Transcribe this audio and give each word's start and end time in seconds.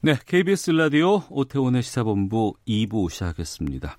네, 0.00 0.16
KBS 0.26 0.70
라디오 0.70 1.24
오태훈의 1.28 1.82
시사본부 1.82 2.54
2부 2.68 3.10
시작하겠습니다. 3.10 3.96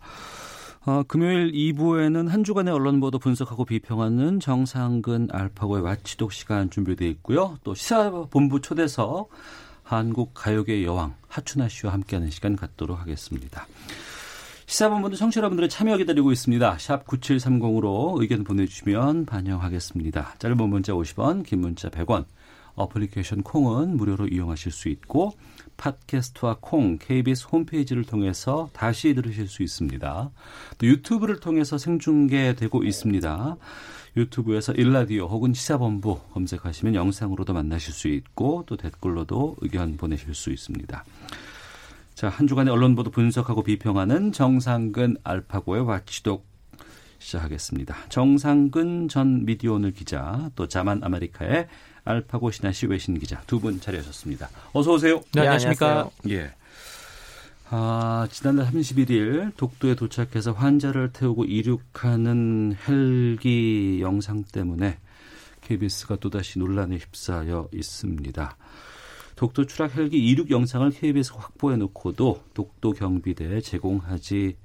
어, 0.85 1.03
금요일 1.05 1.51
2부에는 1.51 2.29
한 2.29 2.45
주간의 2.45 2.73
언론 2.73 3.01
보도 3.01 3.19
분석하고 3.19 3.65
비평하는 3.65 4.39
정상근 4.39 5.27
알파고의 5.29 5.83
와치독 5.83 6.31
시간 6.31 6.69
준비되어 6.69 7.05
있고요. 7.09 7.57
또 7.65 7.75
시사본부 7.75 8.61
초대석 8.61 9.29
한국 9.83 10.31
가요계 10.33 10.85
여왕 10.85 11.15
하춘아 11.27 11.67
씨와 11.67 11.91
함께하는 11.91 12.29
시간 12.29 12.55
갖도록 12.55 12.97
하겠습니다. 12.97 13.67
시사본부는 14.67 15.17
청취자 15.17 15.41
여러분들의 15.41 15.69
참여 15.69 15.97
기다리고 15.97 16.31
있습니다. 16.31 16.77
샵 16.79 17.05
9730으로 17.07 18.21
의견 18.21 18.45
보내주시면 18.45 19.25
반영하겠습니다. 19.25 20.35
짧은 20.39 20.69
문자 20.69 20.93
50원, 20.93 21.45
긴 21.45 21.59
문자 21.59 21.89
100원, 21.89 22.23
어플리케이션 22.75 23.43
콩은 23.43 23.97
무료로 23.97 24.29
이용하실 24.29 24.71
수 24.71 24.87
있고 24.87 25.33
팟캐스트와 25.79 26.57
콩, 26.59 26.97
KBS 26.99 27.47
홈페이지를 27.51 28.03
통해서 28.03 28.69
다시 28.73 29.13
들으실 29.13 29.47
수 29.47 29.63
있습니다. 29.63 30.29
또 30.77 30.87
유튜브를 30.87 31.39
통해서 31.39 31.77
생중계되고 31.77 32.83
있습니다. 32.83 33.57
유튜브에서 34.17 34.73
1라디오 34.73 35.25
혹은 35.27 35.53
시사본부 35.53 36.19
검색하시면 36.33 36.95
영상으로도 36.95 37.53
만나실 37.53 37.93
수 37.93 38.07
있고 38.09 38.63
또 38.67 38.75
댓글로도 38.75 39.57
의견 39.61 39.97
보내실 39.97 40.35
수 40.35 40.51
있습니다. 40.51 41.05
자, 42.15 42.27
한 42.27 42.47
주간의 42.47 42.73
언론 42.73 42.95
보도 42.95 43.11
분석하고 43.11 43.63
비평하는 43.63 44.33
정상근 44.33 45.17
알파고의 45.23 45.83
Watchdog 45.83 46.45
시작하겠습니다. 47.19 47.95
정상근 48.09 49.07
전 49.07 49.45
미디어오늘 49.45 49.91
기자, 49.91 50.49
또 50.55 50.67
자만 50.67 51.01
아메리카의 51.03 51.67
알파고 52.05 52.51
신하시 52.51 52.87
외신 52.87 53.17
기자 53.19 53.41
두 53.41 53.59
분 53.59 53.79
자리하셨습니다. 53.79 54.49
어서 54.73 54.93
오세요. 54.93 55.21
네, 55.33 55.41
안녕하십니까. 55.41 56.09
예. 56.29 56.51
아, 57.71 58.27
지난달 58.31 58.65
31일 58.71 59.55
독도에 59.55 59.93
도착해서 59.95 60.53
환자를 60.53 61.11
태우고 61.13 61.45
이륙하는 61.45 62.75
헬기 62.87 63.99
영상 64.01 64.43
때문에 64.43 64.97
KBS가 65.61 66.15
또다시 66.15 66.57
논란에 66.57 66.97
휩싸여 66.97 67.69
있습니다. 67.73 68.57
독도 69.35 69.65
추락 69.67 69.95
헬기 69.97 70.17
이륙 70.17 70.49
영상을 70.49 70.89
KBS가 70.89 71.39
확보해 71.39 71.77
놓고도 71.77 72.43
독도 72.55 72.91
경비대에 72.93 73.61
제공하지 73.61 74.57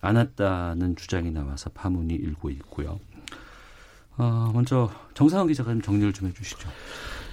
않았다는 0.00 0.94
주장이 0.94 1.32
나와서 1.32 1.68
파문이 1.70 2.14
일고 2.14 2.50
있고요. 2.50 3.00
어, 4.18 4.50
먼저 4.52 4.90
정상훈 5.14 5.48
기자가 5.48 5.72
좀 5.72 5.82
정리를 5.82 6.12
좀 6.12 6.28
해주시죠. 6.28 6.68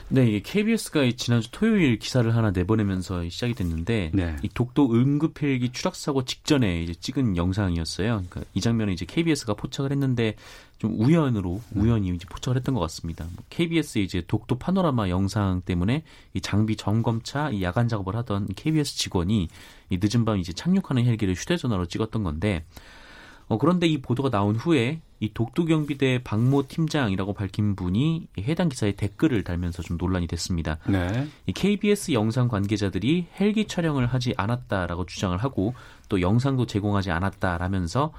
네, 0.10 0.28
이게 0.28 0.42
KBS가 0.42 1.10
지난주 1.16 1.50
토요일 1.52 1.98
기사를 1.98 2.36
하나 2.36 2.52
내보내면서 2.52 3.28
시작이 3.30 3.54
됐는데 3.56 4.12
네. 4.14 4.36
이 4.44 4.50
독도 4.54 4.94
응급 4.94 5.42
헬기 5.42 5.72
추락 5.72 5.96
사고 5.96 6.24
직전에 6.24 6.84
이제 6.84 6.94
찍은 6.94 7.38
영상이었어요. 7.38 8.24
그러니까 8.30 8.44
이 8.54 8.62
장면을 8.62 8.94
이제 8.94 9.06
KBS가 9.06 9.56
포착을 9.56 9.92
했는데 9.92 10.36
좀 10.78 11.00
우연으로 11.00 11.62
우연히 11.74 12.10
이제 12.10 12.26
포착을 12.30 12.58
했던 12.58 12.76
것 12.76 12.82
같습니다. 12.82 13.26
뭐 13.34 13.44
KBS 13.50 14.00
이제 14.00 14.22
독도 14.28 14.60
파노라마 14.60 15.10
영상 15.10 15.62
때문에 15.62 16.04
이 16.34 16.42
장비 16.42 16.76
점검차 16.76 17.50
이 17.50 17.64
야간 17.64 17.88
작업을 17.88 18.16
하던 18.18 18.50
KBS 18.56 18.98
직원이 18.98 19.48
이 19.90 20.00
늦은 20.02 20.26
밤 20.26 20.38
이제 20.38 20.52
착륙하는 20.52 21.06
헬기를 21.06 21.34
휴대전화로 21.34 21.86
찍었던 21.86 22.24
건데 22.24 22.66
어, 23.48 23.58
그런데 23.58 23.88
이 23.88 24.02
보도가 24.02 24.30
나온 24.30 24.56
후에 24.56 25.02
이 25.20 25.32
독도경비대 25.34 26.22
박모 26.24 26.68
팀장이라고 26.68 27.34
밝힌 27.34 27.76
분이 27.76 28.28
해당 28.40 28.68
기사에 28.68 28.92
댓글을 28.94 29.44
달면서 29.44 29.82
좀 29.84 29.98
논란이 29.98 30.28
됐습니다. 30.28 30.80
네. 30.88 31.28
이 31.46 31.54
KBS 31.54 32.12
영상 32.12 32.48
관계자들이 32.50 33.28
헬기 33.40 33.66
촬영을 33.68 34.06
하지 34.06 34.34
않았다라고 34.36 35.06
주장을 35.06 35.38
하고 35.38 35.74
또 36.10 36.20
영상도 36.20 36.66
제공하지 36.66 37.12
않았다라면서 37.12 38.12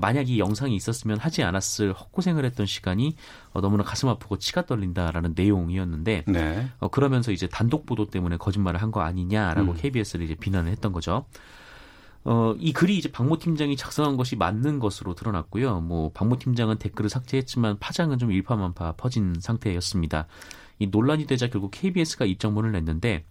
만약 0.00 0.30
이 0.30 0.38
영상이 0.38 0.74
있었으면 0.74 1.18
하지 1.18 1.42
않았을 1.42 1.92
헛고생을 1.92 2.44
했던 2.46 2.64
시간이 2.64 3.14
어, 3.52 3.60
너무나 3.60 3.82
가슴 3.82 4.08
아프고 4.08 4.38
치가 4.38 4.64
떨린다라는 4.64 5.34
내용이었는데 5.36 6.24
네. 6.28 6.68
어, 6.78 6.88
그러면서 6.88 7.30
이제 7.32 7.46
단독 7.48 7.84
보도 7.86 8.06
때문에 8.08 8.36
거짓말을 8.36 8.80
한 8.80 8.92
거 8.92 9.00
아니냐라고 9.00 9.72
음. 9.72 9.76
KBS를 9.76 10.24
이제 10.24 10.34
비난을 10.34 10.70
했던 10.70 10.92
거죠. 10.92 11.24
어, 12.24 12.54
이 12.58 12.72
글이 12.72 12.96
이제 12.96 13.10
박모 13.10 13.38
팀장이 13.38 13.76
작성한 13.76 14.16
것이 14.16 14.36
맞는 14.36 14.78
것으로 14.78 15.14
드러났고요. 15.14 15.80
뭐 15.80 16.10
박모 16.12 16.38
팀장은 16.38 16.78
댓글을 16.78 17.10
삭제했지만 17.10 17.78
파장은 17.78 18.18
좀 18.18 18.30
일파만파 18.30 18.92
퍼진 18.92 19.34
상태였습니다. 19.40 20.26
이 20.78 20.86
논란이 20.86 21.26
되자 21.26 21.48
결국 21.48 21.70
KBS가 21.72 22.24
입장문을 22.24 22.72
냈는데 22.72 23.24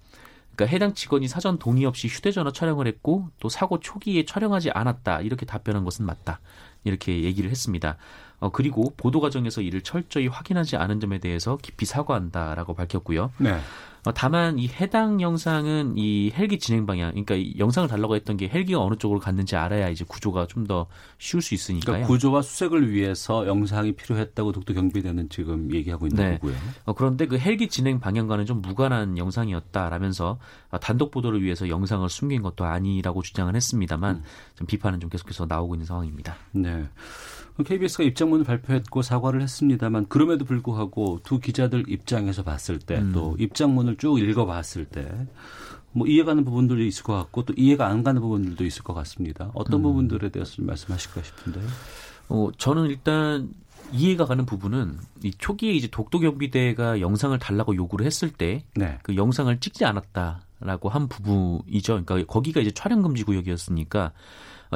그러니까 0.56 0.74
해당 0.74 0.94
직원이 0.94 1.28
사전 1.28 1.58
동의 1.58 1.86
없이 1.86 2.08
휴대전화 2.08 2.52
촬영을 2.52 2.86
했고 2.88 3.30
또 3.40 3.50
사고 3.50 3.80
초기에 3.80 4.26
촬영하지 4.26 4.72
않았다 4.72 5.22
이렇게 5.22 5.46
답변한 5.46 5.86
것은 5.86 6.06
맞다 6.06 6.42
이렇게 6.84 7.24
얘기를 7.24 7.50
했습니다. 7.50 7.98
어, 8.40 8.50
그리고 8.50 8.94
보도 8.98 9.22
과정에서 9.22 9.62
이를 9.62 9.82
철저히 9.82 10.28
확인하지 10.28 10.76
않은 10.76 11.00
점에 11.00 11.20
대해서 11.20 11.58
깊이 11.62 11.86
사과한다라고 11.86 12.74
밝혔고요. 12.74 13.32
네. 13.38 13.60
어, 14.06 14.14
다만 14.14 14.58
이 14.58 14.68
해당 14.68 15.22
영상은 15.22 15.94
이 15.98 16.32
헬기 16.36 16.58
진행 16.58 16.86
방향, 16.86 17.12
그러니까 17.12 17.36
이 17.36 17.54
영상을 17.58 17.90
달라고 17.90 18.16
했던 18.16 18.38
게 18.38 18.48
헬기가 18.48 18.80
어느 18.80 18.96
쪽으로 18.96 19.20
갔는지 19.20 19.56
알아야 19.56 19.90
이제 19.90 20.06
구조가 20.08 20.48
좀 20.48 20.62
더 20.72 20.88
쉬울 21.18 21.42
수 21.42 21.54
있으니까요. 21.54 21.86
그러니까 21.86 22.08
구조와 22.08 22.42
수색을 22.42 22.92
위해서 22.92 23.48
영상이 23.48 23.94
필요했다고 23.94 24.52
독도 24.52 24.74
경비대는 24.74 25.30
지금 25.30 25.74
얘기하고 25.74 26.08
있는 26.08 26.24
네. 26.24 26.34
거고요. 26.38 26.56
어, 26.86 26.94
그런데 26.94 27.26
그 27.28 27.38
헬기 27.38 27.68
진행 27.68 28.00
방향과는 28.00 28.46
좀 28.46 28.62
무관한 28.62 29.18
영상이었다라면서 29.18 30.40
어, 30.70 30.80
단독 30.80 31.12
보도를 31.12 31.44
위해서 31.44 31.68
영상을 31.68 32.08
숨긴 32.10 32.42
것도 32.42 32.66
아니라고 32.66 33.22
주장을 33.22 33.54
했습니다만 33.54 34.18
음. 34.18 34.24
좀 34.56 34.68
비판은 34.68 35.00
좀 35.00 35.10
계속해서 35.10 35.46
나오고 35.48 35.76
있는 35.76 35.86
상황입니다. 35.86 36.36
네. 36.52 36.88
KBS가 37.64 38.04
입장문을 38.04 38.46
발표했고 38.46 39.02
사과를 39.02 39.42
했습니다만 39.42 40.08
그럼에도 40.08 40.46
불구하고 40.46 41.20
두 41.24 41.40
기자들 41.40 41.86
입장에서 41.88 42.44
봤을 42.44 42.80
때또 42.80 43.34
음. 43.34 43.36
입장문을 43.40 43.91
쭉 43.98 44.20
읽어봤을 44.20 44.86
때 44.86 45.10
뭐 45.94 46.08
이해가는 46.08 46.46
부분들이 46.46 46.88
있을 46.88 47.04
것 47.04 47.14
같고 47.16 47.44
또 47.44 47.54
이해가 47.56 47.88
안 47.88 48.04
가는 48.04 48.22
부분들도 48.22 48.64
있을 48.64 48.84
것 48.84 48.94
같습니다. 48.94 49.52
어떤 49.54 49.82
음. 49.82 49.84
부분들에 49.84 50.30
대해서 50.30 50.54
좀 50.54 50.66
말씀하실까 50.66 51.22
싶은데요. 51.22 51.68
어, 52.30 52.50
저는 52.58 52.86
일단 52.86 53.50
이해가 53.92 54.26
가는 54.26 54.46
부분은 54.46 55.00
이 55.24 55.32
초기에 55.38 55.74
이제 55.74 55.88
독도 55.88 56.20
경비대가 56.20 57.02
영상을 57.02 57.38
달라고 57.40 57.76
요구를 57.76 58.06
했을 58.06 58.30
때 58.30 58.64
네. 58.76 59.00
그 59.04 59.18
영상을 59.18 59.60
찍지 59.60 59.84
않았다라고 59.84 60.88
한 60.88 61.10
부분이죠. 61.10 62.04
그러니까 62.06 62.32
거기가 62.32 62.62
이제 62.62 62.72
촬영 62.72 63.02
금지 63.02 63.24
구역이었으니까 63.24 64.06
어, 64.06 64.12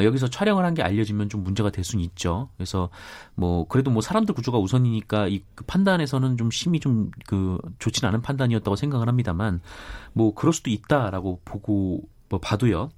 여기서 0.03 0.28
촬영을 0.29 0.66
한 0.66 0.75
게 0.75 0.81
알려지면 0.83 1.29
좀 1.29 1.44
문제가 1.44 1.69
될 1.69 1.85
수는 1.85 2.03
있죠. 2.06 2.50
그래서 2.57 2.89
뭐 3.35 3.66
그래도 3.67 3.91
뭐 3.91 4.01
사람들 4.01 4.35
구조가 4.35 4.57
우선이니까 4.59 5.28
이그 5.29 5.63
판단에서는 5.66 6.38
좀 6.38 6.51
심히 6.51 6.79
좀 6.79 7.11
그 7.28 7.57
좋지는 7.79 8.09
않은 8.09 8.22
판단이었다고 8.22 8.75
생각을 8.75 9.07
합니다만 9.07 9.61
뭐 10.13 10.34
그럴 10.34 10.51
수도 10.53 10.69
있다라고 10.69 11.41
보고 11.45 12.01
뭐 12.29 12.39
봐도요. 12.39 12.90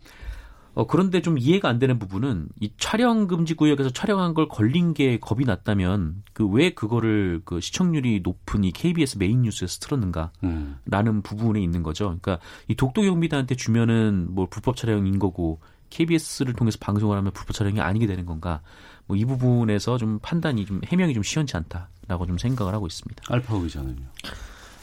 어, 0.73 0.85
그런데 0.85 1.23
좀 1.23 1.39
이해가 1.39 1.67
안 1.69 1.79
되는 1.79 1.97
부분은 1.97 2.49
이 2.59 2.71
촬영 2.77 3.25
금지 3.25 3.55
구역에서 3.55 3.89
촬영한 3.89 4.35
걸 4.35 4.47
걸린 4.47 4.93
게 4.93 5.17
겁이 5.19 5.43
났다면 5.43 6.21
그 6.33 6.45
왜 6.47 6.69
그거를 6.69 7.41
그 7.45 7.59
시청률이 7.61 8.19
높은 8.23 8.63
이 8.63 8.71
KBS 8.71 9.17
메인 9.17 9.41
뉴스에서 9.41 9.79
틀었는가? 9.79 10.31
음. 10.43 10.77
라는 10.85 11.23
부분에 11.23 11.59
있는 11.61 11.81
거죠. 11.81 12.05
그러니까 12.05 12.37
이 12.67 12.75
독도 12.75 13.01
경비대한테 13.01 13.55
주면은 13.55 14.27
뭐 14.29 14.45
불법 14.49 14.75
촬영인 14.75 15.17
거고 15.17 15.59
KBS를 15.89 16.53
통해서 16.53 16.77
방송을 16.81 17.17
하면 17.17 17.31
불법 17.31 17.53
촬영이 17.53 17.79
아니게 17.81 18.07
되는 18.07 18.25
건가? 18.25 18.61
뭐 19.07 19.17
이 19.17 19.23
부분에서 19.25 19.97
좀 19.97 20.19
판단이 20.19 20.65
좀 20.65 20.81
해명이 20.85 21.13
좀 21.13 21.23
시원치 21.23 21.55
않다라고 21.55 22.25
좀 22.25 22.37
생각을 22.37 22.73
하고 22.73 22.87
있습니다. 22.87 23.23
알파고 23.29 23.61
기자는요. 23.61 24.03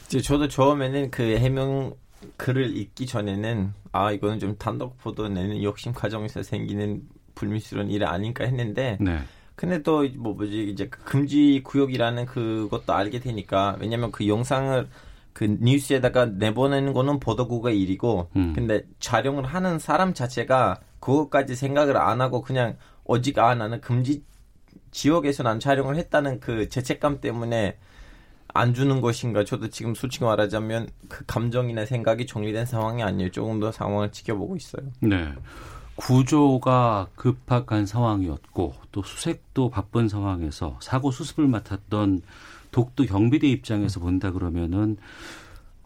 이제 0.06 0.20
저도 0.20 0.48
처음에는 0.48 1.10
그 1.10 1.22
해명 1.22 1.94
글을 2.38 2.74
읽기 2.76 3.06
전에는 3.06 3.72
아 3.92 4.10
이거는 4.12 4.38
좀 4.38 4.56
단독 4.56 4.96
보도 4.98 5.28
내는 5.28 5.62
욕심 5.62 5.92
과정에서 5.92 6.42
생기는 6.42 7.02
불미스러운 7.34 7.90
일 7.90 8.04
아닌가 8.06 8.44
했는데 8.44 8.96
네. 9.00 9.18
근데 9.56 9.82
또 9.82 10.04
뭐 10.16 10.32
뭐지 10.34 10.70
이제 10.70 10.88
그 10.88 10.98
금지 11.04 11.60
구역이라는 11.62 12.26
그것도 12.26 12.92
알게 12.92 13.20
되니까 13.20 13.76
왜냐면 13.78 14.10
그 14.10 14.26
영상을 14.26 14.88
그 15.34 15.44
뉴스에다가 15.60 16.26
내보내는 16.26 16.92
거는 16.92 17.20
보도국의 17.20 17.78
일이고 17.80 18.30
음. 18.36 18.52
근데 18.54 18.82
촬영을 19.00 19.44
하는 19.44 19.78
사람 19.78 20.14
자체가 20.14 20.80
그것까지 21.04 21.54
생각을 21.54 21.98
안 21.98 22.22
하고 22.22 22.40
그냥 22.40 22.78
오직 23.04 23.38
아 23.38 23.54
나는 23.54 23.82
금지 23.82 24.24
지역에서 24.90 25.42
난 25.42 25.60
촬영을 25.60 25.96
했다는 25.96 26.40
그 26.40 26.70
죄책감 26.70 27.20
때문에 27.20 27.76
안 28.48 28.72
주는 28.72 29.02
것인가 29.02 29.44
저도 29.44 29.68
지금 29.68 29.94
솔직히 29.94 30.24
말하자면 30.24 30.88
그 31.08 31.24
감정이나 31.26 31.84
생각이 31.84 32.26
정리된 32.26 32.64
상황이 32.64 33.02
아니에요 33.02 33.30
조금 33.32 33.60
더 33.60 33.70
상황을 33.70 34.12
지켜보고 34.12 34.56
있어요 34.56 34.86
네. 35.00 35.30
구조가 35.96 37.08
급박한 37.16 37.84
상황이었고 37.84 38.74
또 38.90 39.02
수색도 39.02 39.68
바쁜 39.68 40.08
상황에서 40.08 40.78
사고 40.80 41.10
수습을 41.10 41.46
맡았던 41.48 42.22
독도 42.70 43.04
경비대 43.04 43.46
입장에서 43.46 44.00
본다 44.00 44.32
그러면은 44.32 44.96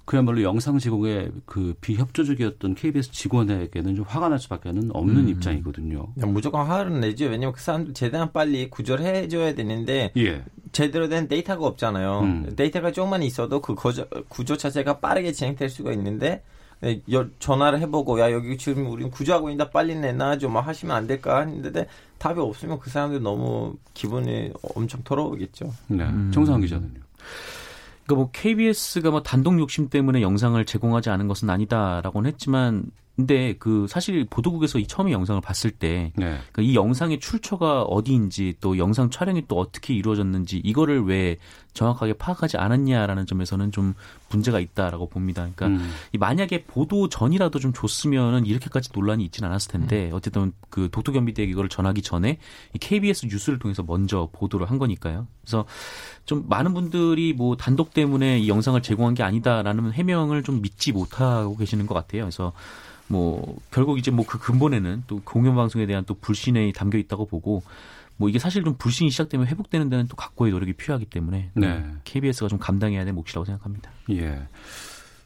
그야말로 0.09 0.43
영상 0.43 0.79
제공에 0.79 1.29
그 1.45 1.75
비협조적이었던 1.83 2.75
KBS 2.77 3.11
직원에게는 3.13 3.95
좀 3.95 4.07
화가 4.09 4.31
날 4.31 4.39
수밖에 4.39 4.73
는 4.73 4.89
없는 4.95 5.25
음. 5.25 5.29
입장이거든요. 5.29 6.07
무조건 6.15 6.67
화를 6.67 6.99
내죠 7.01 7.27
왜냐면 7.27 7.53
그 7.53 7.61
사람들 7.61 7.93
최대한 7.93 8.33
빨리 8.33 8.71
구조를 8.71 9.05
해줘야 9.05 9.55
되는데 9.55 10.11
예. 10.17 10.43
제대로 10.73 11.11
된 11.11 11.29
데이터가 11.29 11.67
없잖아요. 11.67 12.21
음. 12.21 12.53
데이터가 12.57 12.91
조금만 12.93 13.23
있어도 13.23 13.61
그 13.61 13.75
거저, 13.75 14.07
구조 14.31 14.57
자체가 14.57 15.01
빠르게 15.01 15.33
진행될 15.33 15.69
수가 15.69 15.93
있는데 15.93 16.43
네, 16.81 17.03
여- 17.13 17.29
전화를 17.39 17.79
해보고 17.81 18.19
야 18.19 18.33
여기 18.33 18.57
지금 18.57 18.91
우린 18.91 19.11
구조하고 19.11 19.51
있다 19.51 19.69
빨리 19.69 19.95
내놔 19.95 20.39
좀 20.39 20.57
하시면 20.57 20.97
안 20.97 21.07
될까 21.07 21.41
했는데 21.41 21.87
답이 22.17 22.41
없으면 22.41 22.79
그 22.79 22.89
사람들 22.89 23.21
너무 23.21 23.77
기분이 23.93 24.53
엄청 24.75 25.03
더러우겠죠. 25.05 25.71
네. 25.89 26.05
음. 26.05 26.31
정상훈 26.33 26.63
기자는요. 26.63 27.01
그러니까 28.09 28.15
뭐 28.15 28.31
KBS가 28.33 29.11
뭐 29.11 29.23
단독 29.23 29.61
욕심 29.61 29.91
때문에 29.91 30.23
영상을 30.23 30.65
제공하지 30.65 31.11
않은 31.11 31.29
것은 31.29 31.51
아니다라고는 31.51 32.31
했지만 32.31 32.85
근데 33.19 33.57
그 33.59 33.89
사실 33.89 34.25
보도국에서 34.31 34.79
이 34.79 34.87
처음에 34.87 35.11
영상을 35.11 35.41
봤을 35.41 35.73
때 35.73 36.13
네. 36.15 36.39
그러니까 36.53 36.63
이 36.63 36.77
영상의 36.77 37.19
출처가 37.19 37.83
어디인지 37.83 38.55
또 38.61 38.79
영상 38.79 39.11
촬영이 39.11 39.47
또 39.49 39.59
어떻게 39.59 39.93
이루어졌는지 39.93 40.59
이거를 40.59 41.03
왜 41.03 41.37
정확하게 41.73 42.13
파악하지 42.13 42.59
않았냐라는 42.59 43.27
점에서는 43.27 43.73
좀 43.73 43.95
문제가 44.31 44.61
있다라고 44.61 45.09
봅니다. 45.09 45.49
그러니까 45.53 45.67
음. 45.67 45.93
이 46.13 46.19
만약에 46.19 46.63
보도 46.63 47.09
전이라도 47.09 47.59
좀 47.59 47.73
줬으면은 47.73 48.47
이렇게까지 48.47 48.91
논란이 48.95 49.25
있진 49.25 49.45
않았을 49.45 49.73
텐데 49.73 50.11
어쨌든 50.13 50.53
그 50.71 50.89
독도경비대에게 50.93 51.51
이거를 51.51 51.69
전하기 51.69 52.03
전에 52.03 52.39
이 52.73 52.79
KBS 52.79 53.27
뉴스를 53.27 53.59
통해서 53.59 53.83
먼저 53.83 54.29
보도를 54.31 54.71
한 54.71 54.79
거니까요. 54.79 55.27
그래서 55.43 55.65
좀 56.25 56.45
많은 56.49 56.73
분들이 56.73 57.33
뭐 57.33 57.57
단독 57.57 57.93
때문에 57.93 58.39
이 58.39 58.49
영상을 58.49 58.81
제공한 58.81 59.15
게 59.15 59.25
아니다라는 59.25 59.93
해명을 59.93 60.45
좀 60.45 60.63
믿지 60.63 60.93
못하고 60.93 61.57
계시는 61.57 61.87
것 61.89 61.95
같아요. 61.95 62.23
그래서 62.23 62.53
뭐 63.09 63.59
결국 63.71 63.99
이제 63.99 64.11
뭐 64.11 64.25
그 64.27 64.39
근본에는 64.39 65.05
또 65.07 65.21
공영 65.25 65.57
방송에 65.57 65.87
대한 65.87 66.05
또 66.05 66.15
불신이 66.15 66.73
담겨 66.75 66.99
있다고 66.99 67.27
보고 67.27 67.63
뭐 68.19 68.29
이게 68.29 68.39
사실 68.39 68.65
좀 68.65 68.77
불신이 68.77 69.11
시작되면 69.11 69.47
회복되는 69.47 69.89
데는 69.89 70.09
또 70.09 70.17
각고의 70.17 70.53
노력이 70.53 70.75
필요하기 70.75 71.07
때문에 71.07 71.51
네. 71.55 71.85
KBS가 72.05 72.49
좀 72.49 72.59
감당해야 72.59 73.05
될 73.05 73.15
몫이라고 73.15 73.45
생각합니다. 73.45 73.91
예. 74.11 74.43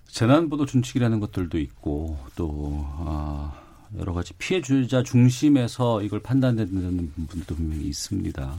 재난보도 0.06 0.66
준칙이라는 0.66 1.20
것들도 1.20 1.58
있고 1.58 2.18
또 2.36 2.86
아, 2.98 3.54
여러 3.98 4.12
가지 4.12 4.34
피해주자 4.34 5.02
중심에서 5.02 6.02
이걸 6.02 6.20
판단되는 6.20 7.12
분들도 7.28 7.54
분명히 7.54 7.86
있습니다. 7.86 8.54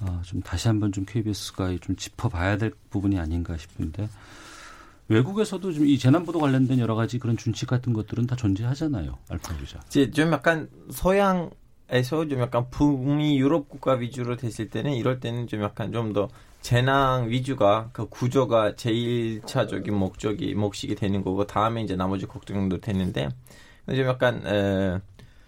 아, 0.00 0.22
좀 0.24 0.42
다시 0.42 0.66
한번 0.66 0.90
좀 0.90 1.04
KBS가 1.06 1.76
좀 1.80 1.94
짚어봐야 1.94 2.58
될 2.58 2.72
부분이 2.90 3.20
아닌가 3.20 3.56
싶은데 3.56 4.08
외국에서도 5.12 5.72
좀 5.72 5.86
이 5.86 5.98
재난보도 5.98 6.38
관련된 6.38 6.78
여러 6.78 6.94
가지 6.94 7.18
그런 7.18 7.36
준칙 7.36 7.68
같은 7.68 7.92
것들은 7.92 8.26
다 8.26 8.36
존재하잖아요. 8.36 9.18
알파 9.28 9.54
기자. 9.56 9.80
이제 9.88 10.10
좀 10.10 10.32
약간 10.32 10.68
서양 10.90 11.50
에서 11.90 12.26
좀 12.26 12.40
약간 12.40 12.70
북미 12.70 13.38
유럽 13.38 13.68
국가 13.68 13.92
위주로 13.94 14.36
됐을 14.36 14.70
때는 14.70 14.92
이럴 14.94 15.20
때는 15.20 15.46
좀 15.46 15.62
약간 15.62 15.92
좀 15.92 16.12
더 16.14 16.28
재난 16.62 17.28
위주가 17.28 17.90
그 17.92 18.08
구조가 18.08 18.76
제일차적인 18.76 19.92
목적이 19.94 20.54
몫이 20.54 20.94
되는 20.94 21.22
거고 21.24 21.44
다음에 21.46 21.82
이제 21.82 21.96
나머지 21.96 22.24
걱정도 22.26 22.80
되는데 22.80 23.28
좀 23.88 23.98
약간 24.06 24.46
에, 24.46 25.00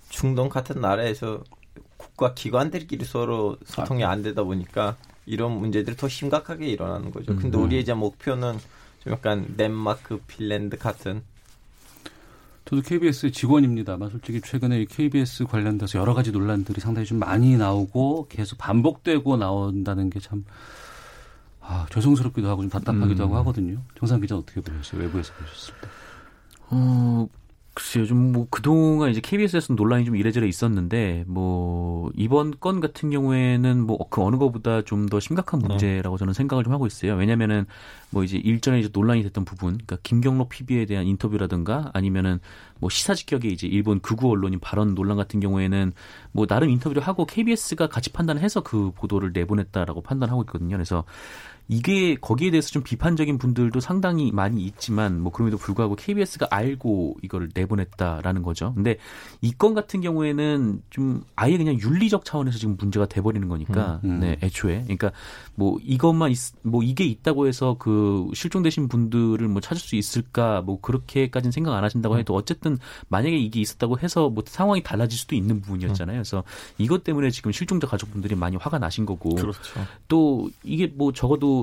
중동 0.08 0.48
같은 0.48 0.80
나라에서 0.80 1.42
국가 1.96 2.34
기관들끼리 2.34 3.04
서로 3.04 3.56
소통이 3.64 4.04
안 4.04 4.22
되다 4.22 4.42
보니까 4.42 4.96
이런 5.24 5.52
문제들이 5.52 5.96
더 5.96 6.08
심각하게 6.08 6.66
일어나는 6.66 7.10
거죠. 7.12 7.34
근데 7.36 7.56
음. 7.56 7.62
우리의 7.64 7.82
이제 7.82 7.94
목표는 7.94 8.58
좀 9.04 9.12
약간 9.12 9.54
덴마크, 9.56 10.18
핀란드 10.26 10.76
같은 10.78 11.22
저도 12.64 12.80
KBS 12.82 13.30
직원입니다만 13.30 14.08
솔직히 14.10 14.40
최근에 14.40 14.80
이 14.80 14.86
KBS 14.86 15.44
관련돼서 15.44 15.98
여러 15.98 16.14
가지 16.14 16.32
논란들이 16.32 16.80
상당히 16.80 17.06
좀 17.06 17.18
많이 17.18 17.56
나오고 17.58 18.26
계속 18.30 18.56
반복되고 18.58 19.36
나온다는 19.36 20.08
게 20.10 20.18
참 20.20 20.44
아, 21.66 21.86
죄송스럽기도 21.90 22.48
하고 22.48 22.60
좀 22.62 22.70
답답하기도 22.70 23.22
음. 23.22 23.26
하고 23.26 23.36
하거든요. 23.38 23.80
정상 23.98 24.20
기자 24.20 24.36
어떻게 24.36 24.60
보셨어요? 24.60 25.00
외부에서 25.00 25.32
보셨을 25.34 25.74
때. 25.80 25.88
어, 26.70 27.26
글쎄요. 27.74 28.06
좀뭐 28.06 28.46
그동안 28.50 29.10
이제 29.10 29.20
KBS에서 29.20 29.74
논란이 29.74 30.04
좀 30.04 30.14
이래저래 30.14 30.46
있었는데 30.46 31.24
뭐 31.26 32.08
이번 32.14 32.52
건 32.60 32.78
같은 32.80 33.10
경우에는 33.10 33.80
뭐 33.84 33.98
그 34.10 34.22
어느 34.22 34.36
것보다 34.36 34.82
좀 34.82 35.06
더 35.08 35.18
심각한 35.18 35.58
문제라고 35.60 36.16
저는 36.16 36.34
생각을 36.34 36.62
좀 36.62 36.72
하고 36.72 36.86
있어요. 36.86 37.14
왜냐면은 37.16 37.66
뭐 38.10 38.22
이제 38.22 38.36
일전에 38.38 38.78
이제 38.78 38.88
논란이 38.92 39.24
됐던 39.24 39.44
부분, 39.44 39.72
그러니까 39.72 39.96
김경록 40.04 40.50
PB에 40.50 40.86
대한 40.86 41.04
인터뷰라든가 41.06 41.90
아니면은 41.94 42.38
뭐 42.78 42.90
시사 42.90 43.14
직격의 43.14 43.52
이제 43.52 43.66
일본 43.66 43.98
극우 44.00 44.30
언론인 44.30 44.60
발언 44.60 44.94
논란 44.94 45.16
같은 45.16 45.40
경우에는 45.40 45.92
뭐 46.32 46.46
나름 46.46 46.70
인터뷰를 46.70 47.02
하고 47.02 47.26
KBS가 47.26 47.88
같이 47.88 48.12
판단해서 48.12 48.62
그 48.62 48.92
보도를 48.94 49.32
내보냈다라고 49.32 50.00
판단하고 50.02 50.42
있거든요. 50.42 50.76
그래서 50.76 51.04
이게 51.68 52.14
거기에 52.16 52.50
대해서 52.50 52.68
좀 52.68 52.82
비판적인 52.82 53.38
분들도 53.38 53.80
상당히 53.80 54.30
많이 54.32 54.62
있지만 54.64 55.20
뭐 55.20 55.32
그럼에도 55.32 55.56
불구하고 55.56 55.96
KBS가 55.96 56.48
알고 56.50 57.16
이걸 57.22 57.48
내보냈다라는 57.54 58.42
거죠. 58.42 58.72
근데 58.74 58.96
이 59.40 59.52
건 59.56 59.72
같은 59.72 60.00
경우에는 60.00 60.82
좀 60.90 61.22
아예 61.36 61.56
그냥 61.56 61.78
윤리적 61.80 62.24
차원에서 62.24 62.58
지금 62.58 62.76
문제가 62.78 63.06
돼버리는 63.06 63.46
거니까 63.48 64.00
음, 64.04 64.10
음. 64.10 64.20
네 64.20 64.36
애초에 64.42 64.82
그러니까 64.82 65.12
뭐 65.54 65.78
이것만 65.82 66.32
있, 66.32 66.38
뭐 66.62 66.82
이게 66.82 67.04
있다고 67.04 67.46
해서 67.46 67.76
그 67.78 68.28
실종되신 68.34 68.88
분들을 68.88 69.46
뭐 69.48 69.60
찾을 69.60 69.80
수 69.80 69.96
있을까 69.96 70.60
뭐 70.60 70.80
그렇게까지는 70.80 71.52
생각 71.52 71.72
안 71.74 71.84
하신다고 71.84 72.18
해도 72.18 72.34
어쨌든 72.34 72.78
만약에 73.08 73.36
이게 73.36 73.60
있었다고 73.60 74.00
해서 74.00 74.28
뭐 74.28 74.42
상황이 74.46 74.82
달라질 74.82 75.18
수도 75.18 75.34
있는 75.34 75.60
부분이었잖아요. 75.62 76.16
그래서 76.16 76.42
이것 76.78 77.04
때문에 77.04 77.30
지금 77.30 77.52
실종자 77.52 77.86
가족분들이 77.86 78.34
많이 78.34 78.56
화가 78.56 78.78
나신 78.78 79.06
거고 79.06 79.36
그렇죠. 79.36 79.60
또 80.08 80.50
이게 80.64 80.88
뭐 80.88 81.12
적어도 81.12 81.53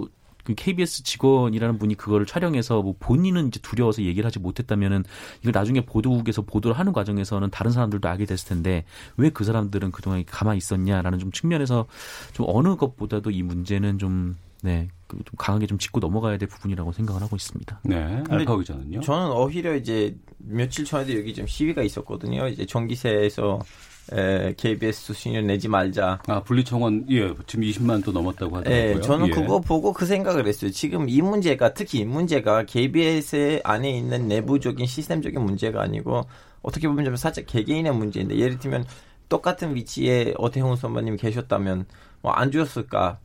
그 0.46 0.54
KBS 0.56 1.04
직원이라는 1.04 1.78
분이 1.78 1.96
그거를 1.96 2.26
촬영해서 2.26 2.82
뭐 2.82 2.96
본인은 3.00 3.48
이제 3.48 3.60
두려워서 3.62 4.04
얘기를 4.04 4.26
하지 4.26 4.40
못했다면은 4.40 5.04
이걸 5.42 5.52
나중에 5.52 5.82
보도국에서 5.82 6.44
보도를 6.44 6.78
하는 6.78 6.94
과정에서는 6.94 7.50
다른 7.50 7.72
사람들도 7.72 8.08
알게 8.08 8.26
됐을 8.26 8.48
텐데 8.48 8.86
왜 9.18 9.32
그 9.32 9.44
사람들은 9.44 9.92
그동안 9.92 10.24
가만히 10.26 10.58
있었냐라는 10.60 11.18
좀 11.20 11.32
측면에서 11.32 11.88
좀 12.34 12.46
어느 12.50 12.76
것보다도 12.76 13.32
이 13.32 13.42
문제는 13.44 13.98
좀 13.98 14.36
네, 14.62 14.88
그좀 15.08 15.34
강하게 15.38 15.66
좀 15.66 15.80
짚고 15.80 16.00
넘어가야 16.00 16.38
될 16.38 16.48
부분이라고 16.48 16.92
생각을 16.92 17.22
하고 17.24 17.36
있습니다. 17.36 17.80
네. 17.84 18.24
알파 18.30 18.56
기자는요? 18.58 19.02
저는 19.02 19.32
오히려 19.32 19.76
이제 19.76 20.16
며칠 20.38 20.86
전에도 20.86 21.18
여기 21.18 21.34
좀 21.34 21.48
시위가 21.48 21.82
있었거든요. 21.82 22.48
이제 22.48 22.66
전기세에서 22.68 23.60
에, 24.14 24.54
KBS 24.58 25.02
수신료 25.02 25.42
내지 25.42 25.68
말자. 25.68 26.20
아, 26.28 26.42
분리청원, 26.44 27.06
예, 27.10 27.34
지금 27.48 27.64
20만 27.66 28.04
또 28.04 28.12
넘었다고 28.12 28.58
하더라고요. 28.58 28.96
예, 28.98 29.02
저는 29.02 29.28
예. 29.28 29.32
그거 29.32 29.60
보고 29.60 29.94
그 29.94 30.06
생각을 30.06 30.48
했어요. 30.48 30.72
지금 30.72 31.08
이 31.08 31.22
문제가 31.22 31.74
특히 31.74 32.00
이 32.00 32.06
문제가 32.06 32.64
KBS 32.64 33.62
안에 33.64 33.90
있는 33.90 34.28
내부적인 34.28 34.86
시스템적인 34.86 35.42
문제가 35.42 35.82
아니고 35.82 36.24
어떻게 36.62 36.88
보면 36.88 37.06
좀 37.06 37.16
살짝 37.16 37.46
개개인의 37.48 37.94
문제인데 37.94 38.38
예를 38.38 38.60
들면 38.60 38.86
똑같은 39.30 39.76
위치에 39.76 40.34
어태훈 40.38 40.76
선배님 40.76 41.16
계셨다면 41.18 41.86
뭐 42.22 42.34
안 42.34 42.52
주었을까? 42.52 43.20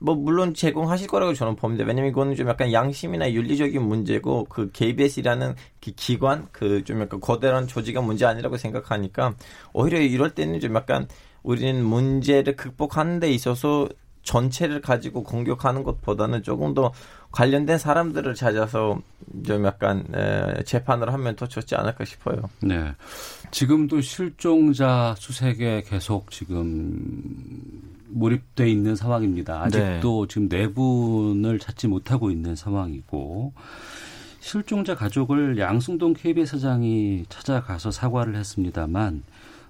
뭐 0.00 0.14
물론 0.14 0.54
제공하실 0.54 1.08
거라고 1.08 1.34
저는 1.34 1.56
봅니다. 1.56 1.84
왜냐면 1.84 2.10
이거는 2.10 2.34
좀 2.36 2.48
약간 2.48 2.72
양심이나 2.72 3.32
윤리적인 3.32 3.82
문제고 3.82 4.44
그 4.44 4.70
KBS라는 4.72 5.54
그 5.82 5.90
기관 5.96 6.46
그 6.52 6.82
좀 6.84 7.00
약간 7.00 7.20
거대한 7.20 7.66
조직의 7.66 8.02
문제 8.02 8.24
아니라고 8.24 8.56
생각하니까 8.56 9.34
오히려 9.72 10.00
이럴 10.00 10.30
때는 10.30 10.60
좀 10.60 10.74
약간 10.76 11.08
우리는 11.42 11.84
문제를 11.84 12.56
극복하는 12.56 13.20
데 13.20 13.30
있어서 13.30 13.88
전체를 14.22 14.80
가지고 14.82 15.22
공격하는 15.22 15.82
것보다는 15.84 16.42
조금 16.42 16.74
더 16.74 16.92
관련된 17.32 17.78
사람들을 17.78 18.34
찾아서 18.34 19.00
좀 19.46 19.64
약간 19.64 20.04
에, 20.14 20.62
재판을 20.64 21.12
하면 21.12 21.34
더 21.36 21.46
좋지 21.46 21.74
않을까 21.74 22.04
싶어요. 22.04 22.42
네. 22.62 22.92
지금도 23.50 24.00
실종자 24.02 25.14
수색에 25.18 25.82
계속 25.86 26.30
지금 26.30 27.87
몰입돼 28.08 28.70
있는 28.70 28.96
상황입니다. 28.96 29.62
아직도 29.62 30.26
네. 30.26 30.32
지금 30.32 30.48
내분을 30.48 31.58
찾지 31.58 31.88
못하고 31.88 32.30
있는 32.30 32.56
상황이고 32.56 33.52
실종자 34.40 34.94
가족을 34.94 35.58
양승동 35.58 36.14
KBS 36.14 36.58
사장이 36.58 37.24
찾아가서 37.28 37.90
사과를 37.90 38.36
했습니다만 38.36 39.22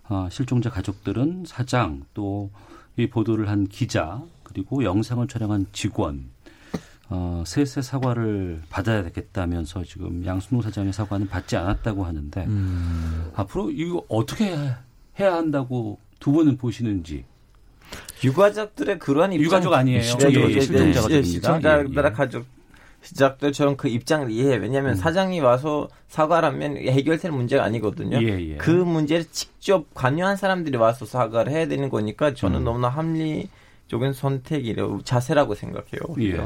어, 0.08 0.28
실종자 0.30 0.70
가족들은 0.70 1.44
사장 1.46 2.04
또 2.14 2.50
이 2.98 3.08
보도를 3.08 3.48
한 3.48 3.68
기자 3.68 4.20
그리고 4.42 4.82
영상을 4.82 5.26
촬영한 5.28 5.66
직원 5.72 6.30
어, 7.08 7.44
셋의 7.46 7.82
사과를 7.82 8.60
받아야 8.68 9.04
되겠다면서 9.04 9.84
지금 9.84 10.26
양승동 10.26 10.62
사장의 10.62 10.92
사과는 10.92 11.28
받지 11.28 11.56
않았다고 11.56 12.04
하는데 12.04 12.44
음. 12.46 13.30
앞으로 13.36 13.70
이거 13.70 14.04
어떻게 14.08 14.56
해야 15.18 15.34
한다고 15.34 16.00
두 16.18 16.32
분은 16.32 16.56
보시는지 16.56 17.24
유가족들의 18.24 18.98
그러한 18.98 19.32
입장 19.32 19.44
유가족 19.44 19.72
아니에요. 19.72 19.98
예, 20.00 20.02
예, 20.02 20.54
예, 20.54 20.60
실종자가족입니다. 20.60 21.22
시청자들 21.22 21.90
예, 21.96 22.02
예. 22.04 22.10
가족 22.10 22.46
시작들처럼 23.02 23.76
그 23.76 23.88
입장을 23.88 24.30
이해해. 24.30 24.56
왜냐하면 24.56 24.92
음. 24.92 24.94
사장이 24.96 25.40
와서 25.40 25.88
사과를 26.08 26.48
하면 26.48 26.76
해결될 26.76 27.30
문제가 27.30 27.64
아니거든요. 27.64 28.20
예, 28.22 28.52
예. 28.52 28.56
그 28.56 28.70
문제를 28.70 29.24
직접 29.30 29.86
관여한 29.94 30.36
사람들이 30.36 30.76
와서 30.76 31.06
사과를 31.06 31.52
해야 31.52 31.66
되는 31.68 31.88
거니까 31.90 32.34
저는 32.34 32.60
음. 32.60 32.64
너무나 32.64 32.88
합리적인 32.88 34.12
선택이라고 34.12 35.02
자세라고 35.02 35.54
생각해요. 35.54 36.00
예. 36.20 36.44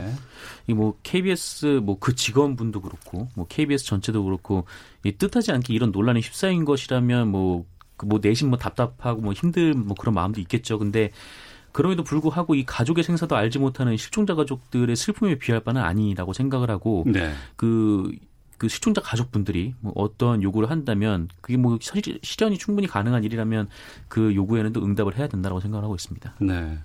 이뭐 0.68 0.99
KBS 1.02 1.80
뭐 1.82 1.96
그 1.99 2.14
직원분도 2.14 2.82
그렇고 2.82 3.28
뭐 3.34 3.46
KBS 3.49 3.87
전체도 3.87 4.22
그렇고 4.25 4.64
이 5.04 5.12
뜻하지 5.12 5.52
않게 5.52 5.72
이런 5.75 5.90
논란에 5.90 6.20
휩싸인 6.20 6.64
것이라면 6.64 7.28
뭐뭐 7.28 7.64
그 7.96 8.06
뭐 8.06 8.18
내심 8.22 8.50
뭐 8.50 8.58
답답하고 8.58 9.20
뭐 9.20 9.32
힘들 9.32 9.75
뭐 9.75 9.94
그런 9.99 10.14
마음도 10.14 10.40
있겠죠. 10.40 10.78
근데 10.78 11.11
그럼에도 11.72 12.04
불구하고 12.04 12.54
이 12.54 12.64
가족의 12.64 13.02
생사도 13.02 13.34
알지 13.34 13.58
못하는 13.58 13.96
실종자 13.96 14.34
가족들의 14.34 14.94
슬픔에 14.94 15.38
비할 15.38 15.61
바는 15.61 15.80
아니라고 15.80 16.32
생각을 16.32 16.70
하고 16.70 17.04
네. 17.06 17.32
그, 17.56 18.12
그 18.58 18.68
실종자 18.68 19.00
가족분들이 19.00 19.75
뭐 19.80 19.92
어떤 19.96 20.42
요구를 20.42 20.70
한다면 20.70 21.28
그게 21.40 21.56
뭐 21.56 21.78
실현이 21.80 22.58
충분히 22.58 22.87
가능한 22.87 23.25
일이라면 23.25 23.68
그 24.08 24.34
요구에는 24.34 24.72
또 24.75 24.84
응답을 24.84 25.16
해야 25.16 25.28
된다고 25.28 25.61
생각을 25.61 25.84
하고 25.84 25.94
있습니다. 25.94 26.34
네. 26.40 26.78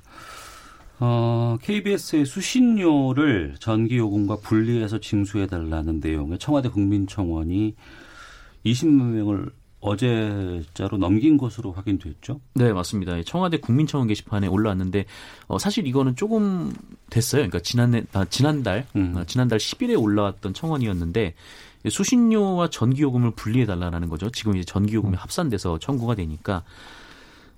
어, 1.00 1.58
KBS의 1.62 2.26
수신료를 2.26 3.56
전기요금과 3.60 4.38
분리해서 4.38 5.00
징수해달라는 5.00 6.00
내용의 6.00 6.40
청와대 6.40 6.70
국민청원이 6.70 7.76
20만 8.66 9.04
명을 9.04 9.52
어제자로 9.80 10.98
넘긴 10.98 11.38
것으로 11.38 11.72
확인됐죠? 11.72 12.42
네, 12.56 12.74
맞습니다. 12.74 13.22
청와대 13.24 13.58
국민청원 13.58 14.08
게시판에 14.08 14.48
올라왔는데 14.48 15.06
어, 15.48 15.60
사실 15.60 15.86
이거는 15.86 16.16
조금 16.16 16.74
됐어요. 17.10 17.42
그러니까 17.42 17.60
지난해 17.60 18.04
아, 18.14 18.26
지난달 18.26 18.88
음. 18.96 19.14
아, 19.16 19.24
지난달 19.26 19.60
10일에 19.60 20.02
올라왔던 20.02 20.54
청원이었는데 20.54 21.36
수신료와 21.88 22.70
전기요금을 22.70 23.32
분리해 23.32 23.66
달라는 23.66 24.10
거죠. 24.10 24.30
지금 24.32 24.56
이제 24.56 24.66
전기요금이 24.66 25.14
음. 25.14 25.18
합산돼서 25.18 25.78
청구가 25.80 26.16
되니까 26.16 26.64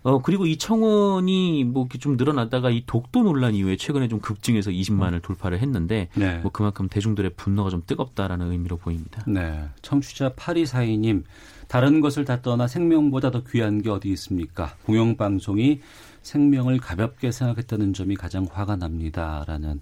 어 0.02 0.22
그리고 0.22 0.46
이 0.46 0.58
청원이 0.58 1.66
뭐 1.66 1.84
이렇게 1.84 1.98
좀 1.98 2.16
늘어났다가 2.16 2.70
이 2.70 2.84
독도 2.86 3.24
논란 3.24 3.54
이후에 3.54 3.76
최근에 3.76 4.08
좀 4.08 4.20
급증해서 4.20 4.72
20만을 4.72 5.22
돌파를 5.22 5.60
했는데 5.60 6.08
네. 6.16 6.38
뭐 6.40 6.52
그만큼 6.52 6.88
대중들의 6.88 7.32
분노가 7.36 7.70
좀 7.70 7.84
뜨겁다라는 7.86 8.52
의미로 8.52 8.78
보입니다. 8.78 9.24
네. 9.28 9.68
청취자 9.82 10.34
8242님 10.34 11.24
다른 11.68 12.00
것을 12.00 12.26
다 12.26 12.42
떠나 12.42 12.68
생명보다 12.68 13.30
더 13.30 13.44
귀한 13.44 13.82
게 13.82 13.90
어디 13.90 14.10
있습니까? 14.10 14.74
공영방송이 14.86 15.82
생명을 16.22 16.80
가볍게 16.80 17.32
생각했다는 17.32 17.94
점이 17.94 18.16
가장 18.16 18.48
화가 18.50 18.76
납니다라는 18.78 19.82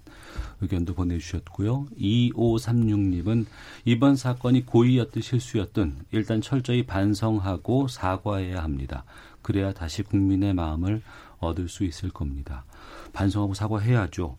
의견도 0.60 0.94
보내주셨고요. 0.94 1.86
2536님은 1.98 3.46
이번 3.84 4.16
사건이 4.16 4.66
고의였든 4.66 5.22
실수였든 5.22 5.94
일단 6.12 6.40
철저히 6.40 6.84
반성하고 6.84 7.88
사과해야 7.88 8.62
합니다. 8.62 9.04
그래야 9.48 9.72
다시 9.72 10.02
국민의 10.02 10.52
마음을 10.52 11.00
얻을 11.38 11.70
수 11.70 11.84
있을 11.84 12.10
겁니다. 12.10 12.66
반성하고 13.14 13.54
사과해야죠. 13.54 14.36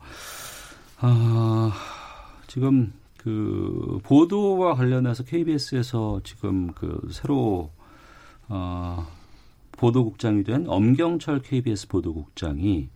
아, 0.99 1.71
지금 2.45 2.93
그 3.17 3.99
보도와 4.03 4.75
관련해서 4.75 5.23
KBS에서 5.23 6.21
지금 6.23 6.73
그 6.73 7.09
새로 7.11 7.71
어 8.49 9.07
보도국장이 9.71 10.43
된 10.43 10.65
엄경철 10.67 11.41
KBS 11.41 11.87
보도국장이 11.87 12.89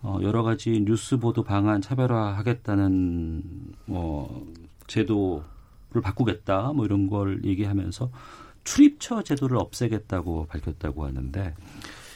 어 0.00 0.18
여러 0.22 0.42
가지 0.42 0.80
뉴스 0.86 1.18
보도 1.18 1.42
방안 1.42 1.82
차별화하겠다는 1.82 3.42
뭐 3.84 4.50
제도를 4.86 6.00
바꾸겠다 6.02 6.72
뭐 6.72 6.86
이런 6.86 7.10
걸 7.10 7.44
얘기하면서 7.44 8.10
출입처 8.66 9.22
제도를 9.22 9.56
없애겠다고 9.56 10.46
밝혔다고 10.48 11.06
하는데 11.06 11.54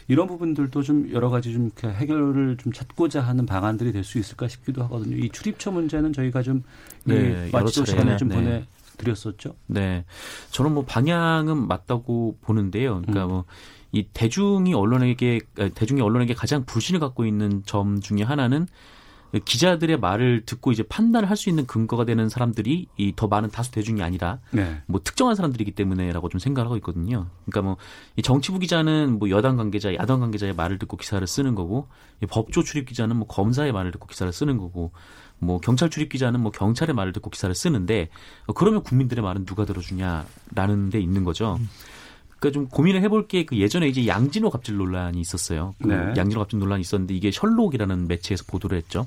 이런 0.08 0.26
부분들도 0.26 0.82
좀 0.82 1.10
여러 1.12 1.30
가지 1.30 1.52
좀 1.52 1.70
해결을 1.82 2.56
좀 2.58 2.72
찾고자 2.72 3.22
하는 3.22 3.46
방안들이 3.46 3.92
될 3.92 4.04
수 4.04 4.18
있을까 4.18 4.48
싶기도 4.48 4.82
하거든요. 4.84 5.16
이 5.16 5.30
출입처 5.30 5.70
문제는 5.70 6.12
저희가 6.12 6.42
좀 6.42 6.64
네, 7.04 7.48
마치도 7.52 7.86
시간에 7.86 8.16
좀 8.16 8.28
네. 8.28 8.34
보내 8.34 8.66
드렸었죠. 8.98 9.54
네, 9.66 10.04
저는 10.50 10.74
뭐 10.74 10.84
방향은 10.84 11.68
맞다고 11.68 12.36
보는데요. 12.42 13.00
그러니까 13.00 13.24
음. 13.24 13.28
뭐 13.30 13.44
이 13.92 14.06
대중이 14.12 14.72
언론에게 14.74 15.40
대중이 15.74 16.00
언론에게 16.00 16.34
가장 16.34 16.64
불신을 16.64 17.00
갖고 17.00 17.26
있는 17.26 17.62
점 17.66 18.00
중에 18.00 18.22
하나는 18.22 18.66
기자들의 19.38 19.98
말을 20.00 20.44
듣고 20.44 20.72
이제 20.72 20.82
판단을 20.82 21.28
할 21.30 21.36
수 21.36 21.48
있는 21.48 21.66
근거가 21.66 22.04
되는 22.04 22.28
사람들이 22.28 22.88
이 22.96 23.12
더 23.14 23.28
많은 23.28 23.50
다수 23.50 23.70
대중이 23.70 24.02
아니라 24.02 24.40
네. 24.50 24.82
뭐 24.86 25.00
특정한 25.02 25.34
사람들이기 25.36 25.72
때문에라고 25.72 26.28
좀 26.28 26.38
생각을 26.40 26.66
하고 26.66 26.76
있거든요. 26.78 27.26
그러니까 27.46 27.62
뭐 27.62 27.76
이 28.16 28.22
정치부 28.22 28.58
기자는 28.58 29.18
뭐 29.18 29.30
여당 29.30 29.56
관계자, 29.56 29.94
야당 29.94 30.20
관계자의 30.20 30.54
말을 30.54 30.78
듣고 30.78 30.96
기사를 30.96 31.24
쓰는 31.26 31.54
거고 31.54 31.88
이 32.22 32.26
법조 32.26 32.62
출입 32.64 32.86
기자는 32.86 33.16
뭐 33.16 33.26
검사의 33.28 33.72
말을 33.72 33.92
듣고 33.92 34.06
기사를 34.06 34.30
쓰는 34.32 34.58
거고 34.58 34.92
뭐 35.38 35.58
경찰 35.60 35.88
출입 35.90 36.08
기자는 36.10 36.40
뭐 36.40 36.50
경찰의 36.52 36.94
말을 36.94 37.12
듣고 37.12 37.30
기사를 37.30 37.54
쓰는데 37.54 38.08
그러면 38.54 38.82
국민들의 38.82 39.22
말은 39.22 39.44
누가 39.46 39.64
들어주냐라는 39.64 40.90
데 40.90 41.00
있는 41.00 41.24
거죠. 41.24 41.56
음. 41.60 41.68
그러니까 42.40 42.50
좀 42.58 42.68
고민을 42.68 43.02
해볼 43.02 43.28
게 43.28 43.44
그 43.44 43.56
예전에 43.56 43.88
이제 43.88 44.06
양진호 44.06 44.50
갑질 44.50 44.76
논란이 44.76 45.20
있었어요. 45.20 45.74
그 45.82 45.88
네. 45.88 46.14
양진호 46.16 46.40
갑질 46.40 46.58
논란이 46.58 46.80
있었는데 46.80 47.14
이게 47.14 47.30
셜록이라는 47.30 48.08
매체에서 48.08 48.44
보도를 48.46 48.76
했죠. 48.78 49.06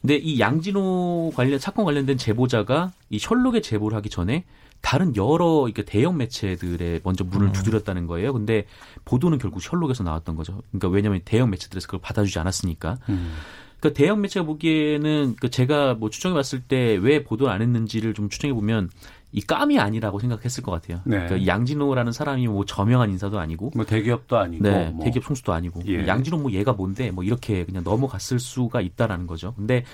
근데 0.00 0.16
이 0.16 0.40
양진호 0.40 1.32
관련 1.34 1.58
사건 1.58 1.84
관련된 1.84 2.16
제보자가 2.16 2.92
이 3.10 3.18
셜록에 3.18 3.60
제보를 3.60 3.96
하기 3.98 4.08
전에 4.08 4.44
다른 4.80 5.14
여러 5.14 5.66
이렇게 5.66 5.84
대형 5.84 6.16
매체들에 6.16 7.00
먼저 7.04 7.22
문을 7.24 7.48
음. 7.48 7.52
두드렸다는 7.52 8.06
거예요. 8.06 8.32
근데 8.32 8.64
보도는 9.04 9.38
결국 9.38 9.60
셜록에서 9.62 10.02
나왔던 10.04 10.36
거죠. 10.36 10.62
그러니까 10.70 10.88
왜냐하면 10.88 11.20
대형 11.24 11.50
매체들에서 11.50 11.86
그걸 11.86 12.00
받아주지 12.00 12.38
않았으니까. 12.38 12.98
음. 13.10 13.34
그러니까 13.80 13.98
대형 13.98 14.20
매체가 14.20 14.46
보기에는 14.46 15.36
그 15.40 15.50
제가 15.50 15.94
뭐 15.94 16.10
추정해 16.10 16.34
봤을 16.34 16.60
때 16.60 16.98
왜 17.00 17.24
보도를 17.24 17.52
안 17.52 17.62
했는지를 17.62 18.14
좀 18.14 18.28
추정해 18.28 18.52
보면 18.52 18.90
이 19.32 19.40
깜이 19.40 19.78
아니라고 19.78 20.18
생각했을 20.18 20.62
것 20.62 20.72
같아요. 20.72 21.00
네. 21.04 21.24
그러니까 21.24 21.46
양진호라는 21.46 22.12
사람이 22.12 22.48
뭐 22.48 22.64
저명한 22.64 23.10
인사도 23.10 23.38
아니고, 23.38 23.70
뭐 23.76 23.84
대기업도 23.84 24.36
아니고, 24.36 24.62
네, 24.64 24.90
뭐. 24.90 25.04
대기업 25.04 25.24
총수도 25.24 25.52
아니고, 25.52 25.82
예. 25.86 26.06
양진호 26.06 26.38
뭐 26.38 26.50
얘가 26.50 26.72
뭔데, 26.72 27.12
뭐 27.12 27.22
이렇게 27.22 27.64
그냥 27.64 27.84
넘어갔을 27.84 28.40
수가 28.40 28.80
있다라는 28.80 29.28
거죠. 29.28 29.54
근데 29.54 29.84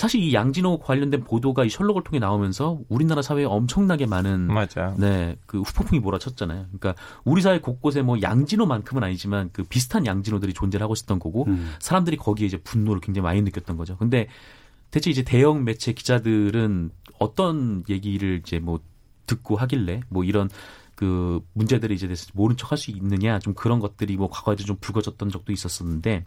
사실 0.00 0.22
이 0.22 0.32
양진호 0.32 0.78
관련된 0.78 1.24
보도가 1.24 1.66
이 1.66 1.68
셜록을 1.68 2.02
통해 2.04 2.18
나오면서 2.18 2.80
우리나라 2.88 3.20
사회에 3.20 3.44
엄청나게 3.44 4.06
많은 4.06 4.46
맞아. 4.46 4.94
네, 4.96 5.36
그 5.44 5.60
후폭풍이 5.60 6.00
몰아쳤잖아요. 6.00 6.68
그러니까 6.72 6.94
우리 7.22 7.42
사회 7.42 7.60
곳곳에 7.60 8.00
뭐 8.00 8.16
양진호만큼은 8.22 9.04
아니지만 9.04 9.50
그 9.52 9.62
비슷한 9.62 10.06
양진호들이 10.06 10.54
존재를 10.54 10.82
하고 10.82 10.94
있었던 10.94 11.18
거고 11.18 11.44
음. 11.48 11.74
사람들이 11.80 12.16
거기에 12.16 12.46
이제 12.46 12.56
분노를 12.56 13.02
굉장히 13.02 13.24
많이 13.24 13.42
느꼈던 13.42 13.76
거죠. 13.76 13.98
근데 13.98 14.28
대체 14.90 15.10
이제 15.10 15.22
대형 15.22 15.64
매체 15.64 15.92
기자들은 15.92 16.92
어떤 17.18 17.84
얘기를 17.90 18.40
이제 18.42 18.58
뭐 18.58 18.80
듣고 19.26 19.56
하길래 19.56 20.00
뭐 20.08 20.24
이런 20.24 20.48
그 20.94 21.42
문제들이 21.52 21.94
이제 21.94 22.08
모른 22.32 22.56
척 22.56 22.72
할 22.72 22.78
수 22.78 22.90
있느냐 22.90 23.38
좀 23.38 23.52
그런 23.52 23.80
것들이 23.80 24.16
뭐 24.16 24.30
과거에도 24.30 24.64
좀 24.64 24.78
불거졌던 24.80 25.28
적도 25.28 25.52
있었었는데 25.52 26.24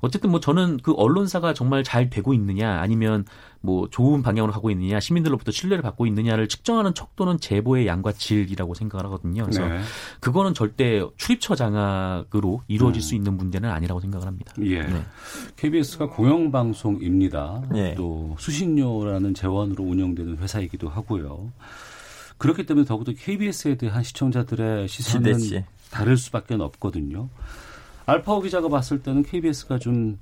어쨌든 0.00 0.30
뭐 0.30 0.40
저는 0.40 0.78
그 0.82 0.92
언론사가 0.92 1.54
정말 1.54 1.82
잘 1.84 2.10
되고 2.10 2.34
있느냐 2.34 2.80
아니면 2.80 3.24
뭐 3.60 3.88
좋은 3.90 4.22
방향으로 4.22 4.52
가고 4.52 4.70
있느냐 4.70 5.00
시민들로부터 5.00 5.50
신뢰를 5.50 5.82
받고 5.82 6.06
있느냐를 6.06 6.48
측정하는 6.48 6.94
척도는 6.94 7.40
제보의 7.40 7.86
양과 7.86 8.12
질이라고 8.12 8.74
생각을 8.74 9.04
하거든요. 9.06 9.44
그래서 9.44 9.66
네. 9.66 9.80
그거는 10.20 10.54
절대 10.54 11.02
출입처 11.16 11.54
장악으로 11.54 12.62
이루어질 12.68 13.00
음. 13.00 13.02
수 13.02 13.14
있는 13.14 13.36
문제는 13.36 13.68
아니라고 13.68 14.00
생각을 14.00 14.26
합니다. 14.26 14.52
예. 14.62 14.82
네. 14.82 15.02
KBS가 15.56 16.08
공영방송입니다. 16.10 17.64
네. 17.72 17.94
또 17.94 18.36
수신료라는 18.38 19.34
재원으로 19.34 19.84
운영되는 19.84 20.38
회사이기도 20.38 20.88
하고요. 20.88 21.52
그렇기 22.38 22.66
때문에 22.66 22.86
더욱더 22.86 23.12
KBS에 23.12 23.76
대한 23.76 24.02
시청자들의 24.02 24.88
시선은 24.88 25.38
다를 25.90 26.16
수밖에 26.16 26.54
없거든요. 26.54 27.28
알파오 28.06 28.40
기자가 28.40 28.68
봤을 28.68 29.02
때는 29.02 29.22
KBS가 29.22 29.78
좀 29.78 30.18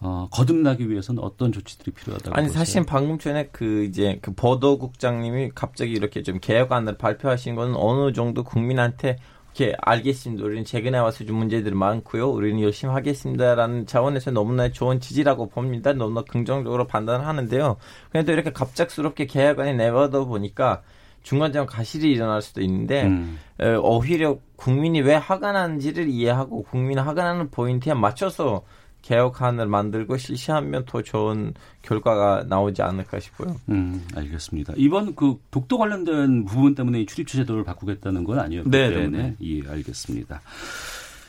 어, 0.00 0.28
거듭나기 0.30 0.88
위해서는 0.88 1.22
어떤 1.22 1.52
조치들이 1.52 1.90
필요하다고 1.92 2.36
아니 2.36 2.46
보세요? 2.46 2.58
사실 2.58 2.84
방금 2.86 3.18
전에 3.18 3.48
그 3.50 3.84
이제 3.84 4.18
그 4.22 4.32
보도국장님이 4.32 5.50
갑자기 5.54 5.92
이렇게 5.92 6.22
좀 6.22 6.38
개혁안을 6.40 6.98
발표하신 6.98 7.56
건 7.56 7.74
어느 7.76 8.12
정도 8.12 8.44
국민한테 8.44 9.18
이렇게 9.54 9.76
알겠습니다. 9.80 10.44
우리는 10.44 10.64
최근에 10.64 10.98
와서 10.98 11.24
좀 11.24 11.36
문제들이 11.36 11.74
많고요. 11.74 12.30
우리는 12.30 12.60
열심히 12.60 12.92
하겠습니다라는 12.94 13.86
차원에서 13.86 14.30
너무나 14.30 14.70
좋은 14.70 15.00
지지라고 15.00 15.48
봅니다. 15.48 15.92
너무나 15.92 16.22
긍정적으로 16.22 16.86
판단을 16.86 17.26
하는데요. 17.26 17.76
그런데 18.10 18.32
이렇게 18.32 18.52
갑작스럽게 18.52 19.26
개혁안이 19.26 19.74
내버려 19.74 20.26
보니까 20.26 20.82
중간중간 21.22 21.66
가실이 21.66 22.10
일어날 22.10 22.42
수도 22.42 22.60
있는데 22.62 23.04
음. 23.04 23.38
에, 23.60 23.74
오히려 23.74 24.38
국민이 24.56 25.00
왜 25.00 25.14
화가 25.14 25.52
나는지를 25.52 26.08
이해하고 26.08 26.62
국민이 26.64 27.00
화가 27.00 27.22
나는 27.22 27.50
포인트에 27.50 27.94
맞춰서 27.94 28.62
개혁안을 29.02 29.66
만들고 29.66 30.16
실시하면 30.16 30.84
더 30.86 31.02
좋은 31.02 31.54
결과가 31.82 32.44
나오지 32.48 32.82
않을까 32.82 33.20
싶어요. 33.20 33.56
음, 33.68 34.04
알겠습니다. 34.14 34.74
이번 34.76 35.14
그 35.14 35.40
독도 35.50 35.78
관련된 35.78 36.44
부분 36.44 36.74
때문에 36.74 37.00
이 37.00 37.06
출입처 37.06 37.38
제도를 37.38 37.64
바꾸겠다는 37.64 38.24
건 38.24 38.38
아니었기 38.40 38.70
네, 38.70 38.90
때문에 38.90 39.18
네, 39.18 39.36
예, 39.40 39.68
알겠습니다. 39.68 40.40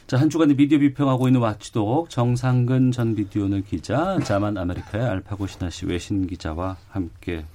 자, 0.07 0.17
한 0.17 0.29
주간의 0.29 0.55
미디어 0.55 0.79
비평하고 0.79 1.27
있는 1.27 1.39
Watchdog 1.39 2.09
정상근 2.09 2.91
전 2.91 3.13
미디어오늘 3.13 3.61
기자, 3.61 4.17
자만 4.23 4.57
아메리카의 4.57 5.05
알파고 5.05 5.45
시나씨 5.45 5.85
외신 5.85 6.25
기자와 6.25 6.77
함께 6.89 7.45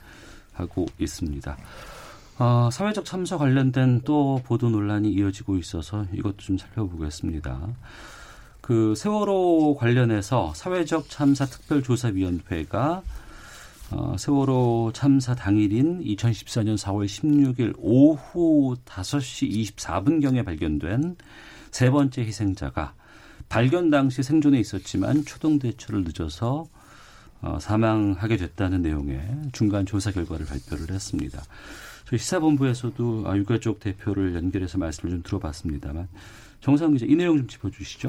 하고 0.53 0.87
있습니다. 0.99 1.57
어, 2.39 2.69
사회적 2.73 3.05
참사 3.05 3.39
관련된 3.39 4.01
또 4.05 4.41
보도 4.45 4.69
논란이 4.69 5.11
이어지고 5.13 5.57
있어서 5.59 6.05
이것도 6.13 6.39
좀 6.39 6.59
살펴보겠습니다. 6.59 7.69
그 8.61 8.95
세월호 8.97 9.77
관련해서 9.77 10.53
사회적 10.55 11.11
참사 11.11 11.47
특별조사위원회가 11.47 13.03
어, 13.93 14.17
세월호 14.19 14.91
참사 14.95 15.37
당일인 15.37 16.03
2014년 16.03 16.77
4월 16.77 17.07
16일 17.07 17.75
오후 17.79 18.75
5시 18.85 19.77
24분경에 19.77 20.45
발견된 20.45 21.17
세 21.71 21.91
번째 21.91 22.23
희생자가 22.23 22.95
발견 23.49 23.91
당시 23.91 24.25
생존에 24.25 24.59
있었지만 24.59 25.25
초동 25.25 25.61
대처를 25.61 26.03
늦어서 26.03 26.67
어, 27.43 27.59
사망하게 27.61 28.39
됐다는 28.39 28.83
내용의 28.83 29.51
중간 29.53 29.87
조사 29.87 30.11
결과를 30.11 30.47
발표를 30.47 30.93
했습니다. 30.93 31.41
저희 32.15 32.19
시사본부에서도 32.19 33.25
아, 33.27 33.37
유가족 33.37 33.81
대표를 33.81 34.37
연결해서 34.37 34.79
말씀을 34.79 35.15
좀 35.15 35.23
들어봤습니다만 35.25 36.07
정상 36.61 36.93
기자 36.93 37.07
이 37.09 37.17
내용 37.17 37.39
좀 37.39 37.49
짚어주시죠. 37.49 38.09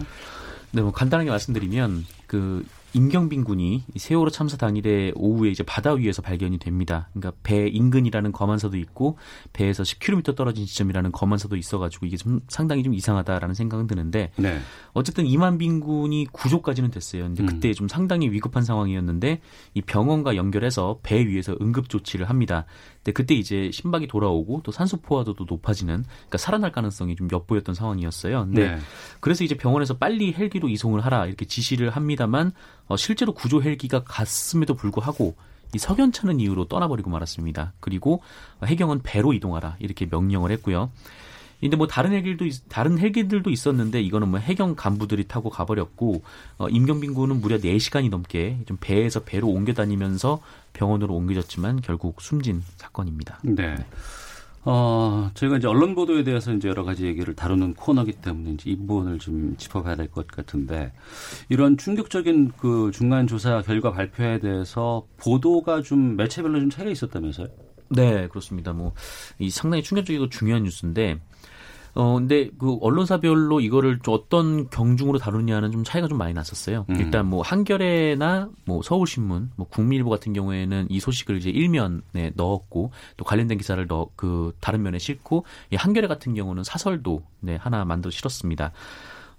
네, 0.71 0.81
뭐 0.83 0.91
간단하게 0.91 1.31
말씀드리면 1.31 2.05
그 2.27 2.63
임경빈 2.95 3.43
군이 3.43 3.83
이 3.93 3.99
세월호 3.99 4.29
참사 4.29 4.55
당일에 4.55 5.11
오후에 5.15 5.49
이제 5.49 5.63
바다 5.63 5.91
위에서 5.91 6.21
발견이 6.21 6.57
됩니다. 6.59 7.09
그러니까 7.11 7.33
배 7.43 7.67
인근이라는 7.67 8.31
검안서도 8.31 8.77
있고 8.77 9.17
배에서 9.51 9.83
10km 9.83 10.33
떨어진 10.37 10.65
지점이라는 10.65 11.11
검안서도 11.11 11.57
있어가지고 11.57 12.05
이게 12.05 12.15
좀 12.15 12.39
상당히 12.47 12.83
좀 12.83 12.93
이상하다라는 12.93 13.53
생각은 13.53 13.87
드는데 13.87 14.31
네. 14.37 14.59
어쨌든 14.93 15.27
이만빈 15.27 15.81
군이 15.81 16.27
구조까지는 16.31 16.89
됐어요. 16.89 17.23
근데 17.23 17.43
음. 17.43 17.47
그때 17.47 17.73
좀 17.73 17.89
상당히 17.89 18.31
위급한 18.31 18.63
상황이었는데 18.63 19.41
이 19.73 19.81
병원과 19.81 20.37
연결해서 20.37 20.99
배 21.03 21.27
위에서 21.27 21.57
응급 21.61 21.89
조치를 21.89 22.29
합니다. 22.29 22.65
근데 23.03 23.11
그때 23.11 23.35
이제 23.35 23.71
심박이 23.73 24.07
돌아오고 24.07 24.61
또 24.63 24.71
산소 24.71 25.01
포화도도 25.01 25.43
높아지는 25.49 26.05
그러니까 26.05 26.37
살아날 26.37 26.71
가능성이 26.71 27.17
좀 27.17 27.27
엿보였던 27.29 27.75
상황이었어요. 27.75 28.45
근데 28.45 28.69
네. 28.69 28.77
그래서 29.19 29.43
이제 29.43 29.55
병원에서 29.55 29.97
빨리 29.97 30.31
헬기로 30.31 30.69
이송을 30.69 31.03
하라 31.03 31.25
이렇게 31.25 31.43
지시를 31.43 31.89
합니다만 31.89 32.53
어, 32.87 32.97
실제로 32.97 33.33
구조 33.33 33.61
헬기가 33.61 34.03
갔음에도 34.03 34.73
불구하고 34.75 35.35
이 35.73 35.77
석연찮은 35.77 36.39
이유로 36.39 36.65
떠나버리고 36.65 37.09
말았습니다. 37.09 37.73
그리고 37.79 38.21
해경은 38.63 39.01
배로 39.03 39.33
이동하라 39.33 39.75
이렇게 39.79 40.05
명령을 40.09 40.51
했고요. 40.51 40.91
근데 41.59 41.77
뭐 41.77 41.87
다른 41.87 42.11
헬기도 42.11 42.45
있- 42.45 42.61
다른 42.69 42.99
헬기들도 42.99 43.49
있었는데 43.49 44.01
이거는 44.01 44.27
뭐 44.29 44.39
해경 44.39 44.75
간부들이 44.75 45.27
타고 45.27 45.49
가버렸고 45.49 46.21
어, 46.59 46.67
임경빈 46.69 47.13
군은 47.13 47.41
무려 47.41 47.57
4시간이 47.57 48.09
넘게 48.09 48.59
좀 48.67 48.77
배에서 48.79 49.21
배로 49.23 49.47
옮겨 49.49 49.73
다니면서 49.73 50.41
병원으로 50.73 51.15
옮겨졌지만 51.15 51.81
결국 51.81 52.21
숨진 52.21 52.61
사건입니다. 52.77 53.39
네. 53.43 53.75
어, 54.67 55.29
저희가 55.35 55.57
이제 55.57 55.67
언론 55.67 55.93
보도에 55.93 56.23
대해서 56.23 56.51
이제 56.51 56.67
여러 56.67 56.83
가지 56.83 57.05
얘기를 57.05 57.35
다루는 57.35 57.75
코너기 57.75 58.13
때문에 58.13 58.51
이제 58.53 58.71
이 58.71 58.75
부분을 58.75 59.19
좀 59.19 59.55
짚어봐야 59.57 59.95
될 59.95 60.07
것 60.09 60.25
같은데 60.27 60.91
이런 61.49 61.77
충격적인 61.77 62.53
그 62.57 62.89
중간 62.93 63.27
조사 63.27 63.61
결과 63.61 63.91
발표에 63.91 64.39
대해서 64.39 65.05
보도가 65.17 65.81
좀 65.83 66.15
매체별로 66.15 66.59
좀 66.59 66.69
차이가 66.71 66.89
있었다면서요? 66.91 67.47
네, 67.89 68.27
그렇습니다. 68.29 68.73
뭐, 68.73 68.93
이 69.37 69.51
상당히 69.51 69.83
충격적이고 69.83 70.29
중요한 70.29 70.63
뉴스인데, 70.63 71.19
어, 71.95 72.15
근데 72.15 72.49
그 72.59 72.77
언론사별로 72.81 73.61
이거를 73.61 73.99
좀 73.99 74.13
어떤 74.13 74.69
경중으로 74.69 75.17
다루느냐는 75.17 75.71
좀 75.71 75.85
차이가 75.85 76.09
좀 76.09 76.17
많이 76.17 76.33
났었어요. 76.33 76.85
음. 76.89 76.95
일단 76.97 77.25
뭐 77.25 77.41
한겨레나 77.41 78.49
뭐 78.65 78.81
서울신문, 78.81 79.51
뭐 79.55 79.67
국민일보 79.69 80.09
같은 80.09 80.33
경우에는 80.33 80.87
이 80.89 80.99
소식을 80.99 81.37
이제 81.37 81.49
일면에 81.49 82.33
넣었고 82.35 82.91
또 83.15 83.23
관련된 83.23 83.57
기사를 83.57 83.87
넣, 83.87 84.09
그 84.17 84.53
다른 84.59 84.83
면에 84.83 84.99
싣고 84.99 85.45
이 85.71 85.77
한겨레 85.77 86.07
같은 86.07 86.33
경우는 86.33 86.65
사설도 86.65 87.23
네, 87.39 87.55
하나 87.55 87.85
만들어 87.85 88.11
실었습니다. 88.11 88.73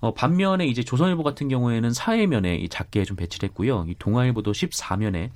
어, 0.01 0.15
반면에 0.15 0.67
이제 0.67 0.83
조선일보 0.83 1.23
같은 1.23 1.49
경우에는 1.49 1.93
사회면에 1.93 2.57
이 2.57 2.71
작게 2.71 3.05
좀 3.05 3.19
배치를 3.19 3.51
했고요. 3.51 3.85
이 3.89 3.95
동아일보도 3.99 4.53
14면에 4.53 5.31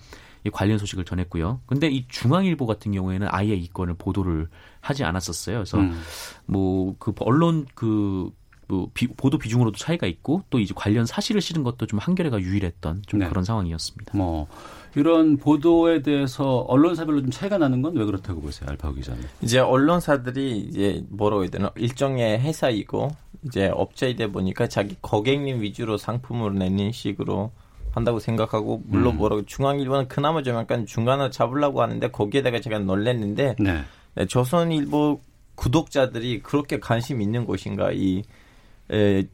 이 0.44 0.50
관련 0.50 0.78
소식을 0.78 1.04
전했고요. 1.04 1.61
근데 1.66 1.88
이 1.88 2.06
중앙일보 2.09 2.66
같은 2.66 2.92
경우에는 2.92 3.28
아예 3.30 3.54
이 3.54 3.68
건을 3.68 3.94
보도를 3.94 4.48
하지 4.80 5.04
않았었어요. 5.04 5.56
그래서 5.56 5.78
음. 5.78 6.00
뭐그 6.46 7.14
언론 7.20 7.66
그 7.74 8.30
뭐 8.70 8.88
비- 8.94 9.08
보도 9.08 9.36
비중으로도 9.36 9.76
차이가 9.76 10.06
있고 10.06 10.44
또 10.48 10.60
이제 10.60 10.72
관련 10.76 11.04
사실을 11.04 11.40
실은 11.40 11.64
것도 11.64 11.86
좀 11.86 11.98
한겨레가 11.98 12.38
유일했던 12.38 13.02
좀 13.04 13.18
네. 13.18 13.28
그런 13.28 13.42
상황이었습니다. 13.42 14.16
뭐 14.16 14.46
이런 14.94 15.38
보도에 15.38 16.02
대해서 16.02 16.58
언론사별로 16.68 17.20
좀 17.22 17.30
차이가 17.32 17.58
나는 17.58 17.82
건 17.82 17.96
왜 17.96 18.04
그렇다고 18.04 18.40
보세요, 18.40 18.70
알파고 18.70 18.94
기자님? 18.94 19.24
이제 19.42 19.58
언론사들이 19.58 20.58
이제 20.58 21.04
뭐라고 21.08 21.42
해야 21.42 21.50
되나 21.50 21.72
일종의 21.74 22.38
회사이고 22.42 23.10
이제 23.44 23.72
업체이다 23.74 24.28
보니까 24.28 24.68
자기 24.68 24.94
고객님 25.00 25.62
위주로 25.62 25.96
상품을 25.96 26.54
내는 26.54 26.92
식으로 26.92 27.50
한다고 27.90 28.20
생각하고 28.20 28.82
물론 28.86 29.14
음. 29.14 29.18
뭐라고 29.18 29.44
중앙일보는 29.46 30.06
그나마 30.06 30.44
좀 30.44 30.54
약간 30.54 30.86
중간을 30.86 31.32
잡으려고 31.32 31.82
하는데 31.82 32.08
거기에다가 32.12 32.60
제가 32.60 32.78
놀랬는데 32.78 33.56
네. 33.58 33.82
네, 34.14 34.27
조선일보 34.27 35.20
구독자들이 35.55 36.42
그렇게 36.42 36.81
관심 36.81 37.20
있는 37.20 37.44
곳인가 37.44 37.90
이 37.92 38.23
에, 38.90 39.25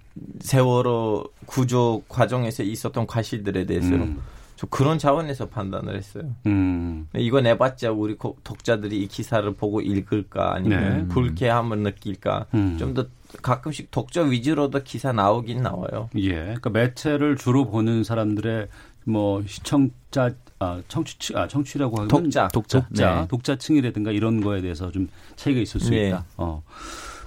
세월호 0.40 1.24
구조 1.46 2.02
과정에서 2.08 2.62
있었던 2.62 3.06
과실들에 3.06 3.64
대해서 3.64 3.94
음. 3.94 4.20
저 4.56 4.66
그런 4.68 4.98
차원에서 4.98 5.48
판단을 5.50 5.96
했어요. 5.96 6.34
음. 6.46 7.06
이거 7.14 7.40
내봤자 7.42 7.90
우리 7.92 8.14
고- 8.16 8.36
독자들이 8.42 9.02
이 9.02 9.06
기사를 9.06 9.50
보고 9.54 9.80
읽을까 9.82 10.54
아니면 10.54 10.98
네. 11.02 11.08
불쾌함을 11.08 11.78
느낄까 11.80 12.46
음. 12.54 12.76
좀더 12.78 13.06
가끔씩 13.42 13.90
독자 13.90 14.22
위주로도 14.22 14.82
기사 14.82 15.12
나오긴 15.12 15.62
나와요. 15.62 16.08
예. 16.16 16.32
그러니까 16.34 16.70
매체를 16.70 17.36
주로 17.36 17.66
보는 17.66 18.02
사람들의 18.04 18.68
뭐 19.06 19.42
시청자 19.46 20.34
아 20.58 20.82
청취 20.88 21.36
아 21.36 21.46
청취라고 21.46 21.96
하면 21.96 22.08
독자. 22.08 22.48
독자. 22.48 22.80
독자, 22.80 23.20
네. 23.20 23.28
독자층이라든가 23.28 24.10
이런 24.10 24.40
거에 24.40 24.60
대해서 24.60 24.90
좀 24.90 25.08
차이가 25.36 25.60
있을 25.60 25.80
수 25.80 25.90
네. 25.90 26.08
있다. 26.08 26.24
어. 26.36 26.62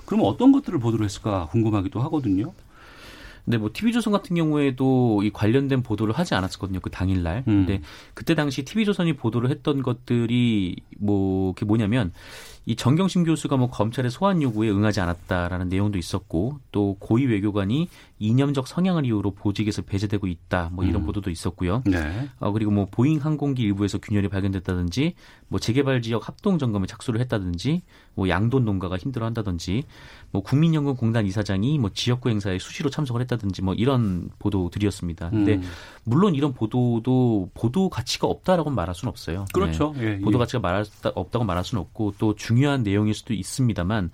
그럼 0.06 0.22
어떤 0.26 0.52
것들을 0.52 0.78
보도를 0.80 1.06
했을까 1.06 1.48
궁금하기도 1.52 2.00
하거든요. 2.02 2.52
근데 3.46 3.58
뭐 3.58 3.70
TV조선 3.72 4.12
같은 4.12 4.36
경우에도 4.36 5.24
이 5.24 5.32
관련된 5.32 5.82
보도를 5.82 6.14
하지 6.14 6.36
않았었거든요. 6.36 6.82
그 6.82 6.90
당일날. 6.90 7.44
음. 7.48 7.66
근데 7.66 7.82
그때 8.14 8.36
당시 8.36 8.66
TV조선이 8.66 9.14
보도를 9.14 9.50
했던 9.50 9.82
것들이 9.82 10.76
뭐 10.98 11.54
그게 11.54 11.66
뭐냐면 11.66 12.12
이 12.70 12.76
정경심 12.76 13.24
교수가 13.24 13.58
뭐 13.58 13.72
검찰의 13.72 14.12
소환 14.12 14.44
요구에 14.44 14.70
응하지 14.70 15.02
않았다라는 15.02 15.70
내용도 15.70 15.98
있었고 15.98 16.60
또 16.72 16.98
고위 17.00 17.26
외교관이 17.26 17.90
이념적 18.20 18.68
성향을 18.68 19.08
이유로 19.08 19.32
보직에서 19.32 19.82
배제되고 19.82 20.28
있다. 20.28 20.70
뭐 20.72 20.86
이런 20.86 21.02
음. 21.02 21.08
보도도 21.08 21.32
있었고요. 21.32 21.82
네. 21.88 22.30
어, 22.38 22.52
그리고 22.52 22.70
뭐 22.70 22.86
보잉 22.86 23.18
항공기 23.26 23.64
일부에서 23.64 23.98
균열이 23.98 24.28
발견됐다든지 24.28 25.16
뭐 25.48 25.60
재개발 25.60 26.04
지역 26.04 26.28
합동 26.28 26.60
점검에 26.60 26.86
착수를 26.86 27.20
했다든지 27.22 27.82
뭐 28.14 28.30
양돈 28.30 28.66
농가가 28.66 28.98
힘들어한다든지 28.98 29.86
뭐 30.32 30.44
국민연금공단 30.44 31.26
이사장이 31.26 31.80
뭐 31.80 31.90
지역구 31.92 32.30
행사에 32.30 32.60
수시로 32.60 32.92
참석을 32.92 33.22
했다든지 33.22 33.64
뭐 33.64 33.74
이런 33.74 34.30
보도들이었습니다. 34.38 35.32
근데 35.32 35.56
음. 35.56 35.64
물론 36.04 36.36
이런 36.36 36.54
보도도 36.54 37.50
보도 37.56 37.90
가치가 37.90 38.28
없다라고 38.28 38.70
말할 38.70 38.94
수는 38.94 39.10
없어요. 39.10 39.46
그렇죠. 39.54 39.94
예, 39.98 40.16
네. 40.16 40.20
보도 40.20 40.38
예. 40.38 40.40
가치가 40.40 40.60
말할 40.60 40.86
수- 40.86 41.08
없다고 41.08 41.46
말할 41.46 41.64
수는 41.64 41.82
없고 41.82 42.14
또 42.20 42.36
중요 42.36 42.60
중요한 42.60 42.84
내용일 42.84 43.14
수도 43.14 43.34
있습니다만 43.34 44.12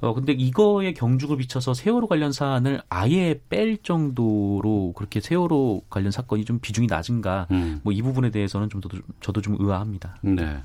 어 0.00 0.14
근데 0.14 0.32
이거에 0.32 0.94
경중을 0.94 1.36
비춰서 1.36 1.74
세월호 1.74 2.08
관련 2.08 2.32
사안을 2.32 2.82
아예 2.88 3.40
뺄 3.48 3.78
정도로 3.84 4.94
그렇게 4.96 5.20
세월호 5.20 5.82
관련 5.88 6.10
사건이 6.10 6.44
좀 6.44 6.58
비중이 6.58 6.88
낮은가 6.88 7.46
음. 7.52 7.80
뭐이 7.84 8.02
부분에 8.02 8.30
대해서는 8.32 8.68
좀 8.70 8.80
저도, 8.80 8.98
저도 9.20 9.40
좀 9.42 9.56
의아합니다. 9.60 10.16
네. 10.22 10.56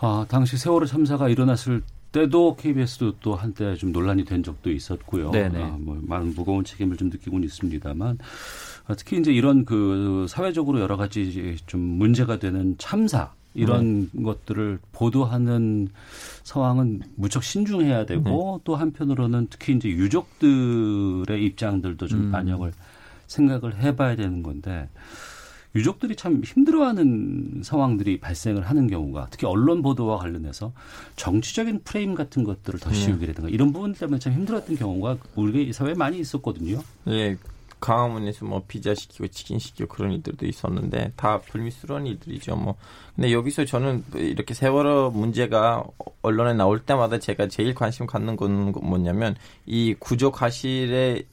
아, 0.00 0.26
당시 0.28 0.56
세월호 0.58 0.86
참사가 0.86 1.28
일어났을 1.28 1.82
때도 2.12 2.56
KBS도 2.56 3.18
또 3.20 3.34
한때 3.34 3.74
좀 3.74 3.92
논란이 3.92 4.24
된 4.24 4.42
적도 4.42 4.70
있었고요. 4.70 5.30
네네. 5.30 5.62
아, 5.62 5.76
뭐 5.78 5.98
많은 6.02 6.34
무거운 6.34 6.64
책임을 6.64 6.96
좀 6.96 7.10
느끼고는 7.10 7.44
있습니다만 7.46 8.18
아, 8.86 8.94
특히 8.94 9.18
이제 9.18 9.32
이런 9.32 9.64
그 9.64 10.26
사회적으로 10.28 10.80
여러 10.80 10.96
가지 10.96 11.56
좀 11.66 11.80
문제가 11.80 12.38
되는 12.38 12.76
참사 12.78 13.32
이런 13.54 14.10
네. 14.12 14.22
것들을 14.22 14.78
보도하는 14.92 15.88
상황은 16.44 17.00
무척 17.16 17.42
신중해야 17.42 18.04
되고 18.04 18.58
네. 18.58 18.62
또 18.64 18.76
한편으로는 18.76 19.48
특히 19.50 19.74
이제 19.74 19.88
유족들의 19.88 21.42
입장들도 21.42 22.06
좀 22.06 22.20
음. 22.20 22.32
반영을 22.32 22.72
생각을 23.26 23.76
해봐야 23.78 24.14
되는 24.14 24.42
건데 24.42 24.88
유족들이 25.76 26.16
참 26.16 26.42
힘들어하는 26.44 27.60
상황들이 27.62 28.18
발생을 28.20 28.62
하는 28.62 28.86
경우가 28.86 29.28
특히 29.30 29.46
언론 29.46 29.82
보도와 29.82 30.18
관련해서 30.18 30.72
정치적인 31.16 31.82
프레임 31.84 32.14
같은 32.14 32.44
것들을 32.44 32.80
더 32.80 32.92
씌우기라든가 32.92 33.50
이런 33.50 33.72
부분 33.72 33.92
때문에 33.92 34.18
참 34.18 34.32
힘들었던 34.32 34.76
경우가 34.76 35.18
우리 35.34 35.72
사회에 35.72 35.94
많이 35.94 36.18
있었거든요. 36.18 36.80
예, 37.08 37.36
광화문에서 37.80 38.44
뭐 38.46 38.62
피자 38.66 38.94
시키고 38.94 39.28
치킨 39.28 39.58
시키고 39.58 39.88
그런 39.88 40.12
일들도 40.12 40.46
있었는데 40.46 41.12
다 41.16 41.38
불미스러운 41.40 42.06
일들이죠. 42.06 42.56
뭐 42.56 42.76
근데 43.14 43.32
여기서 43.32 43.64
저는 43.64 44.04
이렇게 44.14 44.54
세월호 44.54 45.10
문제가 45.10 45.84
언론에 46.22 46.54
나올 46.54 46.80
때마다 46.80 47.18
제가 47.18 47.48
제일 47.48 47.74
관심 47.74 48.06
갖는 48.06 48.36
건 48.36 48.72
뭐냐면 48.72 49.36
이 49.66 49.94
구조 49.98 50.32
과실의 50.32 51.26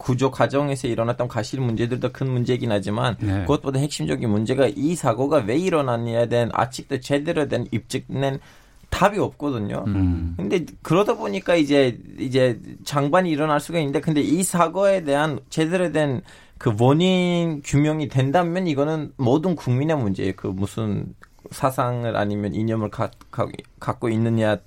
구조 0.00 0.30
과정에서 0.30 0.88
일어났던 0.88 1.28
과실 1.28 1.60
문제들도 1.60 2.10
큰 2.12 2.30
문제이긴 2.30 2.72
하지만 2.72 3.16
네. 3.20 3.42
그것보다 3.42 3.78
핵심적인 3.78 4.28
문제가 4.28 4.66
이 4.74 4.94
사고가 4.94 5.44
왜 5.46 5.58
일어났냐에 5.58 6.28
대한 6.28 6.50
아직도 6.52 7.00
제대로 7.00 7.46
된 7.48 7.66
입증된 7.70 8.40
답이 8.88 9.18
없거든요. 9.18 9.84
음. 9.86 10.34
근데 10.36 10.66
그러다 10.82 11.14
보니까 11.14 11.54
이제 11.54 11.98
이제 12.18 12.60
장반이 12.84 13.30
일어날 13.30 13.60
수가 13.60 13.78
있는데 13.78 14.00
근데 14.00 14.20
이 14.20 14.42
사고에 14.42 15.04
대한 15.04 15.38
제대로 15.48 15.92
된 15.92 16.22
그 16.60 16.76
원인 16.78 17.62
규명이 17.64 18.08
된다면 18.08 18.66
이거는 18.66 19.14
모든 19.16 19.56
국민의 19.56 19.96
문제예요. 19.96 20.34
그 20.36 20.46
무슨 20.46 21.14
사상을 21.50 22.14
아니면 22.14 22.54
이념을 22.54 22.90
가, 22.90 23.10
가, 23.30 23.48
갖고 23.80 24.10
있느냐 24.10 24.58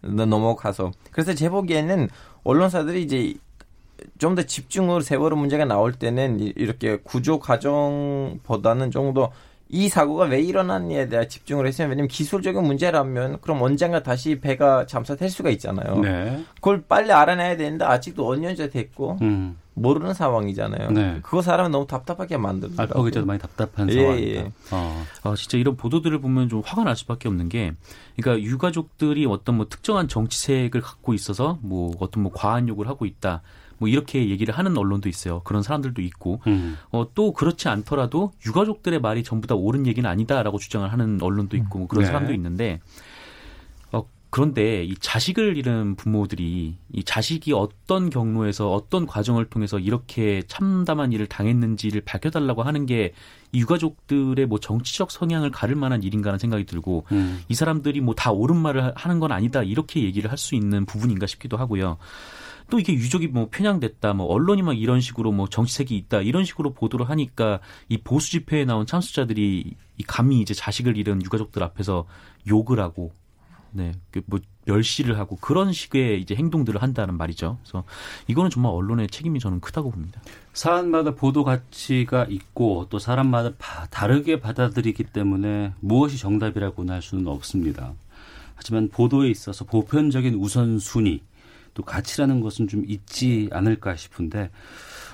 넘어가서 0.00 0.92
그래서 1.10 1.34
제 1.34 1.50
보기에는 1.50 2.08
언론사들이 2.44 3.02
이제 3.02 3.34
좀 4.18 4.34
더 4.34 4.42
집중으로 4.42 5.00
세월호 5.00 5.36
문제가 5.36 5.64
나올 5.64 5.92
때는 5.92 6.40
이- 6.40 6.52
이렇게 6.56 6.98
구조 7.04 7.38
과정보다는 7.38 8.90
좀 8.90 9.14
더 9.14 9.30
이 9.70 9.88
사고가 9.88 10.26
왜 10.26 10.40
일어났냐에 10.42 11.08
대해 11.08 11.26
집중을 11.26 11.66
했어요. 11.66 11.88
왜냐면 11.88 12.06
기술적인 12.06 12.62
문제라면 12.62 13.40
그럼 13.40 13.62
언젠가 13.62 14.02
다시 14.02 14.38
배가 14.38 14.86
잠수될 14.86 15.30
수가 15.30 15.48
있잖아요. 15.50 15.98
네. 16.00 16.44
그걸 16.56 16.82
빨리 16.86 17.10
알아내야 17.10 17.56
되는데 17.56 17.84
아직도 17.84 18.24
5년째 18.24 18.70
됐고 18.70 19.18
음. 19.22 19.56
모르는 19.72 20.12
상황이잖아요. 20.14 20.90
네. 20.90 21.18
그거 21.22 21.40
사람은 21.42 21.70
너무 21.72 21.86
답답하게 21.86 22.36
만들더라고요. 22.36 22.94
알파 22.94 23.08
기자도 23.08 23.26
많이 23.26 23.40
답답한 23.40 23.88
예, 23.90 23.94
상황이다. 23.94 24.40
예. 24.42 24.52
어. 24.70 25.04
아, 25.24 25.34
진짜 25.34 25.56
이런 25.58 25.76
보도들을 25.76 26.20
보면 26.20 26.50
좀 26.50 26.62
화가 26.64 26.84
날 26.84 26.94
수밖에 26.94 27.26
없는 27.28 27.48
게, 27.48 27.72
그러니까 28.16 28.44
유가족들이 28.46 29.24
어떤 29.26 29.56
뭐 29.56 29.66
특정한 29.68 30.06
정치색을 30.08 30.82
갖고 30.82 31.14
있어서 31.14 31.58
뭐 31.62 31.92
어떤 31.98 32.22
뭐 32.22 32.30
과한 32.32 32.68
욕을 32.68 32.86
하고 32.86 33.06
있다. 33.06 33.40
뭐 33.84 33.88
이렇게 33.88 34.30
얘기를 34.30 34.56
하는 34.56 34.78
언론도 34.78 35.10
있어요. 35.10 35.40
그런 35.44 35.62
사람들도 35.62 36.00
있고, 36.00 36.40
음. 36.46 36.78
어, 36.90 37.06
또 37.14 37.32
그렇지 37.34 37.68
않더라도 37.68 38.32
유가족들의 38.46 38.98
말이 39.00 39.22
전부 39.22 39.46
다 39.46 39.54
옳은 39.54 39.86
얘기는 39.86 40.08
아니다라고 40.08 40.56
주장을 40.58 40.90
하는 40.90 41.20
언론도 41.20 41.56
있고 41.58 41.80
뭐 41.80 41.86
그런 41.88 42.04
네. 42.04 42.06
사람도 42.06 42.32
있는데, 42.32 42.80
어, 43.92 44.04
그런데 44.30 44.84
이 44.84 44.94
자식을 44.98 45.58
잃은 45.58 45.96
부모들이 45.96 46.76
이 46.92 47.04
자식이 47.04 47.52
어떤 47.52 48.08
경로에서 48.08 48.72
어떤 48.72 49.04
과정을 49.06 49.44
통해서 49.50 49.78
이렇게 49.78 50.42
참담한 50.48 51.12
일을 51.12 51.26
당했는지를 51.26 52.00
밝혀달라고 52.06 52.62
하는 52.62 52.86
게 52.86 53.12
이 53.54 53.60
유가족들의 53.60 54.46
뭐 54.46 54.58
정치적 54.58 55.12
성향을 55.12 55.52
가를 55.52 55.76
만한 55.76 56.02
일인가라는 56.02 56.40
생각이 56.40 56.66
들고 56.66 57.06
음. 57.12 57.40
이 57.48 57.54
사람들이 57.54 58.00
뭐 58.00 58.14
다 58.16 58.32
옳은 58.32 58.56
말을 58.56 58.92
하는 58.96 59.20
건 59.20 59.30
아니다 59.32 59.62
이렇게 59.62 60.02
얘기를 60.02 60.30
할 60.30 60.38
수 60.38 60.56
있는 60.56 60.84
부분인가 60.84 61.26
싶기도 61.26 61.56
하고요. 61.56 61.96
또 62.74 62.80
이게 62.80 62.92
유족이 62.92 63.28
뭐 63.28 63.46
편향됐다, 63.52 64.14
뭐 64.14 64.26
언론이 64.26 64.62
막 64.62 64.76
이런 64.76 65.00
식으로 65.00 65.30
뭐 65.30 65.46
정치색이 65.48 65.96
있다 65.96 66.22
이런 66.22 66.44
식으로 66.44 66.72
보도를 66.72 67.08
하니까 67.08 67.60
이 67.88 67.98
보수 67.98 68.32
집회에 68.32 68.64
나온 68.64 68.84
참수자들이 68.84 69.74
이 69.96 70.02
감히 70.08 70.40
이제 70.40 70.54
자식을 70.54 70.96
잃은 70.96 71.22
유가족들 71.22 71.62
앞에서 71.62 72.04
욕을 72.48 72.80
하고 72.80 73.12
네, 73.70 73.92
그뭐 74.10 74.40
멸시를 74.64 75.20
하고 75.20 75.36
그런 75.36 75.72
식의 75.72 76.20
이제 76.20 76.34
행동들을 76.34 76.82
한다는 76.82 77.16
말이죠. 77.16 77.58
그래서 77.62 77.84
이거는 78.26 78.50
정말 78.50 78.72
언론의 78.72 79.06
책임이 79.06 79.38
저는 79.38 79.60
크다고 79.60 79.92
봅니다. 79.92 80.20
사안마다 80.52 81.14
보도 81.14 81.44
가치가 81.44 82.26
있고 82.28 82.88
또 82.90 82.98
사람마다 82.98 83.52
바- 83.56 83.86
다르게 83.86 84.40
받아들이기 84.40 85.04
때문에 85.04 85.74
무엇이 85.78 86.18
정답이라고는 86.18 86.92
할 86.92 87.02
수는 87.02 87.28
없습니다. 87.28 87.92
하지만 88.56 88.88
보도에 88.88 89.30
있어서 89.30 89.64
보편적인 89.64 90.34
우선순위 90.34 91.22
또 91.74 91.82
가치라는 91.82 92.40
것은 92.40 92.68
좀 92.68 92.84
있지 92.86 93.48
않을까 93.52 93.96
싶은데 93.96 94.50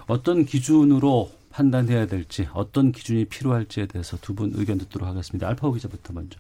어떤 0.07 0.45
기준으로 0.45 1.31
판단해야 1.51 2.07
될지 2.07 2.47
어떤 2.53 2.93
기준이 2.93 3.25
필요할지에 3.25 3.87
대해서 3.87 4.17
두 4.19 4.35
분 4.35 4.53
의견 4.55 4.79
듣도록 4.79 5.09
하겠습니다. 5.09 5.49
알파고 5.49 5.73
기자부터 5.75 6.13
먼저. 6.13 6.39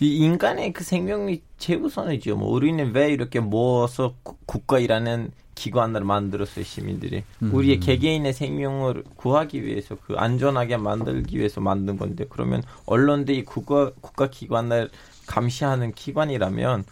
이 0.00 0.16
인간의 0.16 0.72
그 0.72 0.82
생명이 0.82 1.42
최우선이죠. 1.58 2.36
뭐 2.36 2.50
우리는 2.52 2.92
왜 2.92 3.10
이렇게 3.12 3.38
모아서 3.38 4.14
구- 4.24 4.36
국가이라는 4.46 5.30
기관을 5.54 6.02
만들었어요, 6.02 6.64
시민들이. 6.64 7.22
우리의 7.52 7.78
개개인의 7.78 8.32
생명을 8.32 9.04
구하기 9.16 9.62
위해서 9.64 9.96
그 10.06 10.14
안전하게 10.16 10.78
만들기 10.78 11.38
위해서 11.38 11.60
만든 11.60 11.96
건데 11.98 12.24
그러면 12.28 12.62
언론들이 12.86 13.44
국가 13.44 13.92
국가 14.00 14.28
기관을 14.28 14.90
감시하는 15.26 15.92
기관이라면 15.92 16.80
에, 16.80 16.84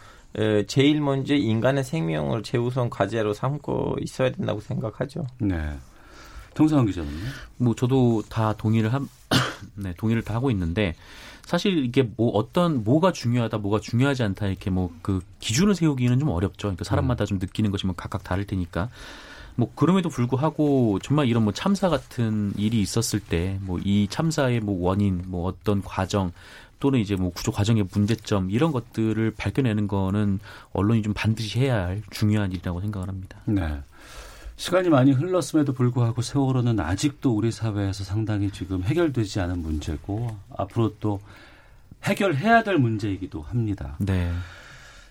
제일 0.66 1.00
먼저 1.00 1.34
인간의 1.34 1.84
생명을 1.84 2.42
최우선 2.42 2.90
과제로 2.90 3.32
삼고 3.34 3.96
있어야 4.00 4.30
된다고 4.30 4.60
생각하죠. 4.60 5.26
네. 5.38 5.76
정상훈 6.54 6.86
기자는요? 6.86 7.16
뭐 7.58 7.74
저도 7.74 8.22
다 8.28 8.52
동의를 8.54 8.92
함, 8.92 9.08
네, 9.76 9.94
동의를 9.96 10.22
다 10.22 10.34
하고 10.34 10.50
있는데 10.50 10.94
사실 11.44 11.84
이게 11.84 12.02
뭐 12.16 12.30
어떤 12.32 12.84
뭐가 12.84 13.12
중요하다, 13.12 13.58
뭐가 13.58 13.80
중요하지 13.80 14.22
않다 14.24 14.46
이렇게 14.46 14.70
뭐 14.70 14.90
그 15.02 15.20
기준을 15.40 15.74
세우기는 15.74 16.18
좀 16.18 16.28
어렵죠. 16.28 16.68
그러니까 16.68 16.84
사람마다 16.84 17.24
좀 17.24 17.38
느끼는 17.38 17.70
것이 17.70 17.86
뭐 17.86 17.94
각각 17.96 18.22
다를 18.24 18.44
테니까. 18.46 18.88
뭐 19.56 19.70
그럼에도 19.74 20.08
불구하고 20.08 21.00
정말 21.02 21.26
이런 21.26 21.42
뭐 21.44 21.52
참사 21.52 21.88
같은 21.88 22.52
일이 22.56 22.80
있었을 22.80 23.20
때 23.20 23.58
뭐 23.62 23.78
이 23.84 24.06
참사의 24.08 24.60
뭐 24.60 24.80
원인, 24.88 25.22
뭐 25.26 25.46
어떤 25.48 25.82
과정 25.82 26.32
또는 26.80 26.98
이제 26.98 27.14
뭐 27.14 27.30
구조 27.30 27.52
과정의 27.52 27.86
문제점 27.92 28.50
이런 28.50 28.72
것들을 28.72 29.32
밝혀내는 29.36 29.86
거는 29.86 30.40
언론이 30.72 31.02
좀 31.02 31.14
반드시 31.14 31.60
해야 31.60 31.86
할 31.86 32.02
중요한 32.10 32.50
일이라고 32.50 32.80
생각을 32.80 33.08
합니다. 33.08 33.38
네. 33.44 33.80
시간이 34.56 34.90
많이 34.90 35.12
흘렀음에도 35.12 35.72
불구하고 35.72 36.20
세월호는 36.20 36.80
아직도 36.80 37.34
우리 37.34 37.50
사회에서 37.50 38.04
상당히 38.04 38.50
지금 38.50 38.82
해결되지 38.82 39.40
않은 39.40 39.62
문제고 39.62 40.36
앞으로 40.54 40.96
또 41.00 41.20
해결해야 42.02 42.62
될 42.62 42.78
문제이기도 42.78 43.42
합니다. 43.42 43.96
네. 44.00 44.32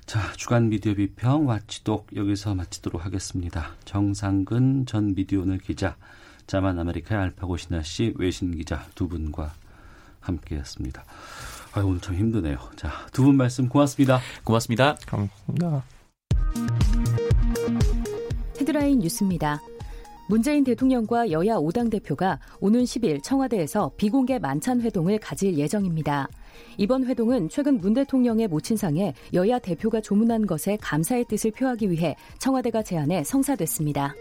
자, 0.05 0.33
주간 0.33 0.69
미디어 0.69 0.95
비평 0.95 1.47
와치독 1.47 2.09
여기서 2.15 2.55
마치도록 2.55 3.05
하겠습니다. 3.05 3.71
정상근 3.85 4.87
전 4.87 5.13
미디어오늘 5.13 5.59
기자, 5.59 5.95
자만 6.47 6.79
아메리카의 6.79 7.21
알파고 7.21 7.57
신하 7.57 7.83
씨 7.83 8.13
외신 8.17 8.55
기자 8.55 8.85
두 8.95 9.07
분과 9.07 9.53
함께했습니다. 10.21 11.03
아, 11.73 11.81
오늘 11.81 11.99
참 12.01 12.15
힘드네요. 12.15 12.57
자, 12.75 12.89
두 13.13 13.23
분 13.23 13.35
말씀 13.37 13.69
고맙습니다. 13.69 14.19
고맙습니다. 14.43 14.95
감사합니다. 15.05 15.83
헤드라인 18.59 18.99
뉴스입니다. 18.99 19.61
문재인 20.27 20.63
대통령과 20.63 21.31
여야 21.31 21.55
5당 21.55 21.89
대표가 21.89 22.39
오는 22.59 22.83
10일 22.83 23.23
청와대에서 23.23 23.91
비공개 23.97 24.37
만찬 24.37 24.81
회동을 24.81 25.17
가질 25.19 25.57
예정입니다. 25.57 26.27
이번 26.77 27.05
회동은 27.05 27.49
최근 27.49 27.79
문 27.79 27.93
대통령의 27.95 28.47
모친상에 28.47 29.13
여야 29.33 29.57
대표가 29.59 30.01
조문한 30.01 30.45
것에 30.45 30.77
감사의 30.81 31.25
뜻을 31.29 31.51
표하기 31.51 31.89
위해 31.89 32.15
청와대가 32.37 32.83
제안해 32.83 33.23
성사됐습니다. 33.23 34.13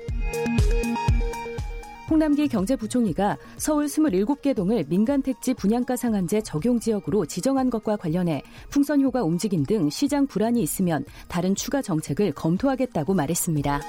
홍남기 2.11 2.49
경제부총리가 2.49 3.37
서울 3.59 3.87
27개 3.87 4.55
동을 4.55 4.85
민간택지 4.89 5.55
분양가 5.55 5.97
상한제 5.97 6.41
적용 6.41 6.81
지역으로 6.81 7.27
지정한 7.27 7.69
것과 7.71 7.97
관련해 7.97 8.43
풍선효과 8.71 9.23
움직임 9.23 9.65
등 9.65 9.91
시장 9.91 10.27
불안이 10.27 10.63
있으면 10.63 11.05
다른 11.29 11.55
추가 11.55 11.83
정책을 11.83 12.33
검토하겠다고 12.33 13.15
말했습니다. 13.15 13.81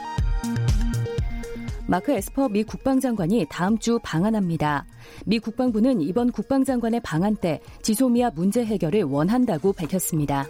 마크 1.87 2.11
에스퍼 2.11 2.49
미 2.49 2.63
국방장관이 2.63 3.47
다음 3.49 3.79
주 3.79 3.99
방한합니다. 4.03 4.85
미 5.25 5.39
국방부는 5.39 6.01
이번 6.01 6.31
국방장관의 6.31 6.99
방한 6.99 7.35
때 7.35 7.59
지소미아 7.81 8.31
문제 8.35 8.63
해결을 8.63 9.03
원한다고 9.03 9.73
밝혔습니다. 9.73 10.45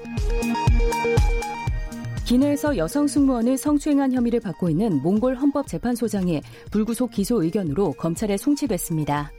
기내에서 2.30 2.78
여성 2.78 3.08
승무원을 3.08 3.58
성추행한 3.58 4.14
혐의를 4.14 4.40
받고 4.40 4.70
있는 4.70 5.02
몽골 5.02 5.34
헌법재판소장이 5.34 6.42
불구속 6.70 7.10
기소 7.10 7.42
의견으로 7.42 7.94
검찰에 7.94 8.38
송치됐습니다. 8.38 9.32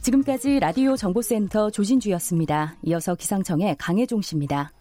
지금까지 0.00 0.58
라디오 0.58 0.96
정보센터 0.96 1.70
조진주였습니다. 1.70 2.74
이어서 2.82 3.14
기상청의 3.14 3.76
강혜종 3.78 4.22
씨입니다. 4.22 4.72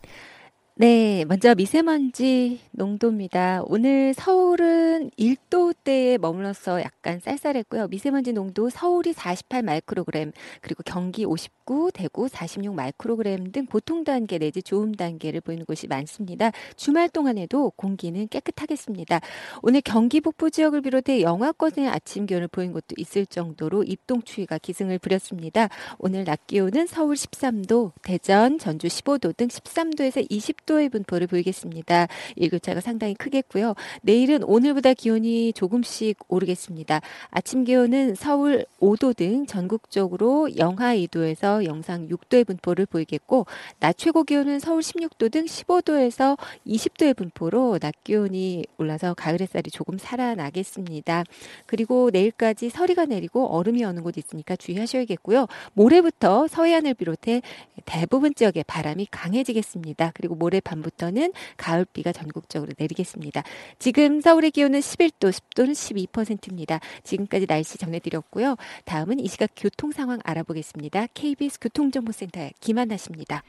네, 0.82 1.26
먼저 1.26 1.56
미세먼지 1.56 2.62
농도입니다. 2.72 3.64
오늘 3.66 4.14
서울은 4.14 5.12
1도대에 5.20 6.18
머물러서 6.18 6.82
약간 6.82 7.20
쌀쌀했고요. 7.20 7.90
미세먼지 7.90 8.32
농도 8.32 8.70
서울이 8.70 9.12
48 9.12 9.62
마이크로그램, 9.62 10.32
그리고 10.62 10.82
경기 10.86 11.26
59, 11.26 11.92
대구 11.94 12.30
46 12.30 12.74
마이크로그램 12.74 13.52
등 13.52 13.66
보통 13.66 14.06
단계 14.06 14.38
내지 14.38 14.64
좋음 14.64 14.94
단계를 14.94 15.42
보이는 15.42 15.66
곳이 15.66 15.88
많습니다. 15.88 16.52
주말 16.78 17.10
동안에도 17.10 17.74
공기는 17.76 18.30
깨끗하겠습니다. 18.30 19.20
오늘 19.62 19.82
경기 19.82 20.22
북부 20.22 20.50
지역을 20.50 20.80
비롯해 20.80 21.24
영하권의 21.24 21.90
아침 21.90 22.26
기온을 22.26 22.48
보인 22.48 22.72
곳도 22.72 22.96
있을 22.96 23.26
정도로 23.26 23.84
입동 23.84 24.22
추위가 24.22 24.58
기승을 24.58 25.00
부렸습니다. 25.00 25.68
오늘 25.98 26.24
낮 26.24 26.48
기온은 26.48 26.88
서울 26.88 27.16
13도, 27.16 27.92
대전, 28.02 28.58
전주 28.58 28.88
15도 28.88 29.36
등 29.36 29.50
13도에서 29.50 30.26
20도 30.32 30.69
10도의 30.70 30.92
분포를 30.92 31.28
보이겠습니다. 31.28 32.08
일교차가 32.36 32.82
상당히 32.82 33.16
크겠고요. 33.16 33.74
내일은 34.02 34.44
오늘보다 34.44 34.94
기온이 34.94 35.52
조금씩 35.54 36.18
오르겠습니다. 36.28 37.02
아침 37.32 37.64
기온은 37.64 38.16
서울 38.16 38.66
5도 38.80 39.16
등 39.16 39.46
전국적으로 39.48 40.56
영하 40.58 40.96
2도에서 40.96 41.66
영상 41.66 42.08
6도의 42.08 42.46
분포를 42.46 42.86
보이겠고 42.86 43.46
낮 43.80 43.98
최고 43.98 44.24
기온은 44.24 44.60
서울 44.60 44.82
16도 44.82 45.32
등 45.32 45.46
15도에서 45.46 46.38
20도의 46.68 47.16
분포로 47.16 47.80
낮 47.80 47.96
기온이 48.04 48.66
올라서 48.78 49.16
가을 49.16 49.42
햇살이 49.42 49.72
조금 49.72 49.98
살아나겠습니다. 49.98 51.24
그리고 51.66 52.10
내일까지 52.12 52.70
서리가 52.70 53.06
내리고 53.06 53.48
얼음이 53.48 53.84
오는 53.84 54.04
곳 54.04 54.18
있으니까 54.18 54.56
주의하셔야겠고요. 54.56 55.48
모레부터 55.74 56.48
서해안을 56.48 56.94
비롯해 56.94 57.42
대부분 57.86 58.36
지역에 58.36 58.64
바람이 58.64 59.08
강해지겠습니다. 59.10 60.12
그리고 60.14 60.36
모레 60.36 60.59
오늘 60.60 60.62
밤부터는 60.62 61.34
가을비가 61.58 62.12
전국적으로 62.12 62.72
내리겠습니다. 62.78 63.44
지금 63.80 64.22
서울의 64.22 64.52
기온은 64.52 64.80
11도, 64.80 65.32
습도는 65.32 65.74
12%입니다. 65.74 66.80
지금까지 67.04 67.48
날씨 67.48 67.78
전해드렸고요. 67.78 68.56
다음은 68.86 69.20
이 69.20 69.28
시각 69.28 69.52
교통 69.56 69.92
상황 69.92 70.20
알아보겠습니다. 70.24 71.08
KBS 71.14 71.60
교통정보센터의 71.60 72.54
김한나 72.60 72.98
씨입니다. 72.98 73.44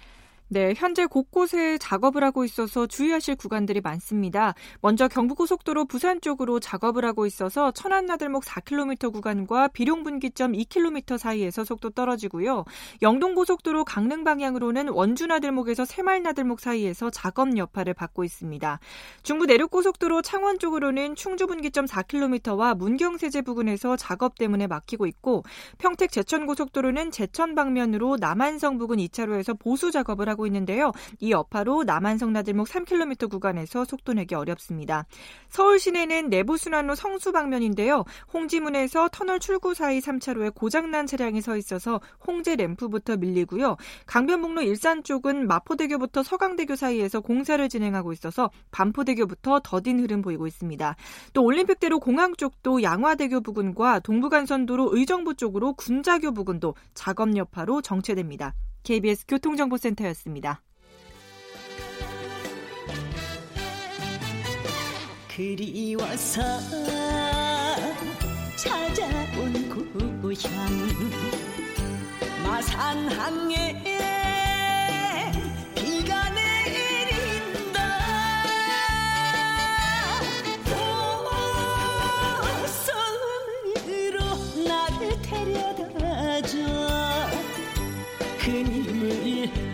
네, 0.52 0.74
현재 0.76 1.06
곳곳에 1.06 1.78
작업을 1.78 2.24
하고 2.24 2.44
있어서 2.44 2.88
주의하실 2.88 3.36
구간들이 3.36 3.80
많습니다. 3.80 4.54
먼저 4.80 5.06
경부고속도로 5.06 5.84
부산 5.84 6.20
쪽으로 6.20 6.58
작업을 6.58 7.04
하고 7.04 7.24
있어서 7.24 7.70
천안나들목 7.70 8.42
4km 8.42 9.12
구간과 9.12 9.68
비룡분기점 9.68 10.50
2km 10.50 11.18
사이에서 11.18 11.62
속도 11.62 11.90
떨어지고요. 11.90 12.64
영동고속도로 13.00 13.84
강릉 13.84 14.24
방향으로는 14.24 14.88
원주나들목에서 14.88 15.84
새말나들목 15.84 16.58
사이에서 16.58 17.10
작업 17.10 17.56
여파를 17.56 17.94
받고 17.94 18.24
있습니다. 18.24 18.80
중부 19.22 19.46
내륙고속도로 19.46 20.20
창원 20.22 20.58
쪽으로는 20.58 21.14
충주분기점 21.14 21.84
4km와 21.84 22.76
문경세제 22.76 23.42
부근에서 23.42 23.94
작업 23.94 24.36
때문에 24.36 24.66
막히고 24.66 25.06
있고 25.06 25.44
평택 25.78 26.10
제천고속도로는 26.10 27.12
제천 27.12 27.54
방면으로 27.54 28.16
남한성 28.16 28.78
부근 28.78 28.96
2차로에서 28.96 29.56
보수 29.56 29.92
작업을 29.92 30.28
하고 30.28 30.39
하고 30.40 30.46
있는데요. 30.46 30.92
이 31.18 31.30
여파로 31.30 31.84
남한성 31.84 32.32
나들목 32.32 32.66
3km 32.66 33.30
구간에서 33.30 33.84
속도 33.84 34.14
내기 34.14 34.34
어렵습니다. 34.34 35.04
서울 35.50 35.78
시내는 35.78 36.30
내부 36.30 36.56
순환로 36.56 36.94
성수 36.94 37.32
방면인데요. 37.32 38.04
홍지문에서 38.32 39.10
터널 39.12 39.38
출구 39.38 39.74
사이 39.74 40.00
3차로에 40.00 40.54
고장난 40.54 41.06
차량이 41.06 41.42
서 41.42 41.56
있어서 41.56 42.00
홍제 42.26 42.56
램프부터 42.56 43.18
밀리고요. 43.18 43.76
강변북로 44.06 44.62
일산 44.62 45.04
쪽은 45.04 45.46
마포대교부터 45.46 46.22
서강대교 46.22 46.76
사이에서 46.76 47.20
공사를 47.20 47.68
진행하고 47.68 48.12
있어서 48.14 48.50
반포대교부터 48.70 49.60
더딘 49.62 50.00
흐름 50.00 50.22
보이고 50.22 50.46
있습니다. 50.46 50.96
또 51.34 51.44
올림픽대로 51.44 52.00
공항 52.00 52.34
쪽도 52.34 52.82
양화대교 52.82 53.42
부근과 53.42 54.00
동부간선도로 54.00 54.96
의정부 54.96 55.34
쪽으로 55.34 55.74
군자교 55.74 56.32
부근도 56.32 56.74
작업 56.94 57.36
여파로 57.36 57.82
정체됩니다. 57.82 58.54
KBS 58.82 59.24
교통정보센터였습니다. 59.26 60.62
그리워서 65.28 66.42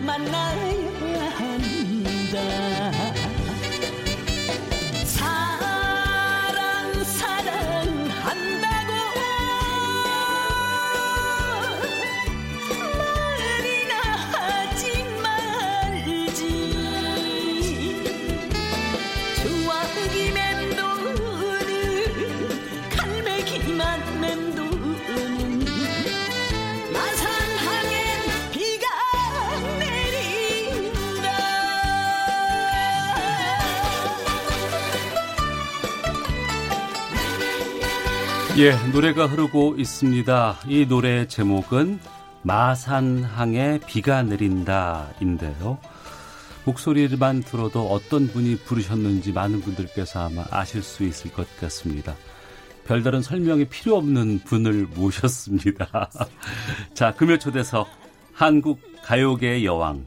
만 0.07 0.66
예, 38.59 38.73
노래가 38.91 39.27
흐르고 39.27 39.75
있습니다. 39.77 40.61
이 40.67 40.87
노래 40.87 41.27
제목은 41.27 41.99
마산항에 42.41 43.81
비가 43.85 44.23
내린다인데요. 44.23 45.77
목소리만 46.65 47.43
들어도 47.43 47.85
어떤 47.87 48.27
분이 48.27 48.57
부르셨는지 48.65 49.31
많은 49.31 49.61
분들께서 49.61 50.25
아마 50.25 50.43
아실 50.49 50.81
수 50.81 51.03
있을 51.03 51.31
것 51.33 51.45
같습니다. 51.59 52.15
별다른 52.87 53.21
설명이 53.21 53.65
필요 53.65 53.95
없는 53.95 54.39
분을 54.39 54.87
모셨습니다. 54.95 56.09
자, 56.95 57.13
금요 57.13 57.37
초대석 57.37 57.87
한국 58.33 58.81
가요계의 59.03 59.65
여왕 59.65 60.03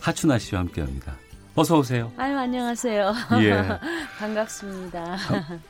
하춘아 0.00 0.38
씨와 0.38 0.62
함께합니다. 0.62 1.18
어서 1.56 1.78
오세요. 1.78 2.10
아유 2.16 2.36
안녕하세요. 2.36 3.14
예. 3.42 3.62
반갑습니다. 4.18 5.16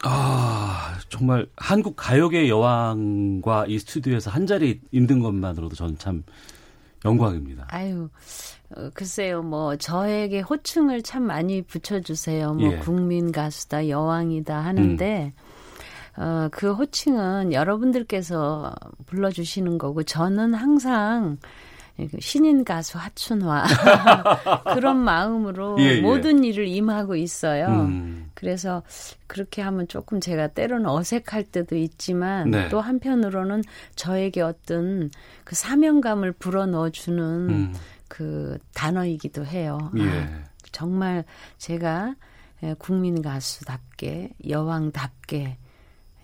아 0.03 0.95
정말 1.11 1.47
한국 1.57 1.95
가요계 1.95 2.49
여왕과 2.49 3.67
이 3.69 3.79
스튜디오에서 3.79 4.31
한 4.31 4.47
자리 4.47 4.81
있는 4.93 5.21
것만으로도 5.21 5.77
저는 5.77 5.99
참 5.99 6.25
영광입니다. 7.05 7.67
아유 7.69 8.09
어, 8.75 8.91
글쎄요 8.95 9.43
뭐 9.43 9.77
저에게 9.77 10.41
호칭을 10.41 11.03
참 11.03 11.25
많이 11.25 11.61
붙여주세요. 11.61 12.55
뭐 12.55 12.73
예. 12.73 12.79
국민 12.79 13.31
가수다 13.31 13.89
여왕이다 13.89 14.59
하는데. 14.59 15.35
음. 15.37 15.45
어, 16.17 16.49
그 16.53 16.73
호칭은 16.73 17.53
여러분들께서 17.53 18.73
불러주시는 19.07 19.79
거고, 19.79 20.05
저는 20.05 20.55
항상 20.55 21.39
신인 22.19 22.65
가수 22.65 22.99
하춘화 22.99 23.65
그런 24.75 24.97
마음으로 24.99 25.77
예, 25.79 25.97
예. 25.97 26.01
모든 26.01 26.43
일을 26.43 26.67
임하고 26.67 27.15
있어요. 27.15 27.67
음. 27.69 28.31
그래서 28.35 28.83
그렇게 29.29 29.63
하면 29.63 29.87
조금 29.87 30.21
제가 30.21 30.49
때로는 30.49 30.87
어색할 30.87 31.45
때도 31.45 31.77
있지만 31.77 32.51
네. 32.51 32.69
또 32.69 32.81
한편으로는 32.81 33.63
저에게 33.95 34.41
어떤 34.41 35.11
그 35.45 35.55
사명감을 35.55 36.33
불어넣어 36.33 36.91
주는 36.91 37.23
음. 37.23 37.75
그 38.09 38.59
단어이기도 38.75 39.47
해요. 39.47 39.79
예. 39.97 40.03
아, 40.03 40.43
정말 40.73 41.25
제가 41.59 42.17
예, 42.65 42.75
국민 42.79 43.23
가수답게 43.23 44.31
여왕답게 44.49 45.59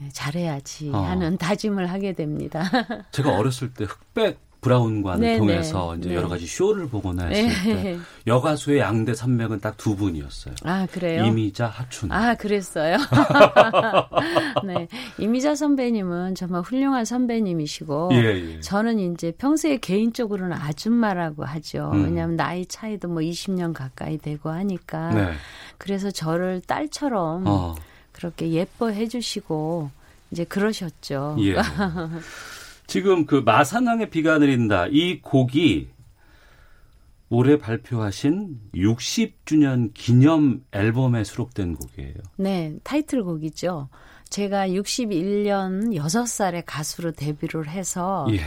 예, 0.02 0.09
잘해야지 0.09 0.90
어. 0.92 0.98
하는 0.98 1.37
다짐을 1.37 1.90
하게 1.90 2.12
됩니다. 2.12 2.64
제가 3.12 3.37
어렸을 3.37 3.72
때 3.72 3.85
흑백 3.85 4.50
브라운관을 4.61 5.27
네, 5.27 5.38
통해서 5.38 5.92
네, 5.94 5.99
이제 5.99 6.09
네. 6.11 6.14
여러 6.16 6.29
가지 6.29 6.46
쇼를 6.46 6.88
보거나 6.88 7.25
했을 7.27 7.75
네. 7.75 7.83
때 7.83 7.99
여가수의 8.27 8.79
양대 8.81 9.14
산맥은 9.14 9.61
딱 9.61 9.81
두 9.81 9.96
분이었어요. 9.96 10.55
아 10.64 10.87
그래요? 10.92 11.25
이미자 11.25 11.66
하춘. 11.66 12.12
아, 12.12 12.35
그랬어요. 12.35 12.99
네. 14.66 14.88
이미자 15.18 15.55
선배님은 15.55 16.35
정말 16.35 16.61
훌륭한 16.61 17.07
선배님이시고, 17.07 18.11
예, 18.12 18.57
예. 18.57 18.61
저는 18.61 18.99
이제 19.14 19.33
평소에 19.33 19.79
개인적으로는 19.79 20.55
아줌마라고 20.55 21.46
하죠. 21.46 21.92
음. 21.94 22.05
왜냐하면 22.05 22.37
나이 22.37 22.66
차이도 22.66 23.09
뭐 23.09 23.23
20년 23.23 23.73
가까이 23.73 24.18
되고 24.18 24.51
하니까. 24.51 25.14
네. 25.14 25.33
그래서 25.79 26.11
저를 26.11 26.61
딸처럼 26.66 27.44
어. 27.46 27.75
그렇게 28.12 28.51
예뻐해 28.51 29.09
주시고, 29.09 29.90
이제 30.31 30.44
그러셨죠. 30.44 31.37
예. 31.40 31.57
지금 32.90 33.24
그 33.24 33.37
마산항에 33.37 34.11
비가 34.11 34.38
내린다 34.38 34.88
이 34.88 35.20
곡이 35.20 35.90
올해 37.29 37.57
발표하신 37.57 38.59
60주년 38.74 39.94
기념 39.94 40.64
앨범에 40.72 41.22
수록된 41.22 41.76
곡이에요. 41.76 42.14
네, 42.35 42.76
타이틀곡이죠. 42.83 43.88
제가 44.29 44.66
61년 44.70 45.94
6살에 45.94 46.64
가수로 46.66 47.12
데뷔를 47.12 47.68
해서 47.68 48.26
예. 48.33 48.40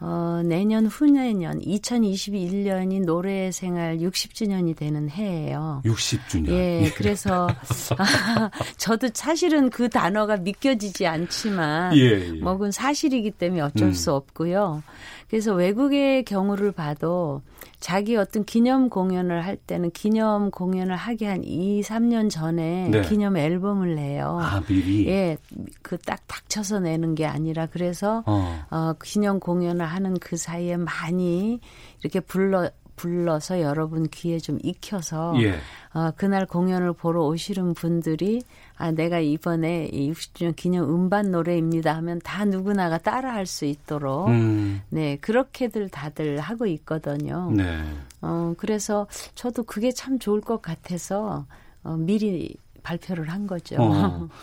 어, 0.00 0.42
내년 0.44 0.86
후내년 0.86 1.60
2021년이 1.60 3.04
노래 3.04 3.50
생활 3.50 3.98
60주년이 3.98 4.76
되는 4.76 5.10
해예요. 5.10 5.82
60주년. 5.84 6.48
예, 6.50 6.92
그래서 6.94 7.48
아, 7.96 8.50
저도 8.78 9.08
사실은 9.12 9.70
그 9.70 9.88
단어가 9.88 10.36
믿겨지지 10.36 11.06
않지만 11.06 11.96
예, 11.96 12.00
예. 12.00 12.32
뭐 12.40 12.52
그건 12.52 12.70
사실이기 12.70 13.32
때문에 13.32 13.62
어쩔 13.62 13.88
음. 13.88 13.92
수 13.92 14.12
없고요. 14.12 14.82
그래서 15.30 15.52
외국의 15.54 16.24
경우를 16.24 16.72
봐도 16.72 17.42
자기 17.80 18.16
어떤 18.16 18.44
기념 18.44 18.88
공연을 18.88 19.44
할 19.44 19.56
때는 19.56 19.90
기념 19.92 20.50
공연을 20.50 20.96
하기 20.96 21.24
한 21.26 21.44
2, 21.44 21.82
3년 21.82 22.28
전에 22.30 22.88
네. 22.88 23.02
기념 23.02 23.36
앨범을 23.36 23.94
내요. 23.94 24.38
아, 24.40 24.60
미리. 24.66 25.06
예, 25.06 25.36
그 25.82 25.98
딱 26.08 26.20
닥쳐서 26.26 26.80
내는 26.80 27.14
게 27.14 27.26
아니라 27.26 27.66
그래서 27.66 28.22
어. 28.26 28.64
어, 28.70 28.94
기념 29.04 29.40
공연을 29.40 29.84
하는 29.84 30.14
그 30.18 30.38
사이에 30.38 30.76
많이 30.78 31.60
이렇게 32.00 32.20
불러 32.20 32.70
불러서 32.98 33.62
여러분 33.62 34.06
귀에 34.08 34.38
좀 34.38 34.58
익혀서 34.62 35.34
예. 35.42 35.58
어, 35.94 36.10
그날 36.16 36.44
공연을 36.44 36.92
보러 36.92 37.24
오시는 37.24 37.74
분들이 37.74 38.42
아 38.76 38.90
내가 38.90 39.20
이번에 39.20 39.86
이 39.86 40.12
60주년 40.12 40.54
기념 40.54 40.94
음반 40.94 41.30
노래입니다 41.30 41.96
하면 41.96 42.20
다 42.20 42.44
누구나가 42.44 42.98
따라할 42.98 43.46
수 43.46 43.64
있도록 43.64 44.28
음. 44.28 44.82
네 44.90 45.16
그렇게들 45.16 45.88
다들 45.88 46.40
하고 46.40 46.66
있거든요. 46.66 47.50
네. 47.52 47.82
어 48.20 48.52
그래서 48.58 49.06
저도 49.34 49.62
그게 49.62 49.92
참 49.92 50.18
좋을 50.18 50.40
것 50.40 50.60
같아서 50.60 51.46
어, 51.82 51.96
미리 51.96 52.54
발표를 52.82 53.30
한 53.30 53.46
거죠. 53.46 53.76
어. 53.78 54.28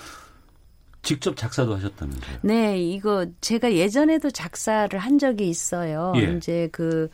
직접 1.05 1.37
작사도 1.37 1.75
하셨다면서요? 1.75 2.39
네, 2.41 2.81
이거 2.81 3.27
제가 3.39 3.73
예전에도 3.73 4.31
작사를 4.31 4.97
한 4.97 5.19
적이 5.19 5.49
있어요. 5.49 6.13
예. 6.15 6.35
이제 6.35 6.67
그 6.71 7.09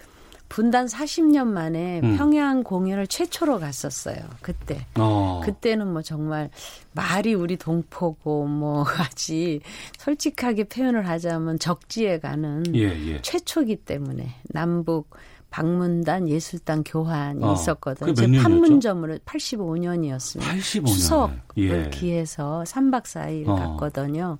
분단 0.52 0.86
40년 0.86 1.48
만에 1.48 2.02
음. 2.04 2.18
평양 2.18 2.62
공연을 2.62 3.08
최초로 3.08 3.62
갔었어요. 3.62 4.18
그때. 4.42 4.86
어. 5.00 5.40
그때는 5.46 5.88
뭐 5.88 6.02
정말 6.02 6.50
말이 6.92 7.34
우리 7.34 7.56
동포고 7.56 8.48
뭐 8.48 8.84
아지 9.00 9.62
솔직하게 9.98 10.66
표현을 10.66 11.08
하자면 11.08 11.58
적지에 11.58 12.20
가는 12.20 12.66
예, 12.76 12.82
예. 12.82 13.22
최초기 13.22 13.78
때문에 13.78 14.36
남북 14.50 15.12
방문단 15.52 16.30
예술단 16.30 16.84
교환이 16.84 17.44
어, 17.44 17.54
있었거든요. 17.54 18.14
제? 18.14 18.26
판문점으로 18.26 19.18
85년이었습니다. 19.20 20.40
85년. 20.42 20.88
추석을 20.88 21.42
예. 21.58 21.90
기해서 21.92 22.64
3박 22.66 23.04
4일 23.04 23.50
어. 23.50 23.56
갔거든요. 23.56 24.40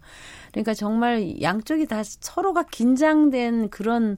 그러니까 0.52 0.74
정말 0.74 1.40
양쪽이 1.42 1.86
다 1.86 2.02
서로가 2.04 2.64
긴장된 2.64 3.70
그런 3.70 4.16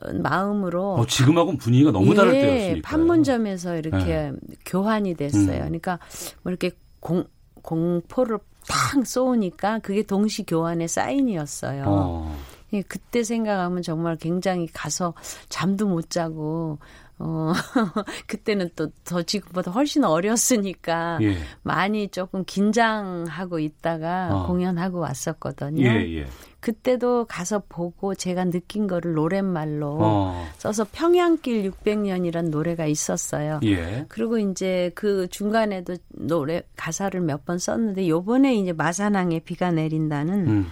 어, 0.00 0.12
마음으로 0.12 0.94
어, 0.94 1.06
지금하고는 1.06 1.58
분위기가 1.58 1.90
너무 1.90 2.14
다를 2.14 2.34
예, 2.36 2.40
때였으니까. 2.42 2.88
판문점에서 2.88 3.76
이렇게 3.76 4.32
교환이 4.66 5.14
됐어요. 5.14 5.54
음. 5.54 5.58
그러니까 5.58 5.98
뭐 6.42 6.50
이렇게 6.50 6.70
공 7.00 7.24
공포를 7.62 8.38
탁 8.68 9.06
쏘니까 9.06 9.78
그게 9.78 10.02
동시 10.02 10.44
교환의 10.44 10.88
사인이었어요. 10.88 11.84
어. 11.86 12.36
예, 12.72 12.82
그때 12.82 13.22
생각하면 13.22 13.82
정말 13.82 14.16
굉장히 14.16 14.66
가서 14.66 15.14
잠도 15.48 15.86
못 15.86 16.10
자고 16.10 16.78
어 17.18 17.52
그때는 18.26 18.68
또 18.76 18.88
더 19.04 19.22
지금보다 19.22 19.70
훨씬 19.70 20.04
어렸으니까 20.04 21.18
예. 21.22 21.36
많이 21.62 22.08
조금 22.08 22.44
긴장하고 22.44 23.58
있다가 23.58 24.28
어. 24.32 24.46
공연하고 24.46 24.98
왔었거든요. 24.98 25.86
예, 25.86 26.18
예. 26.18 26.26
그때도 26.60 27.26
가서 27.26 27.62
보고 27.68 28.14
제가 28.16 28.44
느낀 28.46 28.86
거를 28.88 29.14
노랫말로 29.14 29.98
어. 30.00 30.46
써서 30.58 30.84
평양길 30.90 31.70
600년이란 31.70 32.50
노래가 32.50 32.86
있었어요. 32.86 33.60
예. 33.64 34.04
그리고 34.08 34.38
이제 34.38 34.90
그 34.94 35.28
중간에도 35.28 35.96
노래 36.08 36.62
가사를 36.76 37.18
몇 37.20 37.44
번 37.46 37.58
썼는데 37.58 38.08
요번에 38.08 38.56
이제 38.56 38.72
마산항에 38.72 39.38
비가 39.40 39.70
내린다는 39.70 40.46
음. 40.48 40.66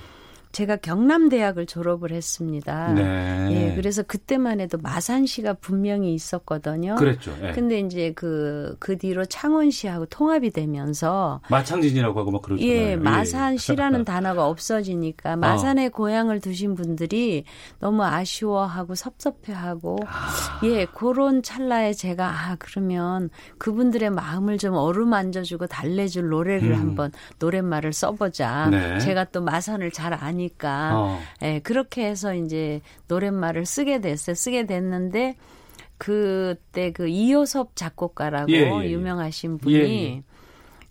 제가 0.54 0.76
경남대학을 0.76 1.66
졸업을 1.66 2.12
했습니다. 2.12 2.92
네. 2.92 3.48
예, 3.50 3.74
그래서 3.74 4.04
그때만 4.04 4.60
해도 4.60 4.78
마산시가 4.80 5.54
분명히 5.54 6.14
있었거든요. 6.14 6.94
그랬죠. 6.94 7.36
예. 7.42 7.50
근데 7.50 7.80
이제 7.80 8.12
그, 8.14 8.76
그 8.78 8.96
뒤로 8.96 9.24
창원시하고 9.24 10.06
통합이 10.06 10.50
되면서 10.50 11.40
마창진이라고 11.50 12.20
하고 12.20 12.30
막 12.30 12.42
그러잖아요. 12.42 12.72
예, 12.72 12.94
마산시라는 12.94 14.04
단어가 14.06 14.46
없어지니까 14.46 15.34
마산에 15.34 15.88
고향을 15.88 16.40
두신 16.40 16.76
분들이 16.76 17.42
너무 17.80 18.04
아쉬워하고 18.04 18.94
섭섭해하고 18.94 19.98
아. 20.06 20.60
예, 20.62 20.84
그런 20.86 21.42
찰나에 21.42 21.94
제가 21.94 22.26
아 22.28 22.56
그러면 22.60 23.28
그분들의 23.58 24.08
마음을 24.10 24.58
좀 24.58 24.74
어루만져주고 24.74 25.66
달래줄 25.66 26.28
노래를 26.28 26.70
음. 26.70 26.78
한번 26.78 27.12
노랫말을 27.40 27.92
써보자. 27.92 28.68
네. 28.70 29.00
제가 29.00 29.24
또 29.24 29.42
마산을 29.42 29.90
잘 29.90 30.14
아니 30.14 30.43
까 30.50 30.92
어. 30.94 31.18
예, 31.42 31.60
그렇게 31.60 32.06
해서 32.06 32.34
이제 32.34 32.80
노랫말을 33.08 33.66
쓰게 33.66 34.00
됐어요. 34.00 34.34
쓰게 34.34 34.66
됐는데 34.66 35.36
그때 35.98 36.92
그 36.92 37.08
이효섭 37.08 37.76
작곡가라고 37.76 38.52
예, 38.52 38.56
예, 38.56 38.84
예. 38.84 38.90
유명하신 38.90 39.58
분이 39.58 39.74
예, 39.74 40.14
예. 40.16 40.22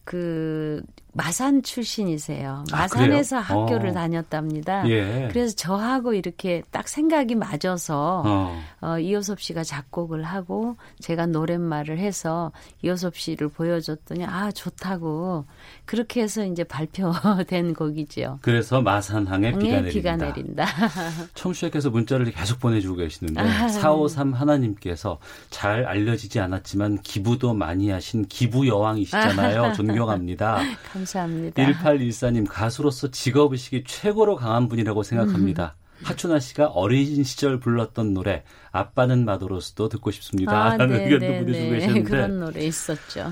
그 0.03 0.81
마산 1.13 1.61
출신이세요. 1.61 2.63
아, 2.71 2.77
마산에서 2.77 3.41
그래요? 3.43 3.61
학교를 3.61 3.89
어. 3.91 3.93
다녔답니다. 3.93 4.89
예. 4.89 5.29
그래서 5.31 5.55
저하고 5.55 6.13
이렇게 6.13 6.63
딱 6.71 6.87
생각이 6.87 7.35
맞아서 7.35 8.23
어. 8.25 8.61
어, 8.81 8.99
이효섭 8.99 9.39
씨가 9.39 9.63
작곡을 9.63 10.23
하고 10.23 10.75
제가 10.99 11.27
노랫말을 11.27 11.99
해서 11.99 12.51
이효섭 12.81 13.15
씨를 13.15 13.49
보여줬더니 13.49 14.25
아 14.25 14.51
좋다고 14.51 15.45
그렇게 15.85 16.21
해서 16.21 16.43
이제 16.45 16.63
발표된 16.63 17.73
곡이죠. 17.75 18.39
그래서 18.41 18.81
마산항에 18.81 19.51
비가 19.53 19.81
내린다. 19.81 19.89
비가 19.91 20.15
내린다. 20.17 20.65
청취자께서 21.35 21.91
문자를 21.91 22.31
계속 22.31 22.59
보내주고 22.59 22.95
계시는데 22.95 23.39
아. 23.39 23.67
453 23.67 24.33
하나님께서 24.33 25.19
잘 25.51 25.85
알려지지 25.85 26.39
않았지만 26.39 27.01
기부도 27.01 27.53
많이 27.53 27.89
하신 27.91 28.25
기부 28.25 28.67
여왕이시잖아요. 28.67 29.73
존경합니다. 29.77 30.59
감사합니다. 31.03 31.63
1814님 31.63 32.45
가수로서 32.47 33.11
직업의식이 33.11 33.83
최고로 33.85 34.35
강한 34.35 34.69
분이라고 34.69 35.03
생각합니다. 35.03 35.75
하춘아 36.03 36.39
씨가 36.39 36.67
어린 36.67 37.23
시절 37.23 37.59
불렀던 37.59 38.13
노래 38.13 38.43
아빠는 38.71 39.25
마도로스도 39.25 39.89
듣고 39.89 40.11
싶습니다. 40.11 40.71
아, 40.71 40.77
라는 40.77 40.97
네, 40.97 41.03
의견도 41.05 41.25
네, 41.25 41.39
보내주고 41.39 41.71
네. 41.71 41.79
계셨는데 41.79 42.09
그런 42.09 42.39
노래 42.39 42.61
있었죠. 42.65 43.31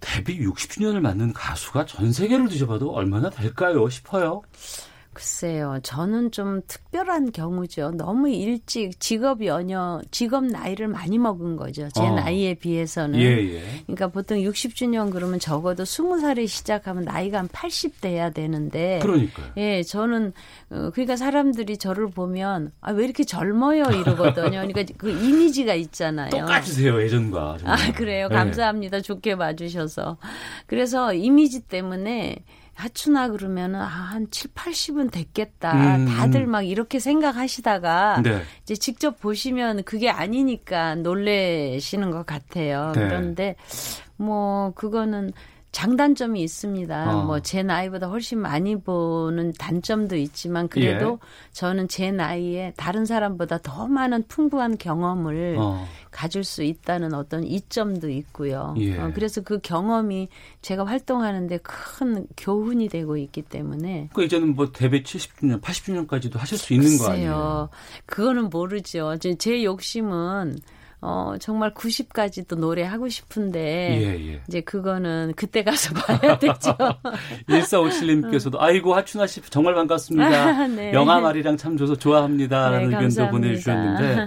데뷔 0.00 0.38
60주년을 0.46 1.00
맞는 1.00 1.34
가수가 1.34 1.84
전 1.84 2.12
세계를 2.12 2.48
뒤져봐도 2.48 2.92
얼마나 2.92 3.28
될까요 3.28 3.88
싶어요. 3.90 4.42
글쎄요, 5.12 5.80
저는 5.82 6.30
좀 6.30 6.62
특별한 6.68 7.32
경우죠. 7.32 7.90
너무 7.90 8.30
일찍 8.30 9.00
직업 9.00 9.44
연여, 9.44 10.00
직업 10.12 10.44
나이를 10.44 10.86
많이 10.86 11.18
먹은 11.18 11.56
거죠. 11.56 11.88
제 11.92 12.02
어. 12.02 12.14
나이에 12.14 12.54
비해서는. 12.54 13.18
예, 13.18 13.24
예. 13.54 13.62
그러니까 13.86 14.06
보통 14.06 14.38
60주년 14.38 15.10
그러면 15.10 15.40
적어도 15.40 15.82
20살에 15.82 16.46
시작하면 16.46 17.04
나이가 17.04 17.38
한 17.38 17.48
80 17.48 18.00
돼야 18.00 18.30
되는데. 18.30 19.00
그러니까요. 19.02 19.46
예, 19.56 19.82
저는 19.82 20.32
어, 20.70 20.90
그러니까 20.94 21.16
사람들이 21.16 21.76
저를 21.76 22.08
보면 22.10 22.70
아, 22.80 22.92
왜 22.92 23.04
이렇게 23.04 23.24
젊어요 23.24 23.82
이러거든요. 23.90 24.64
그러니까 24.64 24.84
그 24.96 25.10
이미지가 25.10 25.74
있잖아요. 25.74 26.30
똑같으세요, 26.30 27.02
예전과. 27.02 27.58
정말. 27.58 27.78
아, 27.80 27.92
그래요. 27.92 28.28
예. 28.30 28.34
감사합니다. 28.34 29.00
좋게 29.00 29.34
봐주셔서. 29.36 30.18
그래서 30.66 31.12
이미지 31.12 31.60
때문에 31.60 32.36
하추나 32.80 33.28
그러면은 33.28 33.80
아, 33.80 33.84
한 33.84 34.30
7, 34.30 34.52
80은 34.52 35.10
됐겠다. 35.12 35.96
음. 35.96 36.06
다들 36.06 36.46
막 36.46 36.62
이렇게 36.62 36.98
생각하시다가 36.98 38.22
네. 38.22 38.42
이제 38.62 38.74
직접 38.74 39.20
보시면 39.20 39.84
그게 39.84 40.08
아니니까 40.08 40.94
놀래시는 40.96 42.10
것 42.10 42.24
같아요. 42.24 42.92
네. 42.94 43.00
그런데 43.00 43.56
뭐 44.16 44.72
그거는 44.74 45.32
장단점이 45.72 46.42
있습니다. 46.42 47.16
어. 47.16 47.24
뭐제 47.24 47.62
나이보다 47.62 48.08
훨씬 48.08 48.40
많이 48.40 48.76
보는 48.80 49.52
단점도 49.52 50.16
있지만 50.16 50.68
그래도 50.68 51.20
예. 51.22 51.52
저는 51.52 51.88
제 51.88 52.10
나이에 52.10 52.72
다른 52.76 53.04
사람보다 53.04 53.58
더 53.58 53.86
많은 53.86 54.24
풍부한 54.26 54.78
경험을 54.78 55.56
어. 55.58 55.86
가질 56.10 56.42
수 56.42 56.64
있다는 56.64 57.14
어떤 57.14 57.44
이점도 57.44 58.10
있고요. 58.10 58.74
예. 58.78 58.98
어, 58.98 59.12
그래서 59.14 59.42
그 59.42 59.60
경험이 59.60 60.28
제가 60.60 60.84
활동하는데 60.84 61.58
큰 61.58 62.26
교훈이 62.36 62.88
되고 62.88 63.16
있기 63.16 63.42
때문에 63.42 64.08
그 64.12 64.24
이제는 64.24 64.56
뭐 64.56 64.72
데뷔 64.72 65.04
70주년, 65.04 65.60
80주년까지도 65.60 66.36
하실 66.36 66.58
수 66.58 66.74
있는 66.74 66.98
거 66.98 67.10
아니에요? 67.10 67.30
글쎄요. 67.30 67.70
그거는 68.06 68.50
모르죠. 68.50 69.16
제, 69.20 69.36
제 69.36 69.62
욕심은 69.62 70.58
어, 71.02 71.34
정말 71.40 71.72
90까지도 71.72 72.58
노래하고 72.58 73.08
싶은데 73.08 74.00
예, 74.00 74.32
예. 74.32 74.42
이제 74.46 74.60
그거는 74.60 75.32
그때 75.34 75.62
가서 75.64 75.94
봐야 75.98 76.38
되죠. 76.38 76.76
1457님께서도 77.48 78.56
아이고 78.58 78.94
하춘아 78.94 79.26
씨 79.26 79.40
정말 79.48 79.74
반갑습니다. 79.74 80.66
네. 80.68 80.92
영화 80.92 81.20
말이랑 81.20 81.56
참 81.56 81.76
줘서 81.78 81.96
좋아합니다 81.96 82.70
라는 82.70 82.78
네, 82.78 82.84
의견도 82.96 83.00
감사합니다. 83.16 83.30
보내주셨는데 83.30 84.26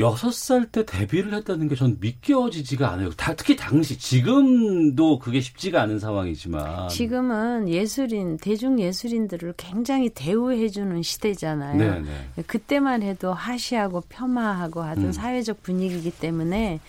여섯 0.00 0.32
살 0.32 0.66
때 0.70 0.84
데뷔를 0.84 1.34
했다는 1.34 1.68
게 1.68 1.74
전 1.74 1.96
믿겨지지가 2.00 2.90
않아요. 2.92 3.10
다, 3.10 3.34
특히 3.34 3.56
당시 3.56 3.98
지금도 3.98 5.18
그게 5.18 5.40
쉽지가 5.40 5.80
않은 5.82 5.98
상황이지만 5.98 6.88
지금은 6.88 7.68
예술인 7.68 8.36
대중 8.38 8.78
예술인들을 8.80 9.54
굉장히 9.56 10.10
대우해 10.10 10.68
주는 10.68 11.02
시대잖아요. 11.02 11.76
네, 11.76 12.00
네. 12.00 12.42
그때만 12.46 13.02
해도 13.02 13.32
하시하고 13.32 14.02
폄하하고 14.08 14.82
하던 14.82 15.04
음. 15.06 15.12
사회적 15.12 15.62
분위기이기 15.62 16.10
때문에 16.10 16.80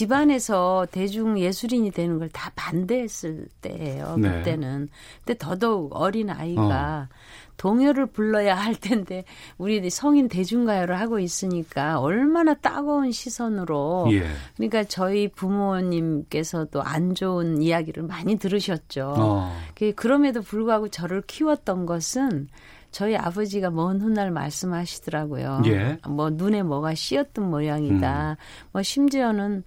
집안에서 0.00 0.86
대중 0.92 1.38
예술인이 1.38 1.90
되는 1.90 2.18
걸 2.18 2.28
다 2.36 2.50
반대했을 2.54 3.46
때예요. 3.62 4.16
네. 4.18 4.30
그때는. 4.30 4.88
근데 5.24 5.38
더더욱 5.38 5.92
어린 5.94 6.28
아이가 6.28 7.08
동요를 7.56 8.06
불러야 8.06 8.54
할 8.54 8.74
텐데 8.74 9.24
우리 9.56 9.88
성인 9.88 10.28
대중가요를 10.28 11.00
하고 11.00 11.18
있으니까 11.18 11.98
얼마나 12.00 12.52
따가운 12.52 13.10
시선으로 13.10 14.08
예. 14.10 14.26
그러니까 14.56 14.84
저희 14.84 15.28
부모님께서도 15.28 16.82
안 16.82 17.14
좋은 17.14 17.62
이야기를 17.62 18.02
많이 18.02 18.36
들으셨죠. 18.36 19.14
어. 19.16 19.56
그- 19.74 19.94
그럼에도 19.94 20.42
불구하고 20.42 20.88
저를 20.88 21.22
키웠던 21.22 21.86
것은 21.86 22.48
저희 22.90 23.16
아버지가 23.16 23.70
먼 23.70 24.00
훗날 24.02 24.30
말씀하시더라고요. 24.30 25.62
예. 25.66 25.98
뭐 26.06 26.28
눈에 26.30 26.62
뭐가 26.62 26.94
씌었던 26.94 27.48
모양이다. 27.48 28.36
뭐 28.72 28.82
심지어는 28.82 29.62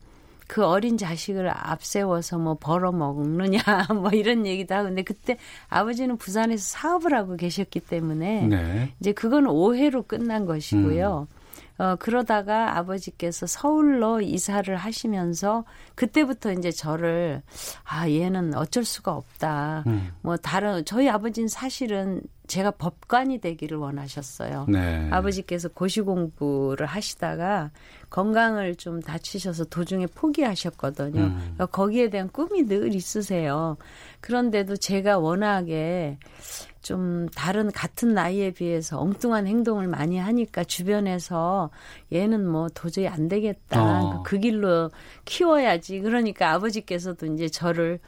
그 0.49 0.65
어린 0.65 0.97
자식을 0.97 1.47
앞세워서 1.47 2.39
뭐 2.39 2.57
벌어먹느냐 2.59 3.61
뭐 3.93 4.09
이런 4.09 4.47
얘기도 4.47 4.73
하고 4.73 4.87
근데 4.87 5.03
그때 5.03 5.37
아버지는 5.69 6.17
부산에서 6.17 6.63
사업을 6.63 7.13
하고 7.13 7.35
계셨기 7.35 7.81
때문에 7.81 8.47
네. 8.47 8.91
이제 8.99 9.11
그건 9.11 9.45
오해로 9.45 10.01
끝난 10.03 10.47
것이고요. 10.47 11.27
어, 11.79 11.95
그러다가 11.95 12.77
아버지께서 12.77 13.47
서울로 13.47 14.19
이사를 14.19 14.75
하시면서 14.75 15.63
그때부터 15.95 16.51
이제 16.51 16.71
저를 16.71 17.41
아, 17.85 18.09
얘는 18.09 18.53
어쩔 18.55 18.83
수가 18.83 19.13
없다. 19.13 19.85
음. 19.87 20.11
뭐 20.21 20.35
다른 20.35 20.83
저희 20.83 21.09
아버지는 21.09 21.47
사실은 21.47 22.21
제가 22.47 22.71
법관이 22.71 23.37
되기를 23.39 23.77
원하셨어요. 23.77 24.65
네. 24.67 25.07
아버지께서 25.11 25.69
고시 25.69 26.01
공부를 26.01 26.85
하시다가 26.85 27.71
건강을 28.09 28.75
좀 28.75 28.99
다치셔서 29.01 29.65
도중에 29.65 30.07
포기하셨거든요. 30.07 31.21
음. 31.21 31.37
그러니까 31.39 31.67
거기에 31.67 32.09
대한 32.09 32.27
꿈이 32.27 32.65
늘 32.65 32.93
있으세요. 32.93 33.77
그런데도 34.19 34.77
제가 34.77 35.19
워낙에 35.19 36.17
좀 36.81 37.27
다른 37.35 37.71
같은 37.71 38.13
나이에 38.13 38.51
비해서 38.51 38.99
엉뚱한 38.99 39.47
행동을 39.47 39.87
많이 39.87 40.17
하니까 40.17 40.63
주변에서 40.63 41.69
얘는 42.11 42.47
뭐 42.47 42.69
도저히 42.69 43.07
안 43.07 43.27
되겠다. 43.27 44.01
어. 44.01 44.23
그 44.23 44.39
길로 44.39 44.89
키워야지. 45.25 46.01
그러니까 46.01 46.51
아버지께서도 46.51 47.25
이제 47.33 47.49
저를 47.49 47.99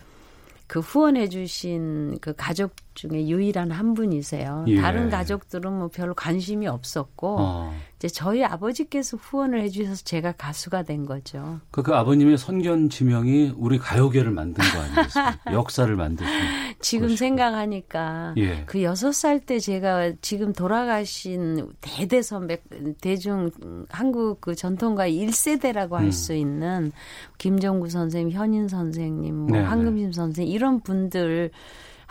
그 0.67 0.79
후원해 0.79 1.27
주신 1.27 2.17
그 2.21 2.33
가족 2.33 2.71
중에 2.93 3.27
유일한 3.27 3.71
한 3.71 3.93
분이세요. 3.93 4.65
예. 4.67 4.81
다른 4.81 5.09
가족들은 5.09 5.71
뭐 5.71 5.87
별로 5.89 6.13
관심이 6.13 6.67
없었고 6.67 7.37
어. 7.39 7.73
이제 7.97 8.07
저희 8.07 8.43
아버지께서 8.43 9.17
후원을 9.17 9.61
해 9.61 9.69
주셔서 9.69 10.03
제가 10.03 10.31
가수가 10.33 10.83
된 10.83 11.05
거죠. 11.05 11.59
그, 11.71 11.83
그 11.83 11.93
아버님의 11.93 12.37
선견 12.37 12.89
지명이 12.89 13.53
우리 13.57 13.77
가요계를 13.77 14.31
만든 14.31 14.63
거 14.63 14.79
아니겠습니까? 14.79 15.39
역사를 15.53 15.95
만드신. 15.95 16.33
지금 16.81 17.07
그러시고. 17.07 17.17
생각하니까 17.17 18.33
예. 18.37 18.63
그 18.65 18.81
여섯 18.83 19.11
살 19.11 19.41
때 19.41 19.59
제가 19.59 20.13
지금 20.21 20.53
돌아가신 20.53 21.71
대대 21.81 22.21
선배 22.21 22.61
대중 23.01 23.49
한국 23.89 24.39
그 24.41 24.55
전통가 24.55 25.07
1세대라고 25.07 25.93
할 25.93 26.05
음. 26.05 26.11
수 26.11 26.33
있는 26.33 26.91
김정구 27.37 27.89
선생님, 27.89 28.37
현인 28.37 28.67
선생님, 28.67 29.35
뭐 29.35 29.57
네, 29.57 29.63
황금심 29.63 30.11
선생님 30.11 30.53
이런 30.53 30.79
분들 30.81 31.51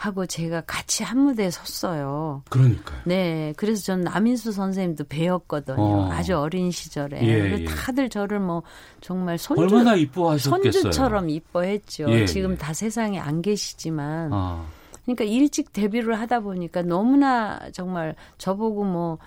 하고 0.01 0.25
제가 0.25 0.61
같이 0.61 1.03
한 1.03 1.19
무대에 1.19 1.51
섰어요. 1.51 2.41
그러니까요. 2.49 3.01
네, 3.05 3.53
그래서 3.55 3.83
전 3.83 4.01
남인수 4.01 4.51
선생님도 4.51 5.03
배웠거든요. 5.03 5.77
어. 5.79 6.11
아주 6.11 6.35
어린 6.35 6.71
시절에. 6.71 7.21
예, 7.21 7.61
예. 7.61 7.65
다들 7.65 8.09
저를 8.09 8.39
뭐 8.39 8.63
정말 8.99 9.37
손주 9.37 9.61
얼마나 9.61 9.95
이뻐하셨겠어요. 9.95 10.71
손주처럼 10.71 11.29
이뻐했죠. 11.29 12.09
예, 12.09 12.25
지금 12.25 12.53
예. 12.53 12.57
다 12.57 12.73
세상에 12.73 13.19
안 13.19 13.43
계시지만. 13.43 14.33
아. 14.33 14.65
그러니까 15.05 15.23
일찍 15.23 15.71
데뷔를 15.71 16.19
하다 16.19 16.39
보니까 16.39 16.81
너무나 16.81 17.59
정말 17.71 18.15
저보고 18.39 18.83
뭐 18.83 19.13
어, 19.13 19.17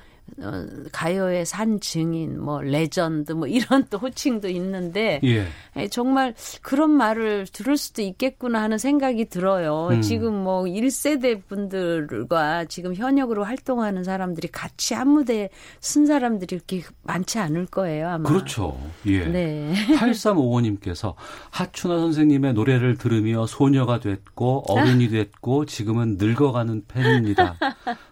가요의 0.93 1.47
산 1.47 1.81
증인, 1.81 2.41
뭐 2.41 2.61
레전드, 2.61 3.33
뭐 3.33 3.47
이런 3.47 3.85
또 3.91 3.99
호칭도 3.99 4.49
있는데 4.49 5.21
예. 5.23 5.47
에, 5.77 5.89
정말 5.89 6.35
그런 6.63 6.91
말을 6.91 7.47
들을 7.53 7.77
수도 7.77 8.03
있겠구나 8.03 8.63
하는 8.63 8.79
생각이 8.79 9.27
들어요. 9.27 9.89
음. 9.91 10.01
지금 10.01 10.35
뭐 10.35 10.65
1세대 10.65 11.47
분들과 11.47 12.65
지금 12.67 12.95
현역으로 12.95 13.45
활동하는 13.45 14.03
사람들이 14.03 14.49
같이 14.49 14.95
한 14.95 15.09
무대에 15.09 15.51
쓴 15.81 16.07
사람들이 16.07 16.57
이렇게 16.57 16.83
많지 17.03 17.39
않을 17.39 17.67
거예요, 17.67 18.09
아마. 18.09 18.29
그렇죠. 18.29 18.79
예. 19.07 19.27
네. 19.27 19.73
8355님께서 19.99 21.15
하춘화 21.51 21.99
선생님의 21.99 22.55
노래를 22.55 22.97
들으며 22.97 23.47
소녀가 23.47 24.01
됐고 24.01 24.65
어른이 24.69 25.09
됐고 25.09 25.67
지금은 25.67 26.17
늙어가는 26.19 26.85
팬입니다. 26.89 27.57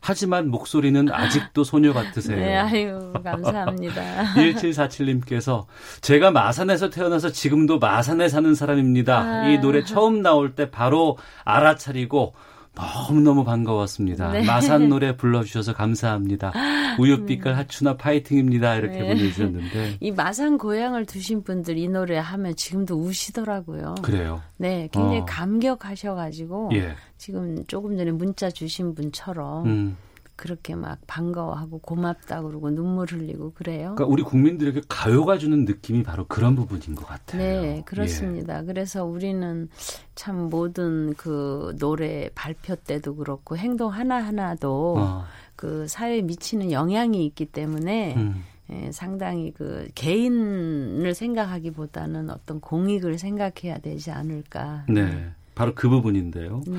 하지만 0.00 0.48
목소리는 0.48 1.10
아직도 1.10 1.64
소녀 1.64 1.92
같으세요. 2.04 2.36
네, 2.36 2.56
아유, 2.56 3.12
감사합니다. 3.22 4.34
1747님께서 4.36 5.66
제가 6.00 6.30
마산에서 6.30 6.90
태어나서 6.90 7.30
지금도 7.30 7.78
마산에 7.78 8.28
사는 8.28 8.54
사람입니다. 8.54 9.18
아. 9.18 9.48
이 9.48 9.58
노래 9.58 9.84
처음 9.84 10.22
나올 10.22 10.54
때 10.54 10.70
바로 10.70 11.18
알아차리고 11.44 12.34
너무너무 12.74 13.44
반가웠습니다. 13.44 14.32
네. 14.32 14.44
마산 14.44 14.88
노래 14.88 15.16
불러주셔서 15.16 15.74
감사합니다. 15.74 16.52
우유빛깔 16.98 17.54
하춘아 17.54 17.96
파이팅입니다. 17.96 18.76
이렇게 18.76 18.98
네. 18.98 19.08
보내주셨는데. 19.08 19.96
이 20.00 20.10
마산 20.10 20.56
고향을 20.56 21.04
두신 21.04 21.42
분들 21.42 21.76
이 21.76 21.88
노래 21.88 22.16
하면 22.16 22.56
지금도 22.56 22.96
우시더라고요. 22.96 23.96
그래요. 24.02 24.40
네, 24.56 24.88
굉장히 24.90 25.20
어. 25.20 25.26
감격하셔가지고 25.26 26.70
예. 26.74 26.94
지금 27.18 27.62
조금 27.66 27.96
전에 27.96 28.10
문자 28.10 28.50
주신 28.50 28.94
분처럼 28.94 29.66
음. 29.66 29.96
그렇게 30.42 30.74
막 30.74 30.98
반가워하고 31.06 31.78
고맙다 31.78 32.42
그러고 32.42 32.70
눈물 32.70 33.12
흘리고 33.12 33.52
그래요. 33.52 33.94
그러니까 33.94 34.06
우리 34.06 34.24
국민들에게 34.24 34.82
가요가 34.88 35.38
주는 35.38 35.64
느낌이 35.64 36.02
바로 36.02 36.26
그런 36.26 36.56
부분인 36.56 36.96
것 36.96 37.06
같아요. 37.06 37.62
네, 37.62 37.82
그렇습니다. 37.86 38.64
그래서 38.64 39.04
우리는 39.04 39.68
참 40.16 40.48
모든 40.50 41.14
그 41.14 41.76
노래 41.78 42.28
발표 42.34 42.74
때도 42.74 43.14
그렇고 43.14 43.56
행동 43.56 43.92
하나하나도 43.92 44.94
어. 44.98 45.24
그 45.54 45.86
사회에 45.86 46.22
미치는 46.22 46.72
영향이 46.72 47.24
있기 47.26 47.46
때문에 47.46 48.16
음. 48.16 48.42
예, 48.70 48.90
상당히 48.90 49.52
그 49.52 49.86
개인을 49.94 51.14
생각하기보다는 51.14 52.30
어떤 52.30 52.58
공익을 52.58 53.16
생각해야 53.16 53.78
되지 53.78 54.10
않을까. 54.10 54.86
네. 54.88 55.30
바로 55.54 55.72
그 55.76 55.88
부분인데요. 55.88 56.62
네. 56.66 56.78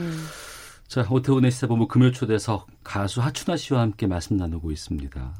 자, 0.93 1.03
오태훈의 1.09 1.49
시사본부 1.49 1.87
금요 1.87 2.11
초대석 2.11 2.67
가수 2.83 3.19
하춘아 3.19 3.57
씨와 3.57 3.81
함께 3.81 4.05
말씀 4.05 4.37
나누고 4.37 4.69
있습니다. 4.69 5.33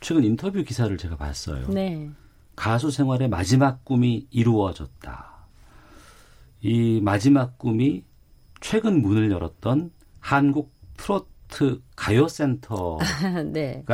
최근 0.00 0.24
인터뷰 0.24 0.64
기사를 0.64 0.98
제가 0.98 1.16
봤어요. 1.16 1.68
네. 1.68 2.10
가수 2.56 2.90
생활의 2.90 3.28
마지막 3.28 3.84
꿈이 3.84 4.26
이루어졌다. 4.32 5.32
이 6.62 7.00
마지막 7.00 7.56
꿈이 7.56 8.02
최근 8.60 9.00
문을 9.00 9.30
열었던 9.30 9.92
한국 10.18 10.72
트로트 10.96 11.80
가요센터가 11.94 13.04
네. 13.52 13.84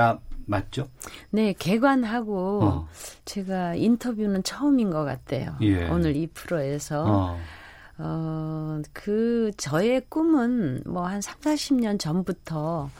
맞죠? 0.46 0.88
네, 1.28 1.52
개관하고 1.58 2.64
어. 2.64 2.88
제가 3.26 3.74
인터뷰는 3.74 4.44
처음인 4.44 4.88
것 4.88 5.04
같아요. 5.04 5.58
예. 5.60 5.90
오늘 5.90 6.16
이 6.16 6.26
프로에서. 6.28 7.04
어. 7.06 7.38
어, 8.01 8.80
그, 8.92 9.51
저의 9.57 10.03
꿈은 10.09 10.82
뭐 10.86 11.07
한 11.07 11.20
3, 11.20 11.40
40년 11.40 11.98
전부터, 11.98 12.90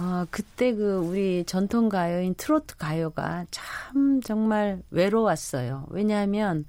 어, 0.00 0.24
그때 0.30 0.74
그 0.74 0.96
우리 0.96 1.44
전통 1.44 1.88
가요인 1.88 2.34
트로트 2.34 2.76
가요가 2.76 3.46
참 3.50 4.20
정말 4.22 4.82
외로웠어요. 4.90 5.86
왜냐하면 5.90 6.64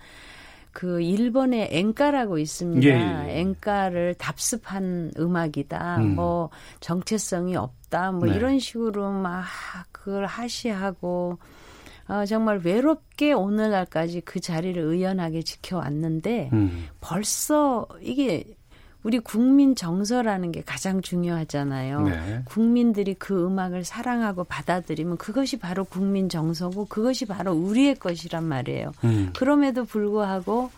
그 0.72 1.02
일본의 1.02 1.70
엔카라고 1.72 2.38
있습니다. 2.38 2.86
예, 2.86 3.30
예. 3.30 3.40
엔카를 3.40 4.16
답습한 4.16 5.12
음악이다. 5.18 5.98
음. 5.98 6.16
뭐 6.16 6.50
정체성이 6.82 7.56
없다. 7.56 8.12
뭐 8.12 8.28
네. 8.28 8.36
이런 8.36 8.60
식으로 8.60 9.10
막 9.12 9.46
그걸 9.94 10.26
하시하고 10.26 11.40
어, 12.08 12.26
정말 12.26 12.62
외롭게 12.64 13.34
오늘날까지 13.34 14.22
그 14.22 14.40
자리를 14.40 14.82
의연하게 14.82 15.42
지켜왔는데 15.42 16.50
음. 16.54 16.88
벌써 17.02 17.88
이게 18.02 18.46
우리 19.06 19.20
국민 19.20 19.76
정서라는 19.76 20.52
게 20.52 20.64
가장 20.66 21.02
중요하잖아요. 21.02 22.02
네. 22.02 22.42
국민들이 22.46 23.14
그 23.14 23.46
음악을 23.46 23.84
사랑하고 23.84 24.46
받아들이면 24.46 25.18
그것이 25.18 25.60
바로 25.60 25.84
국민 25.84 26.28
정서고 26.28 26.86
그것이 26.86 27.26
바로 27.26 27.54
우리의 27.54 27.96
것이란 27.96 28.44
말이에요. 28.44 28.94
음. 29.04 29.32
그럼에도 29.36 29.86
불구하고 29.86 30.72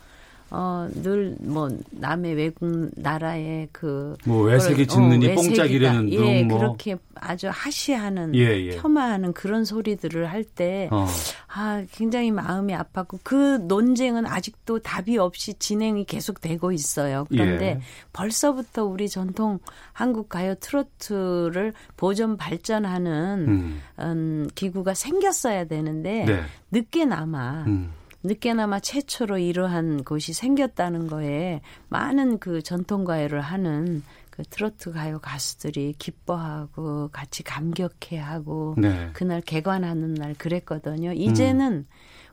어, 0.49 0.87
늘, 1.03 1.35
뭐, 1.41 1.69
남의 1.91 2.35
외국 2.35 2.89
나라의 2.95 3.67
그. 3.71 4.15
뭐 4.25 4.43
외색이 4.43 4.87
짖느니 4.87 5.27
외색이다. 5.27 5.63
뽕짝이라는 5.63 6.11
예, 6.11 6.17
둥 6.17 6.47
뭐. 6.47 6.59
그렇게 6.59 6.97
아주 7.15 7.49
하시하는, 7.51 8.33
예, 8.35 8.67
예. 8.67 8.77
폄하하는 8.77 9.33
그런 9.33 9.65
소리들을 9.65 10.31
할 10.31 10.45
때, 10.45 10.87
어. 10.91 11.05
아, 11.47 11.83
굉장히 11.91 12.31
마음이 12.31 12.73
아팠고, 12.73 13.19
그 13.23 13.57
논쟁은 13.67 14.25
아직도 14.25 14.79
답이 14.79 15.17
없이 15.17 15.53
진행이 15.55 16.05
계속 16.05 16.39
되고 16.39 16.71
있어요. 16.71 17.25
그런데 17.29 17.65
예. 17.65 17.79
벌써부터 18.13 18.85
우리 18.85 19.09
전통 19.09 19.59
한국 19.91 20.29
가요 20.29 20.55
트로트를 20.55 21.73
보존 21.97 22.37
발전하는 22.37 23.45
음. 23.47 23.81
음, 23.99 24.47
기구가 24.55 24.93
생겼어야 24.93 25.65
되는데, 25.65 26.25
네. 26.25 26.41
늦게나마 26.71 27.63
음. 27.67 27.91
늦게나마 28.27 28.79
최초로 28.79 29.37
이러한 29.37 30.03
곳이 30.03 30.33
생겼다는 30.33 31.07
거에 31.07 31.61
많은 31.89 32.39
그 32.39 32.61
전통 32.61 33.05
가요를 33.05 33.41
하는 33.41 34.03
그 34.29 34.43
트로트 34.43 34.91
가요 34.91 35.17
가수들이 35.19 35.95
기뻐하고 35.97 37.09
같이 37.11 37.41
감격해하고 37.43 38.75
네. 38.77 39.09
그날 39.13 39.41
개관하는 39.41 40.13
날 40.13 40.35
그랬거든요. 40.35 41.13
이제는 41.13 41.87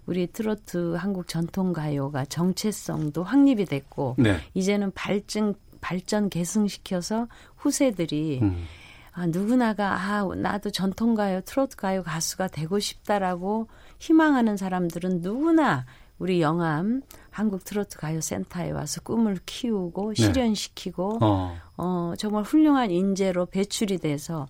우리 0.05 0.27
트로트 0.27 0.97
한국 0.97 1.29
전통 1.29 1.73
가요가 1.73 2.27
정체성도 2.27 3.23
확립이 3.23 3.65
됐고 3.65 4.17
네. 4.19 4.39
이제는 4.53 4.91
발전 4.93 5.55
발전 5.81 6.29
계승시켜서 6.29 7.29
후세들이 7.57 8.41
음. 8.43 8.65
아, 9.13 9.27
누구나가 9.27 9.95
아 9.95 10.25
나도 10.37 10.71
전통 10.71 11.15
가요 11.15 11.41
트로트 11.43 11.77
가요 11.77 12.03
가수가 12.03 12.49
되고 12.49 12.79
싶다라고 12.81 13.69
희망하는 13.99 14.57
사람들은 14.57 15.21
누구나 15.21 15.87
우리 16.19 16.41
영암 16.41 17.03
한국 17.31 17.65
트로트 17.65 17.99
가요 17.99 18.21
센터에 18.21 18.71
와서 18.71 19.01
꿈을 19.03 19.39
키우고 19.45 20.15
네. 20.15 20.23
실현시키고 20.23 21.19
어. 21.21 21.57
어, 21.77 22.13
정말 22.17 22.45
훌륭한 22.45 22.91
인재로 22.91 23.47
배출이 23.47 23.99
돼서 23.99 24.47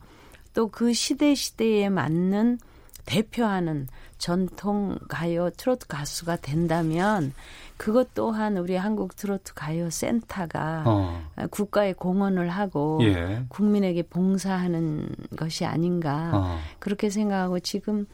또 0.52 0.68
그 0.68 0.92
시대 0.92 1.34
시대에 1.34 1.88
맞는 1.88 2.58
대표하는 3.06 3.88
전통 4.18 4.98
가요 5.08 5.50
트로트 5.50 5.86
가수가 5.88 6.36
된다면 6.36 7.34
그것 7.76 8.14
또한 8.14 8.56
우리 8.56 8.76
한국 8.76 9.16
트로트 9.16 9.52
가요 9.54 9.90
센터가 9.90 10.84
어. 10.86 11.22
국가에 11.50 11.92
공헌을 11.92 12.48
하고 12.48 13.00
예. 13.02 13.44
국민에게 13.48 14.02
봉사하는 14.04 15.08
것이 15.36 15.64
아닌가 15.64 16.30
어. 16.32 16.58
그렇게 16.78 17.10
생각하고 17.10 17.60
지금 17.60 18.06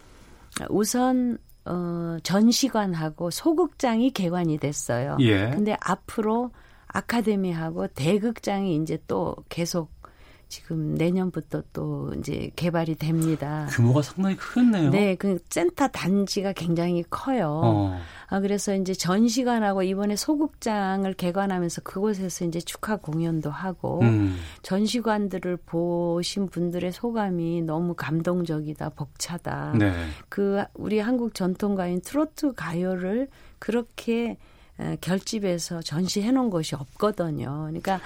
우선 0.68 1.38
어, 1.64 2.16
전시관하고 2.22 3.30
소극장이 3.30 4.10
개관이 4.10 4.58
됐어요. 4.58 5.16
예. 5.20 5.50
근데 5.50 5.76
앞으로 5.80 6.50
아카데미하고 6.88 7.88
대극장이 7.88 8.76
이제 8.76 8.98
또 9.06 9.36
계속 9.48 9.90
지금 10.50 10.96
내년부터 10.96 11.62
또 11.72 12.12
이제 12.18 12.50
개발이 12.56 12.96
됩니다. 12.96 13.68
규모가 13.70 14.02
상당히 14.02 14.36
크겠네요. 14.36 14.90
네, 14.90 15.14
그 15.14 15.38
센터 15.48 15.86
단지가 15.86 16.52
굉장히 16.52 17.04
커요. 17.08 17.60
어. 17.64 18.00
아 18.26 18.40
그래서 18.40 18.74
이제 18.74 18.92
전시관하고 18.92 19.84
이번에 19.84 20.16
소극장을 20.16 21.10
개관하면서 21.14 21.82
그곳에서 21.82 22.44
이제 22.44 22.58
축하 22.60 22.96
공연도 22.96 23.48
하고 23.48 24.00
음. 24.02 24.36
전시관들을 24.62 25.56
보신 25.66 26.48
분들의 26.48 26.90
소감이 26.90 27.62
너무 27.62 27.94
감동적이다, 27.94 28.90
벅차다. 28.90 29.74
네. 29.78 29.92
그 30.28 30.64
우리 30.74 30.98
한국 30.98 31.32
전통가인 31.32 32.00
트로트 32.00 32.54
가요를 32.54 33.28
그렇게 33.60 34.36
에, 34.80 34.96
결집해서 35.00 35.80
전시해 35.82 36.32
놓은 36.32 36.50
것이 36.50 36.74
없거든요. 36.74 37.66
그러니까 37.68 38.00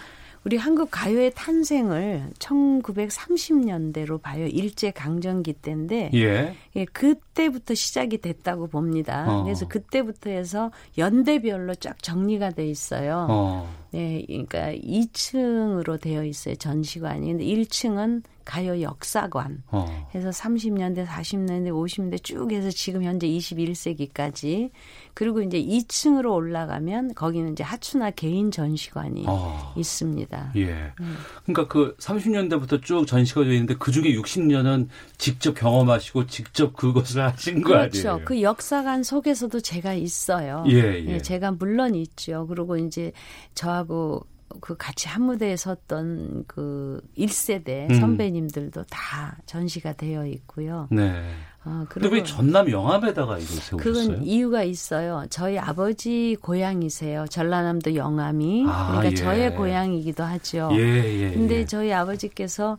우리 0.45 0.59
한국 0.59 0.91
가요의 0.91 1.33
탄생을 1.35 2.31
1930년대로 2.39 4.21
봐요. 4.21 4.47
일제 4.47 4.91
강점기 4.91 5.55
때인데 5.55 6.11
예. 6.13 6.55
예, 6.77 6.85
그때부터 6.85 7.75
시작이 7.75 8.19
됐다고 8.19 8.67
봅니다. 8.67 9.25
어. 9.27 9.43
그래서 9.45 9.67
그때부터 9.67 10.31
해서 10.31 10.71
연대별로 10.99 11.75
쫙 11.77 12.03
정리가 12.03 12.51
돼 12.51 12.67
있어요. 12.67 13.27
어. 13.31 13.75
네, 13.93 14.23
그러니까 14.27 14.73
2층으로 14.75 15.99
되어 16.01 16.25
있어요. 16.25 16.57
전시관이. 16.57 17.27
근데 17.29 17.45
1층은 17.45 18.23
가요 18.45 18.81
역사관. 18.81 19.63
어. 19.69 20.09
해서 20.15 20.31
30년대, 20.31 21.07
40년대, 21.07 21.69
50년대 21.71 22.23
쭉 22.23 22.53
해서 22.53 22.71
지금 22.71 23.03
현재 23.03 23.27
21세기까지. 23.27 24.71
그리고 25.15 25.41
이제 25.43 25.63
2층으로 25.63 26.35
올라가면 26.35 27.15
거기는 27.15 27.53
이제 27.53 27.63
하추나 27.63 28.11
개인 28.11 28.51
전시관이 28.51 29.25
어. 29.27 29.73
있습니다. 29.77 30.53
예. 30.57 30.93
음. 31.01 31.17
그러니까 31.45 31.69
그 31.69 31.97
30년대부터 31.99 32.83
쭉 32.83 33.07
전시가 33.07 33.43
되어 33.45 33.53
있는데 33.53 33.75
그 33.79 33.93
중에 33.93 34.15
60년은 34.15 34.89
직접 35.19 35.55
경험하시고 35.55 36.27
직접 36.27 36.75
그것을 36.75 37.23
하신 37.23 37.63
거 37.63 37.71
그렇죠. 37.71 38.11
아니에요? 38.11 38.25
그 38.25 38.43
역사관 38.43 39.03
속에서도 39.03 39.61
제가 39.61 39.95
있어요. 39.95 40.65
예, 40.69 41.05
예. 41.07 41.19
제가 41.21 41.53
물론 41.53 41.95
있죠. 41.95 42.47
그리고 42.47 42.77
이제 42.77 43.13
저하고 43.55 44.27
그 44.61 44.77
같이 44.77 45.09
한 45.09 45.23
무대에 45.23 45.57
섰던 45.57 46.45
그 46.47 47.01
1세대 47.17 47.91
음. 47.91 48.01
선배님들도 48.01 48.85
다 48.85 49.37
전시가 49.47 49.95
되어 49.95 50.27
있고요. 50.27 50.89
네. 50.91 51.23
어, 51.65 51.85
그리고 51.89 52.15
왜 52.15 52.23
전남 52.23 52.71
영암에다가 52.71 53.39
이걸 53.39 53.57
세우셨어요? 53.57 53.79
그건 53.79 54.23
이유가 54.23 54.63
있어요. 54.63 55.25
저희 55.31 55.59
아버지 55.59 56.37
고향이세요. 56.41 57.27
전라남도 57.29 57.95
영암이. 57.95 58.65
아, 58.69 58.89
그러니까 58.89 59.13
예. 59.13 59.15
저의 59.15 59.57
고향이기도 59.57 60.23
하죠. 60.23 60.69
예, 60.73 60.79
예. 60.79 61.31
근데 61.33 61.61
예. 61.61 61.65
저희 61.65 61.93
아버지께서 61.93 62.79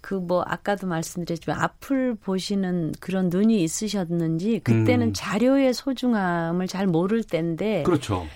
그뭐 0.00 0.42
아까도 0.46 0.86
말씀드렸지만 0.86 1.58
앞을 1.60 2.16
보시는 2.16 2.92
그런 3.00 3.30
눈이 3.30 3.62
있으셨는지 3.62 4.60
그때는 4.62 5.08
음. 5.08 5.12
자료의 5.14 5.72
소중함을 5.72 6.66
잘 6.66 6.86
모를 6.86 7.22
때인데 7.22 7.84
그렇죠. 7.84 8.26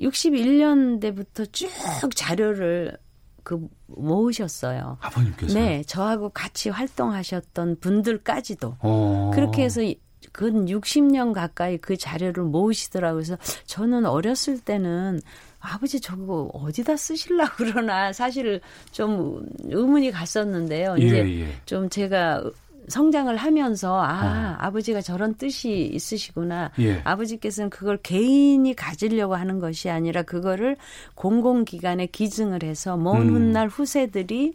61년대부터 0.00 1.52
쭉 1.52 1.70
자료를 2.14 2.96
그 3.42 3.58
모으셨어요. 3.86 4.98
아버님께서 5.00 5.58
네, 5.58 5.82
저하고 5.86 6.28
같이 6.30 6.68
활동하셨던 6.68 7.80
분들까지도 7.80 8.76
어. 8.80 9.30
그렇게 9.34 9.62
해서 9.64 9.82
이- 9.82 9.98
근 10.32 10.66
60년 10.66 11.32
가까이 11.32 11.78
그 11.78 11.96
자료를 11.96 12.44
모으시더라고요. 12.44 13.22
그래서 13.22 13.38
저는 13.66 14.04
어렸을 14.04 14.58
때는 14.60 15.20
아버지 15.60 16.00
저거 16.00 16.50
어디다 16.52 16.96
쓰실라 16.96 17.52
그러나 17.56 18.12
사실 18.12 18.60
좀 18.92 19.46
의문이 19.64 20.10
갔었는데요. 20.10 20.96
예, 21.00 21.04
이제 21.04 21.40
예. 21.40 21.48
좀 21.64 21.88
제가 21.88 22.44
성장을 22.88 23.36
하면서 23.36 24.00
아 24.00 24.58
아 24.58 24.70
버지가 24.70 25.00
저런 25.00 25.34
뜻이 25.34 25.90
있으시구나. 25.92 26.70
예. 26.80 27.00
아버지께서는 27.04 27.70
그걸 27.70 27.96
개인이 27.98 28.74
가지려고 28.74 29.36
하는 29.36 29.58
것이 29.60 29.88
아니라 29.88 30.22
그거를 30.22 30.76
공공기관에 31.14 32.06
기증을 32.06 32.62
해서 32.64 32.96
먼 32.96 33.28
음. 33.28 33.34
훗날 33.34 33.68
후세들이 33.68 34.54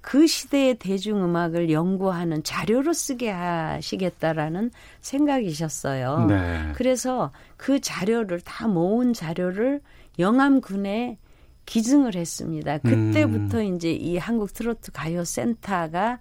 그 0.00 0.26
시대의 0.26 0.76
대중음악을 0.76 1.70
연구하는 1.70 2.42
자료로 2.42 2.92
쓰게 2.92 3.30
하시겠다라는 3.30 4.70
생각이셨어요. 5.00 6.26
네. 6.28 6.72
그래서 6.74 7.30
그 7.56 7.80
자료를 7.80 8.40
다 8.40 8.66
모은 8.66 9.12
자료를 9.12 9.80
영암군에 10.18 11.18
기증을 11.66 12.16
했습니다. 12.16 12.78
그때부터 12.78 13.58
음. 13.58 13.76
이제 13.76 13.92
이 13.92 14.16
한국 14.16 14.52
트로트 14.52 14.90
가요 14.90 15.24
센터가 15.24 16.18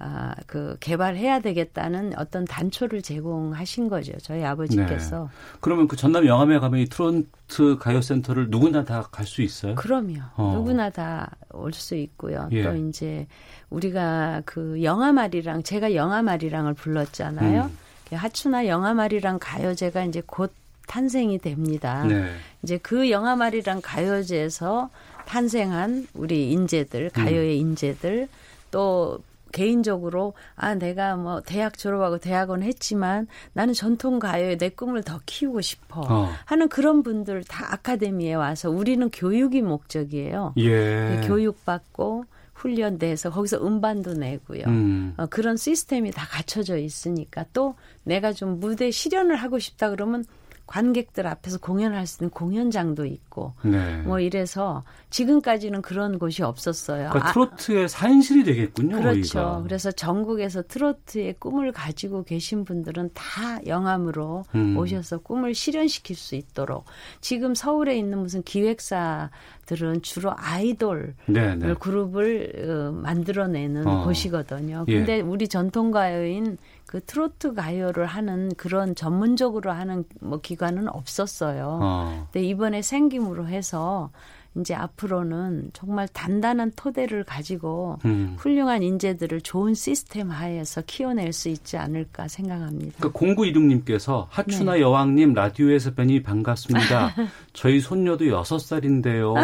아, 0.00 0.32
그 0.46 0.76
개발해야 0.78 1.40
되겠다는 1.40 2.12
어떤 2.18 2.44
단초를 2.44 3.02
제공하신 3.02 3.88
거죠. 3.88 4.12
저희 4.22 4.44
아버지께서. 4.44 5.28
그러면 5.60 5.88
그 5.88 5.96
전남 5.96 6.24
영암에 6.26 6.58
가면 6.60 6.78
이 6.80 6.84
트로트 6.86 7.78
가요센터를 7.80 8.48
누구나 8.50 8.84
다 8.84 9.02
갈 9.10 9.26
수 9.26 9.42
있어요? 9.42 9.74
그럼요. 9.74 10.20
어. 10.36 10.52
누구나 10.54 10.90
다 10.90 11.28
올 11.52 11.72
수 11.72 11.96
있고요. 11.96 12.48
예. 12.52 12.62
또 12.62 12.76
이제 12.76 13.26
우리가 13.70 14.42
그 14.44 14.82
영아말이랑 14.82 15.62
제가 15.64 15.94
영아말이랑을 15.94 16.74
불렀잖아요. 16.74 17.62
음. 17.64 17.78
그 18.08 18.14
하추나 18.14 18.66
영아말이랑 18.68 19.38
가요제가 19.40 20.04
이제 20.04 20.22
곧 20.24 20.52
탄생이 20.86 21.38
됩니다. 21.38 22.04
네. 22.04 22.30
이제 22.62 22.78
그 22.78 23.10
영아말이랑 23.10 23.80
가요제에서 23.82 24.90
탄생한 25.26 26.06
우리 26.14 26.50
인재들, 26.52 27.10
가요의 27.10 27.56
음. 27.62 27.70
인재들 27.70 28.28
또 28.70 29.18
개인적으로 29.52 30.34
아 30.54 30.74
내가 30.74 31.16
뭐 31.16 31.40
대학 31.40 31.78
졸업하고 31.78 32.18
대학원 32.18 32.62
했지만 32.62 33.26
나는 33.52 33.74
전통 33.74 34.18
가요에 34.18 34.56
내 34.56 34.68
꿈을 34.68 35.02
더 35.02 35.20
키우고 35.26 35.60
싶어 35.60 36.00
어. 36.00 36.30
하는 36.44 36.68
그런 36.68 37.02
분들 37.02 37.44
다 37.44 37.72
아카데미에 37.72 38.34
와서 38.34 38.70
우리는 38.70 39.10
교육이 39.10 39.62
목적이에요. 39.62 40.54
예. 40.58 41.22
교육받고 41.26 42.24
훈련돼서 42.58 43.30
거기서 43.30 43.64
음반도 43.64 44.14
내고요. 44.14 44.64
음. 44.66 45.14
어, 45.16 45.26
그런 45.26 45.56
시스템이 45.56 46.10
다 46.10 46.26
갖춰져 46.28 46.76
있으니까 46.76 47.44
또 47.52 47.74
내가 48.02 48.32
좀 48.32 48.58
무대 48.58 48.90
실현을 48.90 49.36
하고 49.36 49.58
싶다 49.58 49.90
그러면 49.90 50.24
관객들 50.68 51.26
앞에서 51.26 51.58
공연할 51.58 52.06
수 52.06 52.22
있는 52.22 52.30
공연장도 52.30 53.06
있고 53.06 53.54
네. 53.62 54.02
뭐 54.02 54.20
이래서 54.20 54.84
지금까지는 55.08 55.80
그런 55.80 56.18
곳이 56.18 56.42
없었어요. 56.42 57.08
그러니까 57.08 57.30
아, 57.30 57.32
트로트의 57.32 57.88
산실이 57.88 58.44
되겠군요. 58.44 58.96
그렇죠. 58.96 59.38
여기가. 59.38 59.62
그래서 59.62 59.90
전국에서 59.90 60.62
트로트의 60.62 61.36
꿈을 61.38 61.72
가지고 61.72 62.22
계신 62.22 62.66
분들은 62.66 63.10
다 63.14 63.58
영암으로 63.66 64.44
음. 64.54 64.76
오셔서 64.76 65.18
꿈을 65.18 65.54
실현시킬 65.54 66.14
수 66.14 66.34
있도록 66.34 66.84
지금 67.22 67.54
서울에 67.54 67.96
있는 67.96 68.18
무슨 68.18 68.42
기획사들은 68.42 70.02
주로 70.02 70.34
아이돌 70.36 71.14
네, 71.26 71.54
네. 71.54 71.72
그룹을 71.80 72.52
어, 72.68 72.92
만들어내는 72.92 73.86
어. 73.86 74.04
곳이거든요. 74.04 74.84
예. 74.88 74.98
근데 74.98 75.20
우리 75.20 75.48
전통 75.48 75.90
가요인 75.92 76.58
그 76.88 77.04
트로트 77.04 77.52
가요를 77.52 78.06
하는 78.06 78.48
그런 78.56 78.94
전문적으로 78.94 79.72
하는 79.72 80.04
뭐 80.22 80.40
기관은 80.40 80.88
없었어요. 80.88 81.78
어. 81.82 82.28
근데 82.32 82.46
이번에 82.46 82.80
생김으로 82.80 83.46
해서 83.46 84.10
이제 84.56 84.74
앞으로는 84.74 85.70
정말 85.72 86.08
단단한 86.08 86.72
토대를 86.74 87.22
가지고 87.24 87.98
음. 88.06 88.34
훌륭한 88.38 88.82
인재들을 88.82 89.42
좋은 89.42 89.74
시스템 89.74 90.30
하에서 90.30 90.82
키워낼 90.86 91.32
수 91.32 91.48
있지 91.48 91.76
않을까 91.76 92.26
생각합니다. 92.26 92.96
그러니까 92.98 93.18
0916님께서 93.20 94.26
하추나 94.30 94.72
네. 94.74 94.80
여왕님 94.80 95.34
라디오에서 95.34 95.94
뵈니 95.94 96.22
반갑습니다. 96.22 97.14
저희 97.52 97.78
손녀도 97.80 98.24
6살인데요. 98.24 99.34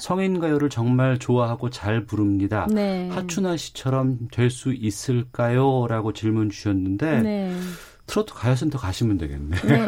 성인 0.00 0.40
가요를 0.40 0.68
정말 0.68 1.18
좋아하고 1.18 1.70
잘 1.70 2.04
부릅니다. 2.04 2.66
네. 2.70 3.08
하추나 3.10 3.56
씨처럼 3.56 4.28
될 4.32 4.48
수 4.50 4.72
있을까요? 4.72 5.86
라고 5.88 6.12
질문 6.12 6.50
주셨는데 6.50 7.22
네. 7.22 7.54
트로트 8.06 8.32
가요센터 8.34 8.78
가시면 8.78 9.18
되겠네. 9.18 9.56
네. 9.56 9.84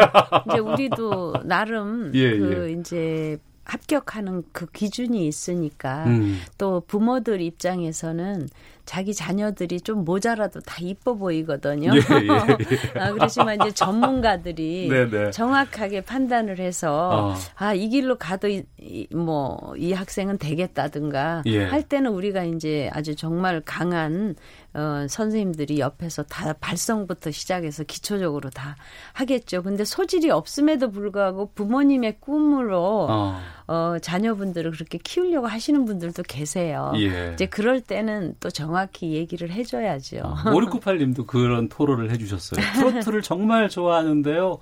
이제 0.49 0.59
우리도 0.61 1.35
나름 1.45 2.12
예, 2.14 2.37
그 2.39 2.77
이제 2.79 3.39
합격하는 3.65 4.45
그 4.53 4.67
기준이 4.67 5.27
있으니까 5.27 6.05
음. 6.07 6.41
또 6.59 6.83
부모들 6.87 7.41
입장에서는 7.41 8.49
자기 8.85 9.15
자녀들이 9.15 9.81
좀 9.83 10.05
모자라도 10.05 10.59
다 10.61 10.79
이뻐 10.81 11.15
보이거든요. 11.15 11.93
예, 11.95 11.99
예, 11.99 12.99
아, 12.99 13.13
그렇지만 13.13 13.61
이제 13.61 13.71
전문가들이 13.71 14.89
네, 14.91 15.09
네. 15.09 15.31
정확하게 15.31 16.01
판단을 16.01 16.59
해서 16.59 17.31
어. 17.31 17.35
아, 17.55 17.73
이 17.73 17.89
길로 17.89 18.17
가도 18.17 18.49
이, 18.49 18.65
이, 18.81 19.07
뭐, 19.15 19.75
이 19.77 19.93
학생은 19.93 20.39
되겠다든가 20.39 21.45
예. 21.47 21.67
할 21.67 21.85
때는 21.85 22.11
우리가 22.11 22.43
이제 22.43 22.91
아주 22.93 23.15
정말 23.15 23.63
강한 23.65 24.35
어, 24.73 25.07
선생님들이 25.09 25.81
옆에서 25.81 26.23
다 26.23 26.53
발성부터 26.61 27.31
시작해서 27.31 27.85
기초적으로 27.85 28.51
다 28.51 28.77
하겠죠. 29.12 29.62
근데 29.62 29.85
소질이 29.85 30.31
없음에도 30.31 30.91
불구하고 30.91 31.51
부모님의 31.55 32.18
꿈으로 32.21 33.07
어. 33.11 33.41
어, 33.66 33.99
자녀분들을 34.01 34.71
그렇게 34.73 34.99
키우려고 34.99 35.47
하시는 35.47 35.85
분들도 35.85 36.23
계세요. 36.25 36.93
예. 36.97 37.33
이제 37.35 37.47
그럴 37.47 37.81
때는 37.81 38.35
또 38.41 38.51
정확히 38.51 39.12
얘기를 39.12 39.51
해줘야죠. 39.51 40.18
5698님도 40.45 41.27
그런 41.27 41.68
토로를 41.68 42.11
해주셨어요. 42.11 42.61
트로트를 42.75 43.23
정말 43.23 43.68
좋아하는데요. 43.68 44.59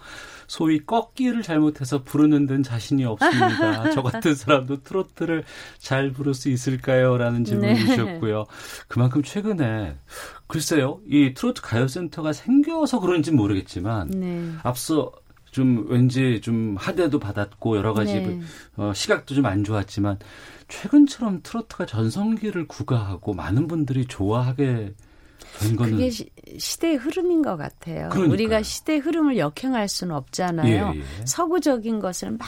소위 0.49 0.81
꺾기를 0.85 1.43
잘못해서 1.43 2.03
부르는 2.03 2.47
데는 2.47 2.65
자신이 2.65 3.05
없습니다. 3.05 3.91
저 3.93 4.03
같은 4.03 4.35
사람도 4.35 4.83
트로트를 4.83 5.45
잘 5.79 6.11
부를 6.11 6.35
수 6.35 6.49
있을까요? 6.49 7.17
라는 7.17 7.45
질문 7.45 7.69
네. 7.69 7.77
주셨고요. 7.77 8.47
그만큼 8.89 9.23
최근에 9.23 9.97
글쎄요. 10.49 11.01
이 11.07 11.35
트로트 11.35 11.63
가요센터가 11.63 12.33
생겨서 12.33 12.99
그런지 12.99 13.31
모르겠지만 13.31 14.09
네. 14.09 14.51
앞서 14.65 15.13
좀 15.51 15.87
왠지 15.89 16.41
좀 16.41 16.77
하대도 16.79 17.19
받았고 17.19 17.77
여러 17.77 17.93
가지 17.95 18.15
네. 18.15 18.41
어, 18.77 18.93
시각도 18.95 19.35
좀 19.35 19.47
안 19.47 19.65
좋았지만 19.65 20.19
최근처럼 20.69 21.41
트로트가 21.43 21.87
전성기를 21.87 22.67
구가하고 22.69 23.35
많은 23.35 23.67
분들이 23.69 24.07
좋아하게 24.07 24.95
그게 25.77 26.11
시, 26.11 26.29
시대의 26.59 26.97
흐름인 26.97 27.43
것 27.43 27.57
같아요. 27.57 28.09
그러니까요. 28.11 28.33
우리가 28.33 28.63
시대의 28.63 29.01
흐름을 29.01 29.39
역행할 29.39 29.89
수는 29.89 30.15
없잖아요. 30.15 30.93
예, 30.95 30.99
예. 30.99 31.27
서구적인 31.27 32.01
것을 32.01 32.33
막 32.33 32.47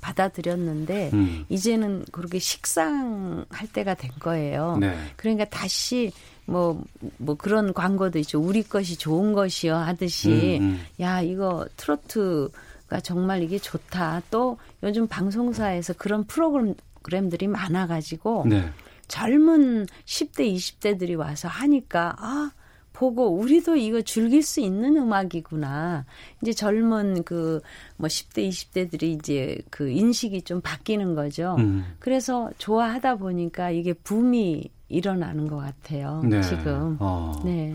받아들였는데 0.00 1.10
음. 1.12 1.46
이제는 1.48 2.04
그렇게 2.12 2.38
식상할 2.38 3.68
때가 3.72 3.94
된 3.94 4.10
거예요. 4.18 4.76
네. 4.80 4.96
그러니까 5.16 5.44
다시 5.46 6.12
뭐, 6.44 6.82
뭐 7.18 7.36
그런 7.36 7.72
광고도 7.72 8.18
있죠. 8.18 8.40
우리 8.40 8.62
것이 8.62 8.96
좋은 8.96 9.32
것이요 9.32 9.76
하듯이 9.76 10.58
음, 10.60 10.64
음. 10.64 10.86
야, 11.00 11.22
이거 11.22 11.66
트로트가 11.76 13.00
정말 13.02 13.42
이게 13.42 13.58
좋다. 13.58 14.22
또 14.30 14.58
요즘 14.82 15.06
방송사에서 15.06 15.94
그런 15.94 16.24
프로그램들이 16.24 17.46
많아가지고 17.46 18.46
네. 18.48 18.68
젊은 19.12 19.84
10대, 20.06 20.54
20대들이 20.54 21.18
와서 21.18 21.46
하니까, 21.46 22.16
아, 22.18 22.50
보고 22.94 23.28
우리도 23.28 23.76
이거 23.76 24.00
즐길 24.00 24.42
수 24.42 24.60
있는 24.60 24.96
음악이구나. 24.96 26.06
이제 26.40 26.52
젊은 26.54 27.22
그 27.22 27.60
뭐 27.98 28.08
10대, 28.08 28.48
20대들이 28.48 29.02
이제 29.02 29.58
그 29.70 29.90
인식이 29.90 30.42
좀 30.42 30.62
바뀌는 30.62 31.14
거죠. 31.14 31.56
음. 31.58 31.84
그래서 31.98 32.50
좋아하다 32.56 33.16
보니까 33.16 33.70
이게 33.70 33.92
붐이 33.92 34.70
일어나는 34.88 35.46
것 35.46 35.58
같아요. 35.58 36.22
네. 36.24 36.40
지금. 36.40 36.96
어. 36.98 37.38
네. 37.44 37.74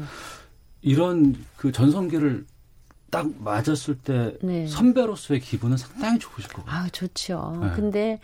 이런 0.81 1.35
그 1.55 1.71
전성기를 1.71 2.45
딱 3.09 3.27
맞았을 3.39 3.97
때 3.99 4.33
네. 4.41 4.67
선배로서의 4.67 5.39
기분은 5.39 5.77
상당히 5.77 6.19
좋으실 6.19 6.51
것 6.51 6.65
같아요. 6.65 6.85
아, 6.85 6.89
좋죠. 6.89 7.57
네. 7.61 7.71
근데 7.75 8.19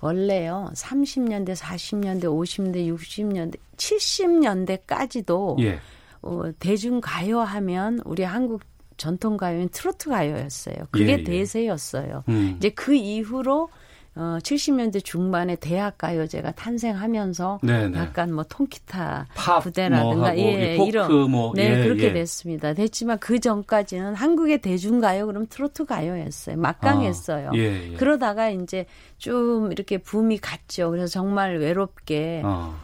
원래요, 0.00 0.70
30년대, 0.74 1.56
40년대, 1.56 2.24
50년대, 2.24 2.96
60년대, 2.96 3.58
70년대까지도 3.76 5.60
예. 5.62 5.80
어, 6.22 6.42
대중 6.58 7.00
가요 7.00 7.40
하면 7.40 8.00
우리 8.04 8.22
한국 8.22 8.62
전통 8.96 9.36
가요는 9.36 9.68
트로트 9.70 10.10
가요였어요. 10.10 10.76
그게 10.90 11.12
예, 11.12 11.18
예. 11.18 11.24
대세였어요. 11.24 12.24
음. 12.28 12.54
이제 12.58 12.70
그 12.70 12.94
이후로 12.94 13.70
어, 14.18 14.36
70년대 14.42 15.04
중반에 15.04 15.54
대학 15.54 15.96
가요제가 15.96 16.50
탄생하면서 16.50 17.60
네네. 17.62 17.96
약간 17.96 18.34
뭐 18.34 18.42
통기타 18.42 19.28
팝 19.32 19.60
부대라든가 19.60 20.16
뭐 20.16 20.36
예, 20.36 20.76
포크 20.76 20.88
이런 20.88 21.30
뭐, 21.30 21.52
네 21.54 21.70
예, 21.70 21.84
그렇게 21.84 22.06
예. 22.06 22.12
됐습니다. 22.12 22.74
됐지만 22.74 23.20
그 23.20 23.38
전까지는 23.38 24.16
한국의 24.16 24.58
대중가요 24.58 25.26
그럼 25.26 25.46
트로트 25.48 25.84
가요였어요. 25.84 26.56
막강했어요. 26.56 27.50
아, 27.50 27.52
예, 27.54 27.92
예. 27.92 27.94
그러다가 27.94 28.50
이제 28.50 28.86
좀 29.18 29.70
이렇게 29.70 29.98
붐이 29.98 30.38
갔죠. 30.38 30.90
그래서 30.90 31.06
정말 31.06 31.58
외롭게 31.58 32.42
어. 32.44 32.76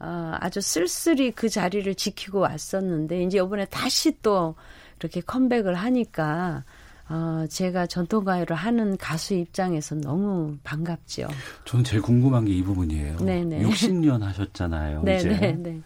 어, 0.00 0.34
아주 0.40 0.60
쓸쓸히 0.60 1.30
그 1.30 1.48
자리를 1.48 1.94
지키고 1.94 2.40
왔었는데 2.40 3.22
이제 3.22 3.38
이번에 3.38 3.66
다시 3.66 4.20
또 4.22 4.56
이렇게 4.98 5.20
컴백을 5.20 5.76
하니까 5.76 6.64
어, 7.10 7.44
제가 7.48 7.86
전통가요를 7.86 8.54
하는 8.54 8.96
가수 8.96 9.34
입장에서 9.34 9.96
너무 9.96 10.56
반갑죠. 10.62 11.26
저는 11.64 11.84
제일 11.84 12.02
궁금한 12.02 12.44
게 12.44 12.52
이 12.52 12.62
부분이에요. 12.62 13.16
네네. 13.18 13.64
60년 13.64 14.20
하셨잖아요. 14.22 15.02
이제 15.18 15.28
네네네. 15.28 15.80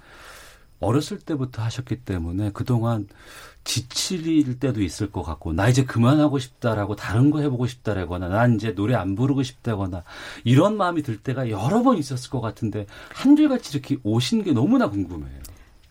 어렸을 0.81 1.19
때부터 1.19 1.63
하셨기 1.63 2.05
때문에 2.05 2.51
그동안 2.53 3.09
지칠 3.65 4.59
때도 4.59 4.83
있을 4.83 5.11
것 5.11 5.23
같고 5.23 5.55
나 5.55 5.69
이제 5.69 5.85
그만하고 5.85 6.39
싶다라고 6.39 6.95
다른 6.97 7.31
거 7.31 7.41
해보고 7.41 7.67
싶다라거나 7.67 8.29
난 8.29 8.57
이제 8.57 8.75
노래 8.75 8.95
안 8.95 9.15
부르고 9.15 9.43
싶다거나 9.43 10.05
이런 10.45 10.77
마음이 10.77 11.03
들 11.03 11.17
때가 11.17 11.49
여러 11.49 11.83
번 11.83 11.97
있었을 11.97 12.29
것 12.29 12.43
같은데 12.43 12.85
한결같이 13.15 13.71
이렇게 13.79 13.97
오신 14.03 14.43
게 14.45 14.53
너무나 14.53 14.91
궁금해요. 14.91 15.41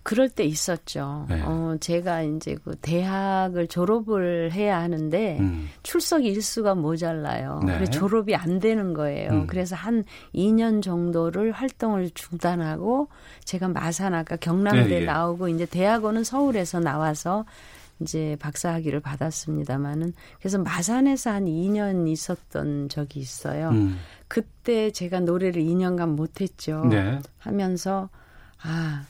그럴 0.04 0.28
때 0.30 0.44
있었죠. 0.44 1.26
네. 1.30 1.42
어, 1.44 1.78
제가 1.80 2.24
이제 2.24 2.58
그 2.64 2.76
대학을 2.82 3.68
졸업을 3.68 4.52
해야 4.52 4.80
하는데 4.80 5.38
음. 5.40 5.70
출석 5.82 6.26
일수가 6.26 6.76
모자라요. 6.76 7.62
네. 7.66 7.76
그래서 7.76 7.92
졸업이 7.92 8.36
안 8.36 8.60
되는 8.60 8.94
거예요. 8.94 9.32
음. 9.32 9.48
그래서 9.48 9.78
한 9.78 10.04
2년 10.36 10.82
정도를 10.82 11.54
활동을 11.54 12.12
중단하고 12.14 13.08
제가 13.46 13.70
마산 13.70 14.14
아까 14.14 14.36
경남대 14.36 14.92
예, 14.92 15.02
예. 15.02 15.06
나오고 15.06 15.48
이제 15.48 15.66
대학원은 15.66 16.26
서울에서 16.26 16.82
나와서 16.82 17.46
이제 18.02 18.36
박사학위를 18.42 19.00
받았습니다마는 19.00 20.14
그래서 20.40 20.58
마산에서 20.58 21.30
한 21.30 21.46
2년 21.46 22.10
있었던 22.10 22.90
적이 22.90 23.22
있어요. 23.22 23.70
음. 23.70 23.98
그때 24.28 24.92
제가 24.92 25.22
노래를 25.22 25.62
2년간 25.62 26.10
못했죠. 26.10 26.86
네. 26.90 27.22
하면서 27.38 28.10
아 28.62 29.06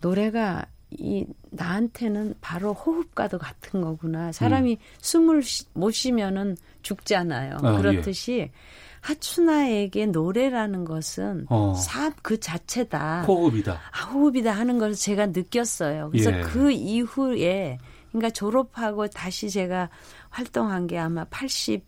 노래가 0.00 0.64
이 0.90 1.26
나한테는 1.50 2.34
바로 2.40 2.72
호흡과도 2.72 3.38
같은 3.38 3.80
거구나. 3.82 4.32
사람이 4.32 4.78
숨을 5.00 5.42
쉬- 5.42 5.64
못 5.74 5.90
쉬면은 5.90 6.56
죽잖아요. 6.82 7.58
아, 7.62 7.76
그렇듯이 7.76 8.50
하춘아에게 9.00 10.06
노래라는 10.06 10.84
것은 10.84 11.46
어. 11.50 11.74
삶 11.74 12.12
그 12.22 12.40
자체다. 12.40 13.22
호흡이다. 13.22 13.72
아, 13.92 14.04
호흡이다 14.06 14.50
하는 14.52 14.78
것을 14.78 14.94
제가 14.94 15.26
느꼈어요. 15.26 16.08
그래서 16.10 16.32
예. 16.36 16.40
그 16.42 16.70
이후에 16.70 17.78
그러니까 18.10 18.30
졸업하고 18.30 19.06
다시 19.08 19.50
제가 19.50 19.90
활동한 20.30 20.86
게 20.86 20.98
아마 20.98 21.24
82년 21.26 21.82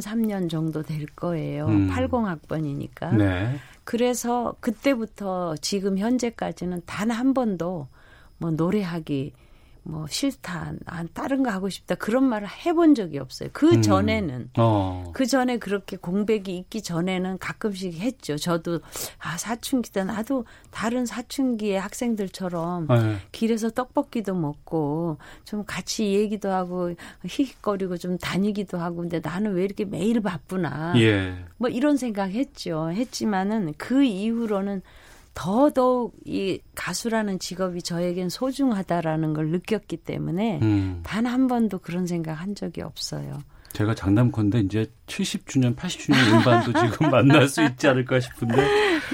3년 0.00 0.50
정도 0.50 0.82
될 0.82 1.06
거예요. 1.06 1.66
음. 1.66 1.88
80학번이니까. 1.90 3.16
네. 3.16 3.56
그래서 3.88 4.54
그때부터 4.60 5.56
지금 5.62 5.96
현재까지는 5.96 6.82
단 6.84 7.10
한 7.10 7.32
번도 7.32 7.88
뭐 8.36 8.50
노래하기 8.50 9.32
뭐 9.82 10.06
싫다, 10.08 10.72
난 10.84 11.08
다른 11.12 11.42
거 11.42 11.50
하고 11.50 11.68
싶다 11.68 11.94
그런 11.94 12.24
말을 12.24 12.48
해본 12.48 12.94
적이 12.94 13.18
없어요. 13.18 13.48
그 13.52 13.74
음. 13.74 13.82
전에는 13.82 14.50
어. 14.58 15.04
그 15.14 15.26
전에 15.26 15.58
그렇게 15.58 15.96
공백이 15.96 16.56
있기 16.56 16.82
전에는 16.82 17.38
가끔씩 17.38 17.94
했죠. 17.94 18.36
저도 18.36 18.80
아 19.18 19.36
사춘기다 19.38 20.04
나도 20.04 20.44
다른 20.70 21.06
사춘기의 21.06 21.80
학생들처럼 21.80 22.86
네. 22.88 23.16
길에서 23.32 23.70
떡볶이도 23.70 24.34
먹고 24.34 25.18
좀 25.44 25.64
같이 25.64 26.14
얘기도 26.14 26.50
하고 26.50 26.94
히히거리고 27.24 27.96
좀 27.96 28.18
다니기도 28.18 28.78
하고 28.78 28.96
근데 28.96 29.20
나는 29.20 29.54
왜 29.54 29.64
이렇게 29.64 29.84
매일 29.84 30.20
바쁘나 30.20 30.94
예. 31.00 31.34
뭐 31.56 31.68
이런 31.68 31.96
생각 31.96 32.30
했죠. 32.30 32.90
했지만은 32.90 33.74
그 33.78 34.04
이후로는 34.04 34.82
더더욱 35.38 36.16
이 36.24 36.58
가수라는 36.74 37.38
직업이 37.38 37.80
저에겐 37.80 38.28
소중하다라는 38.28 39.34
걸 39.34 39.50
느꼈기 39.50 39.98
때문에 39.98 40.58
음. 40.62 41.00
단한 41.04 41.46
번도 41.46 41.78
그런 41.78 42.08
생각 42.08 42.34
한 42.34 42.56
적이 42.56 42.82
없어요. 42.82 43.38
제가 43.72 43.94
장담컨대 43.94 44.60
이제 44.60 44.90
70주년, 45.06 45.76
80주년 45.76 46.32
음반도 46.34 46.72
지금 46.72 47.10
만날 47.12 47.48
수 47.48 47.62
있지 47.62 47.86
않을까 47.86 48.18
싶은데 48.18 48.66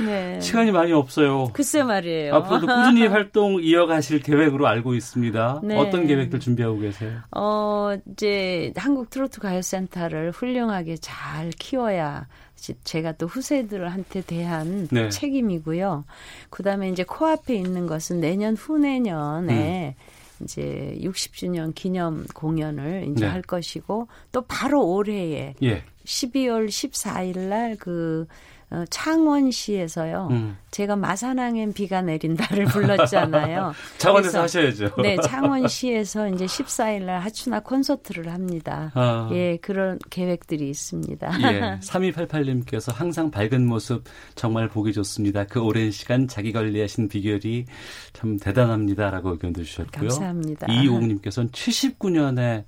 네. 0.04 0.40
시간이 0.40 0.70
많이 0.72 0.92
없어요. 0.92 1.50
글쎄 1.52 1.82
말이에요. 1.82 2.34
앞으로도 2.34 2.66
꾸준히 2.66 3.06
활동 3.06 3.60
이어가실 3.62 4.20
계획으로 4.22 4.66
알고 4.66 4.94
있습니다. 4.94 5.60
네. 5.64 5.76
어떤 5.78 6.06
계획들 6.06 6.40
준비하고 6.40 6.78
계세요? 6.78 7.18
어, 7.32 7.94
이제 8.12 8.72
한국 8.76 9.10
트로트 9.10 9.40
가요센터를 9.40 10.30
훌륭하게 10.30 10.96
잘 10.96 11.50
키워야 11.50 12.26
지- 12.56 12.74
제가 12.84 13.12
또 13.12 13.26
후세들한테 13.26 14.22
대한 14.22 14.88
네. 14.90 15.08
책임이고요. 15.10 16.04
그다음에 16.50 16.88
이제 16.88 17.04
코앞에 17.04 17.54
있는 17.54 17.86
것은 17.86 18.20
내년 18.20 18.56
후내년에 18.56 19.96
음. 19.98 20.13
이제 20.44 20.96
60주년 21.00 21.74
기념 21.74 22.26
공연을 22.34 23.08
이제 23.10 23.26
네. 23.26 23.30
할 23.30 23.42
것이고 23.42 24.08
또 24.32 24.42
바로 24.42 24.86
올해에 24.86 25.54
예. 25.62 25.84
12월 26.04 26.68
14일 26.68 27.38
날 27.38 27.74
그 27.76 28.26
어, 28.70 28.84
창원시에서요. 28.90 30.28
음. 30.30 30.56
제가 30.70 30.96
마산항엔 30.96 31.72
비가 31.72 32.02
내린다를 32.02 32.64
불렀잖아요. 32.66 33.72
창원에서 33.98 34.42
하셔야죠. 34.42 34.90
네, 35.02 35.16
창원시에서 35.22 36.28
이제 36.30 36.46
14일 36.46 37.04
날 37.04 37.20
하춘아 37.20 37.60
콘서트를 37.60 38.32
합니다. 38.32 38.90
아. 38.94 39.28
예, 39.32 39.56
그런 39.58 39.98
계획들이 40.10 40.68
있습니다. 40.68 41.52
예. 41.52 41.78
3288님께서 41.84 42.92
항상 42.92 43.30
밝은 43.30 43.66
모습 43.66 44.04
정말 44.34 44.68
보기 44.68 44.92
좋습니다. 44.92 45.44
그 45.44 45.60
오랜 45.60 45.90
시간 45.90 46.26
자기 46.26 46.52
관리하신 46.52 47.08
비결이 47.08 47.66
참 48.12 48.38
대단합니다라고 48.38 49.30
의견도 49.30 49.62
주셨고요. 49.62 50.08
감사합니다. 50.08 50.72
이옥님께서는 50.72 51.50
79년에 51.50 52.64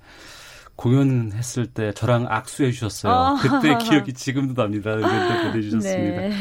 공연했을 0.77 1.65
때 1.65 1.91
저랑 1.91 2.27
악수해 2.29 2.71
주셨어요. 2.71 3.11
어. 3.11 3.35
그때 3.41 3.77
기억이 3.77 4.13
지금도 4.13 4.53
납니다. 4.53 4.91
의견도 4.91 5.51
보내주셨습니다. 5.51 6.21
네. 6.21 6.33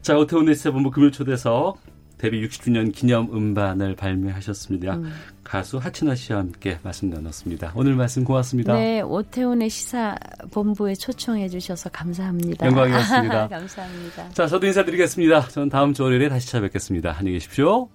자, 0.00 0.16
오태훈의 0.16 0.54
시사본부 0.54 0.90
금요 0.90 1.10
초대석 1.10 1.78
데뷔 2.16 2.46
60주년 2.46 2.94
기념 2.94 3.28
음반을 3.34 3.94
발매하셨습니다. 3.96 4.96
음. 4.96 5.12
가수 5.44 5.78
하춘아 5.78 6.14
씨와 6.14 6.38
함께 6.38 6.78
말씀 6.82 7.10
나눴습니다. 7.10 7.72
오늘 7.74 7.94
말씀 7.94 8.24
고맙습니다. 8.24 8.72
네, 8.74 9.00
오태훈의 9.02 9.68
시사 9.68 10.16
본부에 10.50 10.94
초청해 10.94 11.48
주셔서 11.48 11.90
감사합니다. 11.90 12.66
영광이었습니다. 12.66 13.48
감사합니다. 13.58 14.30
자, 14.30 14.46
저도 14.46 14.66
인사드리겠습니다. 14.66 15.48
저는 15.48 15.68
다음 15.68 15.92
주 15.92 16.04
월요일에 16.04 16.28
다시 16.28 16.46
찾아뵙겠습니다. 16.46 17.16
안녕히 17.18 17.34
계십시오. 17.34 17.88